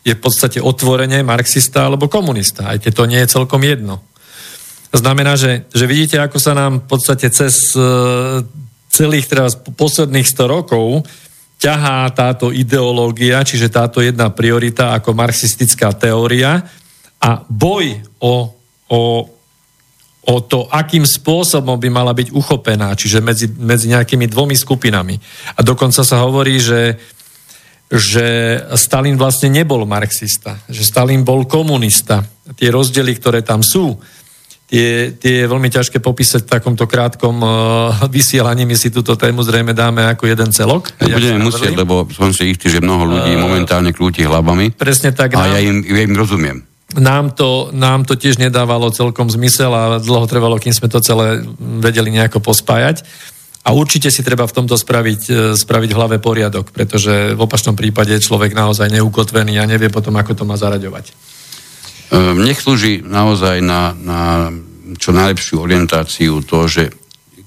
je 0.00 0.16
v 0.16 0.20
podstate 0.20 0.64
otvorene 0.64 1.20
marxista 1.20 1.84
alebo 1.84 2.08
komunista, 2.08 2.72
aj 2.72 2.88
keď 2.88 2.92
to 2.96 3.04
nie 3.04 3.20
je 3.20 3.32
celkom 3.36 3.60
jedno. 3.60 4.00
Znamená, 4.96 5.36
že, 5.36 5.68
že 5.70 5.84
vidíte, 5.84 6.16
ako 6.24 6.40
sa 6.40 6.56
nám 6.56 6.80
v 6.82 6.86
podstate 6.88 7.28
cez 7.28 7.76
uh, 7.76 8.40
celých 8.88 9.28
teraz 9.28 9.54
posledných 9.60 10.24
100 10.24 10.56
rokov 10.56 11.04
ťahá 11.60 12.08
táto 12.16 12.48
ideológia, 12.48 13.44
čiže 13.44 13.68
táto 13.68 14.00
jedna 14.00 14.32
priorita 14.32 14.96
ako 14.96 15.12
marxistická 15.12 15.92
teória 15.92 16.64
a 17.20 17.44
boj 17.44 18.00
o, 18.24 18.48
o, 18.88 19.02
o 20.24 20.36
to, 20.40 20.64
akým 20.72 21.04
spôsobom 21.04 21.76
by 21.76 21.88
mala 21.92 22.16
byť 22.16 22.32
uchopená, 22.32 22.96
čiže 22.96 23.20
medzi, 23.20 23.46
medzi 23.48 23.92
nejakými 23.92 24.24
dvomi 24.24 24.56
skupinami. 24.56 25.20
A 25.56 25.60
dokonca 25.60 26.00
sa 26.00 26.24
hovorí, 26.24 26.56
že, 26.56 26.96
že 27.92 28.56
Stalin 28.72 29.20
vlastne 29.20 29.52
nebol 29.52 29.84
marxista, 29.84 30.56
že 30.72 30.80
Stalin 30.80 31.20
bol 31.20 31.44
komunista. 31.44 32.24
Tie 32.56 32.72
rozdiely, 32.72 33.12
ktoré 33.20 33.44
tam 33.44 33.60
sú, 33.60 34.00
tie, 34.70 35.12
tie 35.18 35.44
je 35.44 35.50
veľmi 35.50 35.68
ťažké 35.68 36.00
popísať 36.00 36.46
v 36.46 36.52
takomto 36.56 36.88
krátkom 36.88 37.36
uh, 37.42 37.50
vysielaní. 38.08 38.64
My 38.64 38.78
si 38.78 38.88
túto 38.88 39.18
tému 39.18 39.42
zrejme 39.42 39.74
dáme 39.76 40.08
ako 40.08 40.30
jeden 40.30 40.54
celok. 40.54 40.94
Ja 41.02 41.20
budeme 41.20 41.42
musieť, 41.42 41.74
lebo 41.74 42.06
som 42.14 42.32
si 42.32 42.54
istý, 42.54 42.70
že 42.70 42.80
mnoho 42.80 43.04
ľudí 43.12 43.34
uh, 43.34 43.42
momentálne 43.44 43.90
krúti 43.92 44.22
hlavami. 44.22 44.72
Presne 44.78 45.10
tak. 45.12 45.34
A 45.34 45.44
nám, 45.44 45.52
ja, 45.52 45.58
im, 45.60 45.82
ja 45.82 46.00
im 46.06 46.14
rozumiem. 46.14 46.69
Nám 46.98 47.30
to, 47.38 47.70
nám 47.70 48.02
to 48.02 48.18
tiež 48.18 48.42
nedávalo 48.42 48.90
celkom 48.90 49.30
zmysel 49.30 49.70
a 49.70 50.02
dlho 50.02 50.26
trvalo, 50.26 50.58
kým 50.58 50.74
sme 50.74 50.90
to 50.90 50.98
celé 50.98 51.46
vedeli 51.60 52.10
nejako 52.10 52.42
pospájať. 52.42 53.06
A 53.60 53.76
určite 53.76 54.08
si 54.08 54.24
treba 54.24 54.48
v 54.48 54.56
tomto 54.56 54.74
spraviť, 54.74 55.22
e, 55.28 55.34
spraviť 55.54 55.90
hlave 55.92 56.16
poriadok, 56.18 56.72
pretože 56.72 57.36
v 57.36 57.40
opačnom 57.40 57.76
prípade 57.76 58.10
je 58.16 58.24
človek 58.24 58.56
naozaj 58.56 58.88
neukotvený 58.88 59.60
a 59.60 59.68
nevie 59.68 59.92
potom, 59.92 60.16
ako 60.16 60.32
to 60.32 60.44
má 60.48 60.56
zaraďovať. 60.56 61.12
Ehm, 62.10 62.42
nech 62.42 62.58
slúži 62.58 63.04
naozaj 63.04 63.62
na, 63.62 63.94
na 63.94 64.50
čo 64.98 65.14
najlepšiu 65.14 65.62
orientáciu 65.62 66.42
to, 66.42 66.66
že 66.66 66.90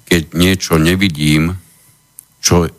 keď 0.07 0.37
niečo 0.37 0.79
nevidím, 0.79 1.57
čo 2.39 2.69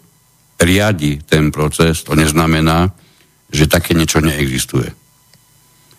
riadi 0.63 1.21
ten 1.21 1.53
proces, 1.53 2.01
to 2.07 2.17
neznamená, 2.17 2.95
že 3.53 3.69
také 3.69 3.93
niečo 3.93 4.23
neexistuje. 4.23 5.04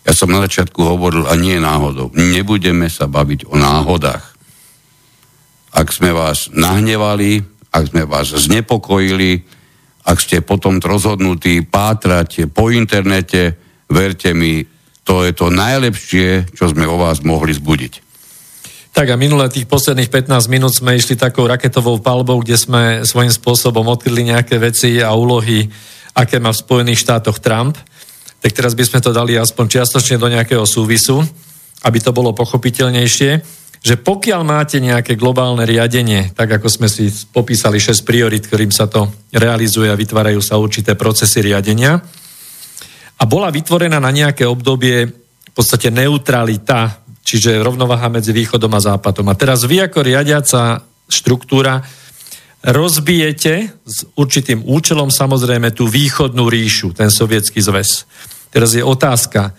Ja 0.06 0.14
som 0.14 0.30
na 0.30 0.38
začiatku 0.46 0.78
hovoril, 0.78 1.26
a 1.26 1.34
nie 1.34 1.58
náhodou, 1.58 2.14
nebudeme 2.14 2.86
sa 2.86 3.10
baviť 3.10 3.50
o 3.50 3.58
náhodách. 3.58 4.22
Ak 5.74 5.90
sme 5.90 6.14
vás 6.14 6.48
nahnevali, 6.54 7.42
ak 7.74 7.90
sme 7.90 8.06
vás 8.06 8.30
znepokojili, 8.30 9.42
ak 10.06 10.16
ste 10.22 10.46
potom 10.46 10.78
rozhodnutí 10.78 11.66
pátrať 11.66 12.46
po 12.46 12.70
internete, 12.70 13.58
verte 13.90 14.30
mi, 14.30 14.62
to 15.02 15.26
je 15.26 15.34
to 15.34 15.50
najlepšie, 15.50 16.54
čo 16.54 16.70
sme 16.70 16.86
o 16.86 16.96
vás 16.96 17.26
mohli 17.26 17.50
zbudiť. 17.50 18.06
Tak 18.96 19.12
a 19.12 19.20
minulé 19.20 19.52
tých 19.52 19.68
posledných 19.68 20.08
15 20.08 20.48
minút 20.48 20.72
sme 20.72 20.96
išli 20.96 21.20
takou 21.20 21.44
raketovou 21.44 22.00
palbou, 22.00 22.40
kde 22.40 22.56
sme 22.56 22.82
svojím 23.04 23.28
spôsobom 23.28 23.84
odkryli 23.92 24.32
nejaké 24.32 24.56
veci 24.56 25.04
a 25.04 25.12
úlohy, 25.12 25.68
aké 26.16 26.40
má 26.40 26.48
v 26.54 26.62
Spojených 26.64 27.04
štátoch 27.04 27.44
Trump. 27.44 27.76
Tak 28.46 28.54
teraz 28.54 28.78
by 28.78 28.86
sme 28.86 29.02
to 29.02 29.10
dali 29.10 29.34
aspoň 29.34 29.66
čiastočne 29.66 30.22
do 30.22 30.30
nejakého 30.30 30.62
súvisu, 30.62 31.18
aby 31.82 31.98
to 31.98 32.14
bolo 32.14 32.30
pochopiteľnejšie, 32.30 33.30
že 33.82 33.94
pokiaľ 33.98 34.46
máte 34.46 34.78
nejaké 34.78 35.18
globálne 35.18 35.66
riadenie, 35.66 36.30
tak 36.30 36.54
ako 36.54 36.70
sme 36.70 36.86
si 36.86 37.10
popísali 37.34 37.82
6 37.82 38.06
priorit, 38.06 38.46
ktorým 38.46 38.70
sa 38.70 38.86
to 38.86 39.10
realizuje 39.34 39.90
a 39.90 39.98
vytvárajú 39.98 40.38
sa 40.38 40.62
určité 40.62 40.94
procesy 40.94 41.42
riadenia, 41.42 41.98
a 43.18 43.24
bola 43.26 43.50
vytvorená 43.50 43.98
na 43.98 44.14
nejaké 44.14 44.46
obdobie 44.46 45.10
v 45.10 45.50
podstate 45.50 45.90
neutralita 45.90 47.02
čiže 47.26 47.58
rovnováha 47.58 48.06
medzi 48.06 48.30
východom 48.30 48.70
a 48.70 48.84
západom. 48.94 49.26
A 49.26 49.34
teraz 49.34 49.66
vy 49.66 49.82
ako 49.82 50.06
riadiaca 50.06 50.86
štruktúra 51.10 51.82
rozbijete 52.62 53.74
s 53.82 54.06
určitým 54.14 54.62
účelom 54.62 55.10
samozrejme 55.10 55.74
tú 55.74 55.90
východnú 55.90 56.46
ríšu, 56.46 56.94
ten 56.94 57.10
sovietský 57.10 57.58
zväz. 57.58 58.06
Teraz 58.50 58.74
je 58.74 58.82
otázka, 58.82 59.54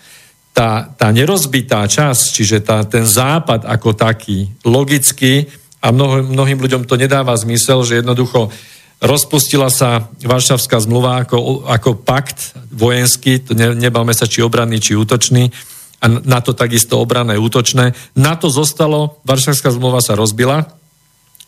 tá, 0.56 0.90
tá 0.98 1.08
nerozbitá 1.14 1.86
časť, 1.86 2.24
čiže 2.34 2.56
tá, 2.66 2.82
ten 2.82 3.06
západ 3.06 3.62
ako 3.62 3.94
taký, 3.94 4.50
logicky, 4.66 5.46
a 5.78 5.94
mnoho, 5.94 6.26
mnohým 6.26 6.58
ľuďom 6.58 6.90
to 6.90 6.98
nedáva 6.98 7.30
zmysel, 7.38 7.86
že 7.86 8.02
jednoducho 8.02 8.50
rozpustila 8.98 9.70
sa 9.70 10.10
Varšavská 10.26 10.82
zmluva 10.82 11.22
ako, 11.22 11.70
ako 11.70 12.02
pakt 12.02 12.58
vojenský, 12.74 13.38
to 13.46 13.54
ne, 13.54 13.78
nebavme 13.78 14.10
sa 14.10 14.26
či 14.26 14.42
obranný, 14.42 14.82
či 14.82 14.98
útočný, 14.98 15.54
a 15.98 16.06
na 16.06 16.38
to 16.38 16.54
takisto 16.54 16.98
obrané 17.02 17.34
útočné. 17.38 17.94
Na 18.14 18.38
to 18.38 18.50
zostalo, 18.50 19.18
Varšavská 19.26 19.70
zmluva 19.70 20.02
sa 20.02 20.18
rozbila, 20.18 20.66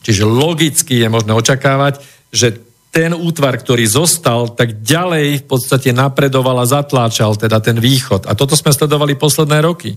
čiže 0.03 0.27
logicky 0.27 1.03
je 1.03 1.09
možné 1.11 1.35
očakávať, 1.35 2.03
že 2.31 2.59
ten 2.91 3.15
útvar, 3.15 3.55
ktorý 3.55 3.87
zostal, 3.87 4.51
tak 4.51 4.83
ďalej 4.83 5.43
v 5.43 5.45
podstate 5.47 5.95
napredoval 5.95 6.59
a 6.59 6.67
zatláčal 6.67 7.39
teda 7.39 7.63
ten 7.63 7.79
východ. 7.79 8.27
A 8.27 8.35
toto 8.35 8.59
sme 8.59 8.75
sledovali 8.75 9.15
posledné 9.15 9.63
roky. 9.63 9.95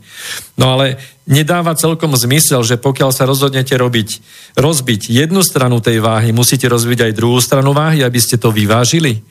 No 0.54 0.78
ale 0.78 1.02
nedáva 1.26 1.74
celkom 1.74 2.14
zmysel, 2.14 2.62
že 2.62 2.78
pokiaľ 2.78 3.10
sa 3.10 3.26
rozhodnete 3.26 3.74
robiť, 3.74 4.22
rozbiť 4.54 5.10
jednu 5.10 5.42
stranu 5.42 5.82
tej 5.82 6.06
váhy, 6.06 6.30
musíte 6.38 6.70
rozbiť 6.70 7.10
aj 7.10 7.18
druhú 7.18 7.42
stranu 7.42 7.74
váhy, 7.74 8.06
aby 8.06 8.22
ste 8.22 8.38
to 8.38 8.54
vyvážili. 8.54 9.26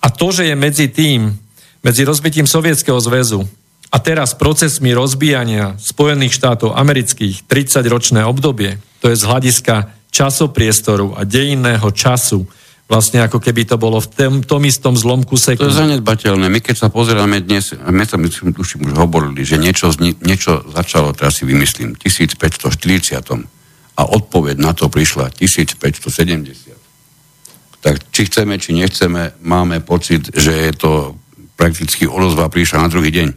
A 0.00 0.08
to, 0.08 0.32
že 0.32 0.48
je 0.48 0.56
medzi 0.56 0.88
tým, 0.88 1.36
medzi 1.84 2.08
rozbitím 2.08 2.48
Sovietskeho 2.48 2.96
zväzu 2.96 3.44
a 3.92 4.00
teraz 4.00 4.32
procesmi 4.32 4.96
rozbíjania 4.96 5.76
Spojených 5.76 6.32
štátov 6.32 6.72
amerických 6.72 7.44
30-ročné 7.44 8.24
obdobie, 8.24 8.80
to 9.04 9.12
je 9.12 9.20
z 9.20 9.24
hľadiska 9.28 9.97
časopriestoru 10.08 11.14
a 11.16 11.24
dejinného 11.24 11.88
času, 11.92 12.48
vlastne 12.88 13.20
ako 13.20 13.38
keby 13.38 13.68
to 13.68 13.76
bolo 13.76 14.00
v 14.00 14.08
tom, 14.08 14.34
tom 14.40 14.64
istom 14.64 14.96
zlomku 14.96 15.36
sekundy. 15.36 15.68
To 15.68 15.76
je 15.76 15.82
zanedbateľné. 15.84 16.48
My 16.48 16.60
keď 16.64 16.76
sa 16.80 16.88
pozeráme 16.88 17.44
dnes, 17.44 17.76
my 17.76 18.04
sa 18.08 18.16
myslím, 18.16 18.56
už 18.56 18.80
hovorili, 18.96 19.44
že 19.44 19.60
niečo, 19.60 19.92
niečo 20.24 20.64
začalo, 20.72 21.12
teraz 21.12 21.38
si 21.38 21.44
vymyslím, 21.44 21.94
1540 22.00 23.20
a 23.98 24.02
odpoveď 24.08 24.56
na 24.56 24.72
to 24.72 24.88
prišla 24.88 25.28
1570. 25.36 26.72
Tak 27.78 27.94
či 28.10 28.26
chceme, 28.26 28.56
či 28.56 28.72
nechceme, 28.72 29.36
máme 29.44 29.84
pocit, 29.84 30.32
že 30.32 30.50
je 30.50 30.72
to 30.74 30.90
prakticky 31.58 32.08
odozva 32.08 32.48
prišla 32.48 32.86
na 32.86 32.90
druhý 32.90 33.12
deň. 33.12 33.28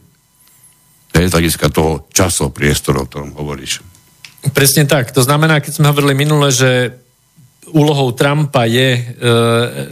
To 1.11 1.15
je 1.19 1.27
z 1.27 1.33
hľadiska 1.35 1.67
toho 1.73 2.07
časopriestoru, 2.15 3.03
o 3.03 3.07
ktorom 3.09 3.35
hovoríš. 3.35 3.90
Presne 4.49 4.89
tak. 4.89 5.13
To 5.13 5.21
znamená, 5.21 5.61
keď 5.61 5.77
sme 5.77 5.93
hovorili 5.93 6.17
minule, 6.17 6.49
že 6.49 6.97
úlohou 7.69 8.09
Trumpa 8.17 8.65
je 8.65 8.97
e, 8.97 9.01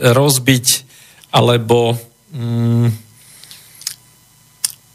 rozbiť 0.09 0.89
alebo 1.29 1.93
mm, 2.33 2.89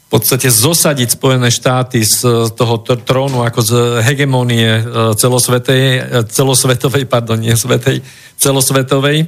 v 0.05 0.07
podstate 0.11 0.51
zosadiť 0.51 1.17
Spojené 1.17 1.49
štáty 1.49 2.03
z 2.03 2.51
toho 2.53 2.75
trónu 2.83 3.41
ako 3.47 3.59
z 3.63 3.71
hegemónie 4.05 4.79
e, 4.79 4.81
celosvetej, 5.15 5.83
e, 5.83 5.99
celosvetovej, 6.29 7.07
pardon, 7.09 7.39
nie 7.39 7.55
svetej, 7.55 8.03
celosvetovej 8.37 9.17
e, 9.23 9.27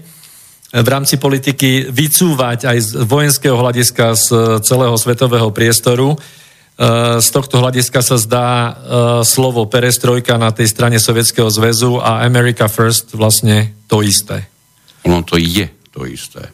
v 0.76 0.88
rámci 0.88 1.18
politiky 1.18 1.88
vycúvať 1.88 2.68
aj 2.68 2.78
z 2.84 2.90
vojenského 3.08 3.58
hľadiska 3.58 4.14
z 4.20 4.28
celého 4.62 4.96
svetového 5.00 5.50
priestoru 5.56 6.20
z 7.18 7.28
tohto 7.34 7.58
hľadiska 7.58 8.06
sa 8.06 8.22
zdá 8.22 8.48
eh, 8.48 8.74
slovo 9.26 9.66
perestrojka 9.66 10.38
na 10.38 10.54
tej 10.54 10.70
strane 10.70 11.02
Sovietskeho 11.02 11.50
zväzu 11.50 11.98
a 11.98 12.22
America 12.22 12.70
First 12.70 13.18
vlastne 13.18 13.74
to 13.90 14.06
isté. 14.06 14.46
Ono 15.10 15.26
to 15.26 15.42
je 15.42 15.66
to 15.90 16.06
isté. 16.06 16.54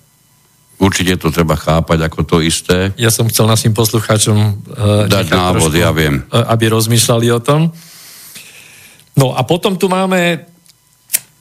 Určite 0.80 1.20
to 1.20 1.28
treba 1.32 1.60
chápať 1.60 2.08
ako 2.08 2.20
to 2.24 2.38
isté. 2.40 2.96
Ja 2.96 3.12
som 3.12 3.28
chcel 3.28 3.48
našim 3.48 3.72
poslucháčom 3.76 4.36
uh, 4.36 5.08
dať 5.08 5.32
návod, 5.32 5.72
trošku, 5.72 5.80
ja 5.80 5.92
viem. 5.96 6.28
aby 6.28 6.72
rozmýšľali 6.72 7.28
o 7.32 7.40
tom. 7.40 7.72
No 9.16 9.32
a 9.32 9.48
potom 9.48 9.80
tu 9.80 9.88
máme, 9.88 10.44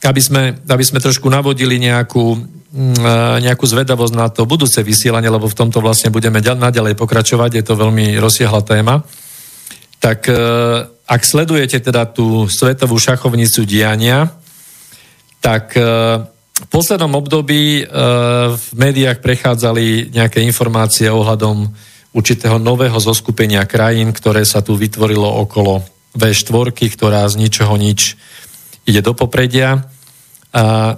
aby 0.05 0.21
sme, 0.21 0.41
aby 0.67 0.83
sme 0.83 0.99
trošku 0.99 1.31
navodili 1.31 1.79
nejakú 1.79 2.39
Mm, 2.73 2.97
nejakú 3.45 3.69
zvedavosť 3.69 4.13
na 4.17 4.33
to 4.33 4.49
budúce 4.49 4.81
vysielanie, 4.81 5.29
lebo 5.29 5.45
v 5.45 5.53
tomto 5.53 5.77
vlastne 5.77 6.09
budeme 6.09 6.41
naďalej 6.41 6.97
pokračovať, 6.97 7.61
je 7.61 7.63
to 7.69 7.77
veľmi 7.77 8.17
rozsiahla 8.17 8.65
téma. 8.65 9.05
Tak 10.01 10.25
e, 10.25 10.33
ak 10.89 11.21
sledujete 11.21 11.77
teda 11.77 12.09
tú 12.09 12.49
svetovú 12.49 12.97
šachovnicu 12.97 13.61
diania, 13.69 14.33
tak 15.37 15.77
e, 15.77 15.85
v 16.65 16.67
poslednom 16.73 17.13
období 17.13 17.85
e, 17.85 17.93
v 18.57 18.65
médiách 18.73 19.21
prechádzali 19.21 20.09
nejaké 20.09 20.41
informácie 20.41 21.13
ohľadom 21.13 21.69
určitého 22.17 22.57
nového 22.57 22.97
zoskupenia 22.97 23.69
krajín, 23.69 24.09
ktoré 24.09 24.49
sa 24.49 24.65
tu 24.65 24.73
vytvorilo 24.73 25.29
okolo 25.45 25.85
V4, 26.17 26.73
ktorá 26.73 27.29
z 27.29 27.37
ničoho 27.37 27.77
nič 27.77 28.17
ide 28.89 29.05
do 29.05 29.13
popredia. 29.13 29.92
A 30.53 30.95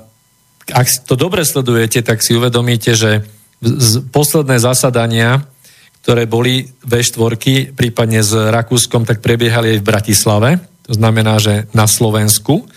ak 0.66 0.88
to 1.08 1.16
dobre 1.16 1.48
sledujete, 1.48 2.04
tak 2.04 2.20
si 2.20 2.36
uvedomíte, 2.36 2.94
že 2.98 3.24
posledné 4.12 4.60
zasadania, 4.60 5.48
ktoré 6.04 6.28
boli 6.28 6.70
V4, 6.86 7.74
prípadne 7.74 8.22
s 8.22 8.36
Rakúskom, 8.36 9.08
tak 9.08 9.24
prebiehali 9.24 9.78
aj 9.78 9.80
v 9.82 9.90
Bratislave, 9.90 10.50
to 10.86 10.94
znamená, 10.94 11.42
že 11.42 11.66
na 11.74 11.90
Slovensku. 11.90 12.70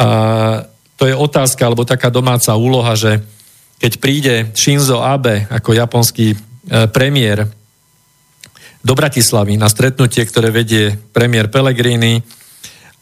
A 0.00 0.08
to 0.96 1.04
je 1.04 1.12
otázka, 1.12 1.68
alebo 1.68 1.84
taká 1.84 2.08
domáca 2.08 2.56
úloha, 2.56 2.96
že 2.96 3.20
keď 3.80 3.92
príde 4.00 4.34
Shinzo 4.52 5.00
Abe 5.00 5.48
ako 5.48 5.72
japonský 5.72 6.32
e, 6.32 6.36
premiér 6.92 7.48
do 8.80 8.92
Bratislavy 8.92 9.56
na 9.60 9.68
stretnutie, 9.68 10.24
ktoré 10.24 10.52
vedie 10.52 10.96
premiér 11.12 11.48
Pellegrini 11.48 12.20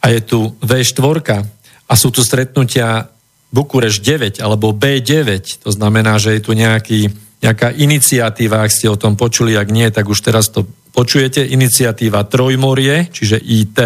a 0.03 0.15
je 0.15 0.21
tu 0.23 0.55
V4 0.63 1.47
a 1.89 1.93
sú 1.97 2.13
tu 2.13 2.21
stretnutia 2.21 3.09
Bukureš 3.49 4.05
9 4.05 4.45
alebo 4.45 4.77
B9, 4.77 5.65
to 5.65 5.71
znamená, 5.73 6.21
že 6.21 6.37
je 6.37 6.43
tu 6.45 6.53
nejaký, 6.53 7.09
nejaká 7.41 7.73
iniciatíva, 7.73 8.61
ak 8.61 8.71
ste 8.71 8.93
o 8.93 9.01
tom 9.01 9.17
počuli, 9.17 9.57
ak 9.57 9.73
nie, 9.73 9.89
tak 9.89 10.05
už 10.05 10.21
teraz 10.21 10.53
to 10.53 10.69
počujete, 10.93 11.41
iniciatíva 11.49 12.29
Trojmorie, 12.29 13.09
čiže 13.09 13.41
IT, 13.41 13.81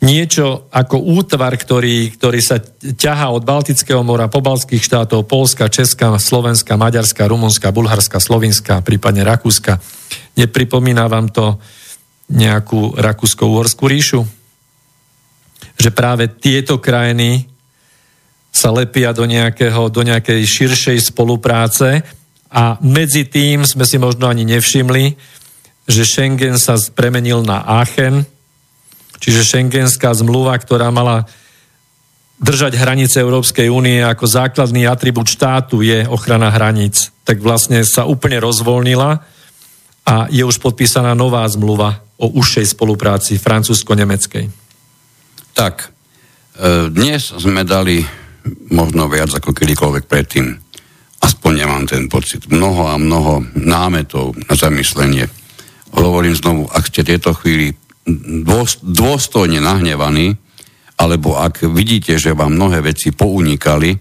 niečo 0.00 0.66
ako 0.72 0.96
útvar, 1.20 1.52
ktorý, 1.54 2.16
ktorý 2.16 2.40
sa 2.40 2.58
ťahá 2.80 3.30
od 3.30 3.44
Baltického 3.44 4.00
mora, 4.00 4.32
pobalských 4.32 4.80
štátov, 4.80 5.28
Polska, 5.28 5.68
Česka, 5.68 6.16
Slovenska, 6.16 6.80
Maďarska, 6.80 7.28
Rumunska, 7.28 7.68
Bulharska, 7.70 8.16
Slovinska, 8.18 8.80
prípadne 8.80 9.22
Rakúska. 9.22 9.76
Nepripomína 10.40 11.04
vám 11.06 11.28
to 11.28 11.60
nejakú 12.32 12.96
Rakúsko-Uhorskú 12.96 13.84
ríšu? 13.86 14.39
Že 15.80 15.90
práve 15.96 16.28
tieto 16.28 16.76
krajiny 16.76 17.48
sa 18.52 18.68
lepia 18.68 19.16
do, 19.16 19.24
nejakého, 19.24 19.88
do 19.88 20.04
nejakej 20.04 20.44
širšej 20.44 20.98
spolupráce 21.14 22.04
a 22.50 22.76
medzi 22.82 23.24
tým 23.24 23.64
sme 23.64 23.88
si 23.88 23.96
možno 23.96 24.28
ani 24.28 24.44
nevšimli, 24.44 25.16
že 25.86 26.02
Schengen 26.04 26.58
sa 26.60 26.76
premenil 26.92 27.46
na 27.46 27.62
Aachen, 27.62 28.26
čiže 29.22 29.46
šengenská 29.56 30.10
zmluva, 30.14 30.58
ktorá 30.58 30.90
mala 30.90 31.24
držať 32.40 32.72
hranice 32.74 33.20
Európskej 33.20 33.68
únie 33.68 34.00
ako 34.00 34.24
základný 34.24 34.88
atribút 34.88 35.28
štátu 35.28 35.84
je 35.84 36.08
ochrana 36.08 36.48
hraníc, 36.48 37.12
tak 37.22 37.38
vlastne 37.44 37.84
sa 37.84 38.08
úplne 38.08 38.40
rozvolnila 38.40 39.20
a 40.08 40.26
je 40.32 40.40
už 40.40 40.56
podpísaná 40.58 41.12
nová 41.12 41.44
zmluva 41.46 42.00
o 42.16 42.32
užšej 42.32 42.72
spolupráci 42.72 43.36
francúzsko-nemeckej. 43.36 44.48
Tak, 45.60 45.92
e, 46.56 46.88
dnes 46.88 47.36
sme 47.36 47.68
dali 47.68 48.00
možno 48.72 49.12
viac 49.12 49.28
ako 49.28 49.52
kedykoľvek 49.52 50.08
predtým. 50.08 50.56
Aspoň 51.20 51.52
nemám 51.52 51.84
ten 51.84 52.08
pocit. 52.08 52.48
Mnoho 52.48 52.88
a 52.88 52.96
mnoho 52.96 53.44
námetov 53.60 54.40
na 54.48 54.56
zamyslenie. 54.56 55.28
Hovorím 55.92 56.32
znovu, 56.32 56.64
ak 56.64 56.88
ste 56.88 57.04
tieto 57.04 57.36
chvíli 57.36 57.76
dôstojne 58.80 59.60
nahnevaní, 59.60 60.32
alebo 60.96 61.36
ak 61.36 61.68
vidíte, 61.68 62.16
že 62.16 62.32
vám 62.32 62.56
mnohé 62.56 62.80
veci 62.80 63.12
pounikali, 63.12 64.00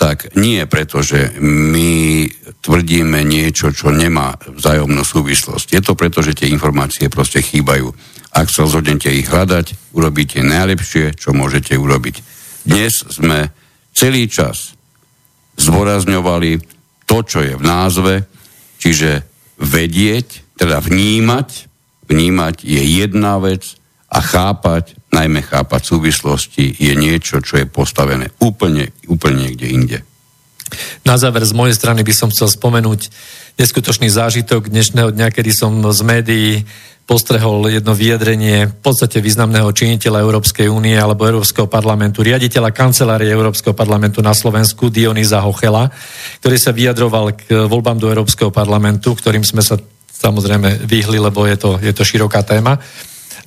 tak 0.00 0.32
nie 0.40 0.64
preto, 0.64 1.04
že 1.04 1.36
my 1.44 2.24
tvrdíme 2.64 3.20
niečo, 3.20 3.68
čo 3.68 3.92
nemá 3.92 4.32
vzájomnú 4.48 5.04
súvislosť. 5.04 5.76
Je 5.76 5.80
to 5.84 5.92
preto, 5.92 6.24
že 6.24 6.32
tie 6.32 6.48
informácie 6.48 7.12
proste 7.12 7.44
chýbajú. 7.44 7.92
Ak 8.32 8.48
sa 8.48 8.64
rozhodnete 8.64 9.12
ich 9.12 9.28
hľadať, 9.28 9.92
urobíte 9.92 10.40
najlepšie, 10.40 11.20
čo 11.20 11.36
môžete 11.36 11.76
urobiť. 11.76 12.16
Dnes 12.64 13.04
sme 13.12 13.52
celý 13.92 14.24
čas 14.32 14.72
zvorazňovali 15.60 16.50
to, 17.04 17.18
čo 17.20 17.44
je 17.44 17.52
v 17.60 17.64
názve, 17.64 18.14
čiže 18.80 19.28
vedieť, 19.60 20.56
teda 20.56 20.80
vnímať, 20.80 21.48
vnímať 22.08 22.56
je 22.64 22.82
jedna 23.04 23.36
vec 23.36 23.76
a 24.08 24.24
chápať 24.24 24.99
najmä 25.10 25.42
chápať 25.42 25.82
súvislosti, 25.84 26.74
je 26.78 26.94
niečo, 26.94 27.42
čo 27.42 27.58
je 27.58 27.66
postavené 27.66 28.30
úplne, 28.38 28.94
úplne 29.10 29.50
niekde 29.50 29.66
inde. 29.66 29.98
Na 31.02 31.18
záver 31.18 31.42
z 31.42 31.50
mojej 31.50 31.74
strany 31.74 32.06
by 32.06 32.14
som 32.14 32.30
chcel 32.30 32.46
spomenúť 32.46 33.10
neskutočný 33.58 34.06
zážitok 34.06 34.70
dnešného 34.70 35.10
dňa, 35.10 35.34
kedy 35.34 35.50
som 35.50 35.82
z 35.90 36.00
médií 36.06 36.50
postrehol 37.10 37.66
jedno 37.66 37.90
vyjadrenie 37.90 38.70
v 38.70 38.76
podstate 38.78 39.18
významného 39.18 39.66
činiteľa 39.74 40.22
Európskej 40.22 40.70
únie 40.70 40.94
alebo 40.94 41.26
Európskeho 41.26 41.66
parlamentu, 41.66 42.22
riaditeľa 42.22 42.70
kancelárie 42.70 43.34
Európskeho 43.34 43.74
parlamentu 43.74 44.22
na 44.22 44.30
Slovensku 44.30 44.94
Dionýza 44.94 45.42
Hochela, 45.42 45.90
ktorý 46.38 46.54
sa 46.54 46.70
vyjadroval 46.70 47.34
k 47.34 47.66
voľbám 47.66 47.98
do 47.98 48.06
Európskeho 48.06 48.54
parlamentu, 48.54 49.18
ktorým 49.18 49.42
sme 49.42 49.58
sa 49.58 49.74
samozrejme 50.06 50.86
vyhli, 50.86 51.18
lebo 51.18 51.50
je 51.50 51.56
to, 51.58 51.70
je 51.82 51.90
to 51.90 52.06
široká 52.06 52.46
téma. 52.46 52.78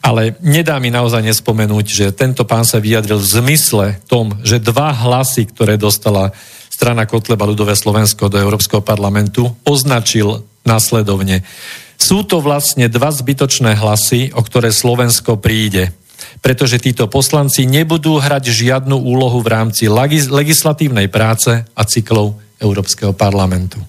Ale 0.04 0.36
nedá 0.44 0.76
mi 0.84 0.92
naozaj 0.92 1.24
nespomenúť, 1.24 1.86
že 1.88 2.06
tento 2.12 2.44
pán 2.44 2.68
sa 2.68 2.84
vyjadril 2.84 3.24
v 3.24 3.32
zmysle 3.40 3.86
tom, 4.04 4.36
že 4.44 4.60
dva 4.60 4.92
hlasy, 4.92 5.48
ktoré 5.48 5.80
dostala 5.80 6.36
strana 6.68 7.08
Kotleba 7.08 7.48
ľudové 7.48 7.72
Slovensko 7.72 8.28
do 8.28 8.36
Európskeho 8.36 8.84
parlamentu, 8.84 9.56
označil 9.64 10.44
následovne. 10.68 11.48
Sú 11.96 12.28
to 12.28 12.44
vlastne 12.44 12.92
dva 12.92 13.16
zbytočné 13.16 13.80
hlasy, 13.80 14.36
o 14.36 14.44
ktoré 14.44 14.76
Slovensko 14.76 15.40
príde 15.40 15.96
pretože 16.40 16.80
títo 16.80 17.08
poslanci 17.08 17.64
nebudú 17.64 18.20
hrať 18.20 18.52
žiadnu 18.52 18.96
úlohu 18.96 19.40
v 19.44 19.52
rámci 19.52 19.88
legislatívnej 20.28 21.08
práce 21.08 21.64
a 21.64 21.82
cyklov 21.84 22.40
Európskeho 22.60 23.16
parlamentu. 23.16 23.80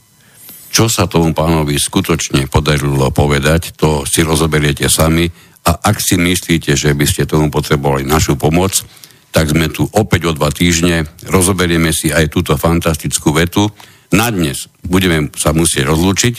Čo 0.75 0.91
sa 0.91 1.07
tomu 1.07 1.31
pánovi 1.31 1.79
skutočne 1.79 2.51
podarilo 2.51 3.07
povedať, 3.15 3.79
to 3.79 4.03
si 4.03 4.27
rozoberiete 4.27 4.91
sami 4.91 5.31
a 5.65 5.71
ak 5.81 5.97
si 5.97 6.21
myslíte, 6.21 6.77
že 6.77 6.93
by 6.93 7.07
ste 7.09 7.25
tomu 7.25 7.49
potrebovali 7.49 8.05
našu 8.05 8.37
pomoc, 8.37 8.85
tak 9.33 9.51
sme 9.51 9.73
tu 9.73 9.89
opäť 9.97 10.31
o 10.31 10.33
dva 10.37 10.53
týždne, 10.53 11.09
rozoberieme 11.27 11.91
si 11.91 12.15
aj 12.15 12.31
túto 12.31 12.55
fantastickú 12.55 13.35
vetu. 13.35 13.67
Na 14.15 14.31
dnes 14.31 14.71
budeme 14.85 15.33
sa 15.35 15.51
musieť 15.51 15.91
rozlúčiť. 15.91 16.35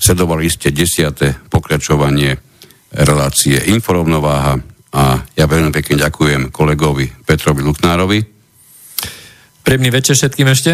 Sledovali 0.00 0.48
ste 0.48 0.72
desiate 0.72 1.36
pokračovanie 1.52 2.40
relácie 2.96 3.60
Inforovnováha 3.68 4.56
a 4.96 5.20
ja 5.36 5.44
veľmi 5.44 5.74
pekne 5.74 6.00
ďakujem 6.00 6.48
kolegovi 6.48 7.10
Petrovi 7.26 7.60
Luknárovi. 7.60 8.18
Príjemný 9.60 9.90
večer 9.92 10.16
všetkým 10.16 10.48
ešte. 10.48 10.72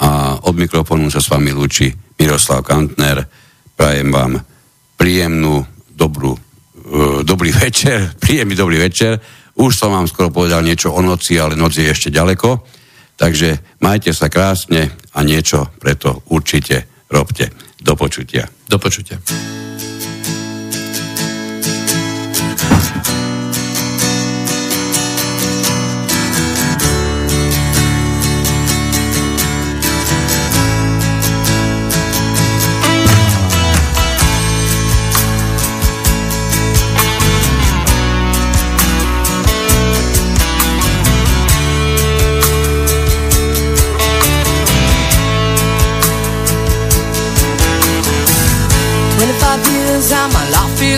A 0.00 0.40
od 0.40 0.56
mikrofónu 0.56 1.12
sa 1.12 1.20
s 1.20 1.28
vami 1.28 1.52
lúči 1.52 1.92
Miroslav 2.16 2.64
Kantner. 2.64 3.28
Prajem 3.76 4.08
vám 4.08 4.40
príjemnú, 4.96 5.62
dobrú 5.92 6.49
dobrý 7.22 7.50
večer, 7.54 8.12
príjemný 8.22 8.54
dobrý 8.58 8.78
večer. 8.78 9.20
Už 9.60 9.76
som 9.76 9.92
vám 9.92 10.08
skoro 10.08 10.32
povedal 10.32 10.64
niečo 10.64 10.94
o 10.94 11.00
noci, 11.02 11.36
ale 11.36 11.58
noc 11.58 11.76
je 11.76 11.86
ešte 11.86 12.08
ďaleko. 12.08 12.64
Takže 13.20 13.78
majte 13.84 14.16
sa 14.16 14.32
krásne 14.32 14.96
a 15.12 15.20
niečo 15.20 15.68
preto 15.76 16.24
určite 16.32 17.04
robte. 17.12 17.52
Do 17.80 17.92
počutia. 17.96 18.48
Do 18.68 18.80
počutia. 18.80 19.20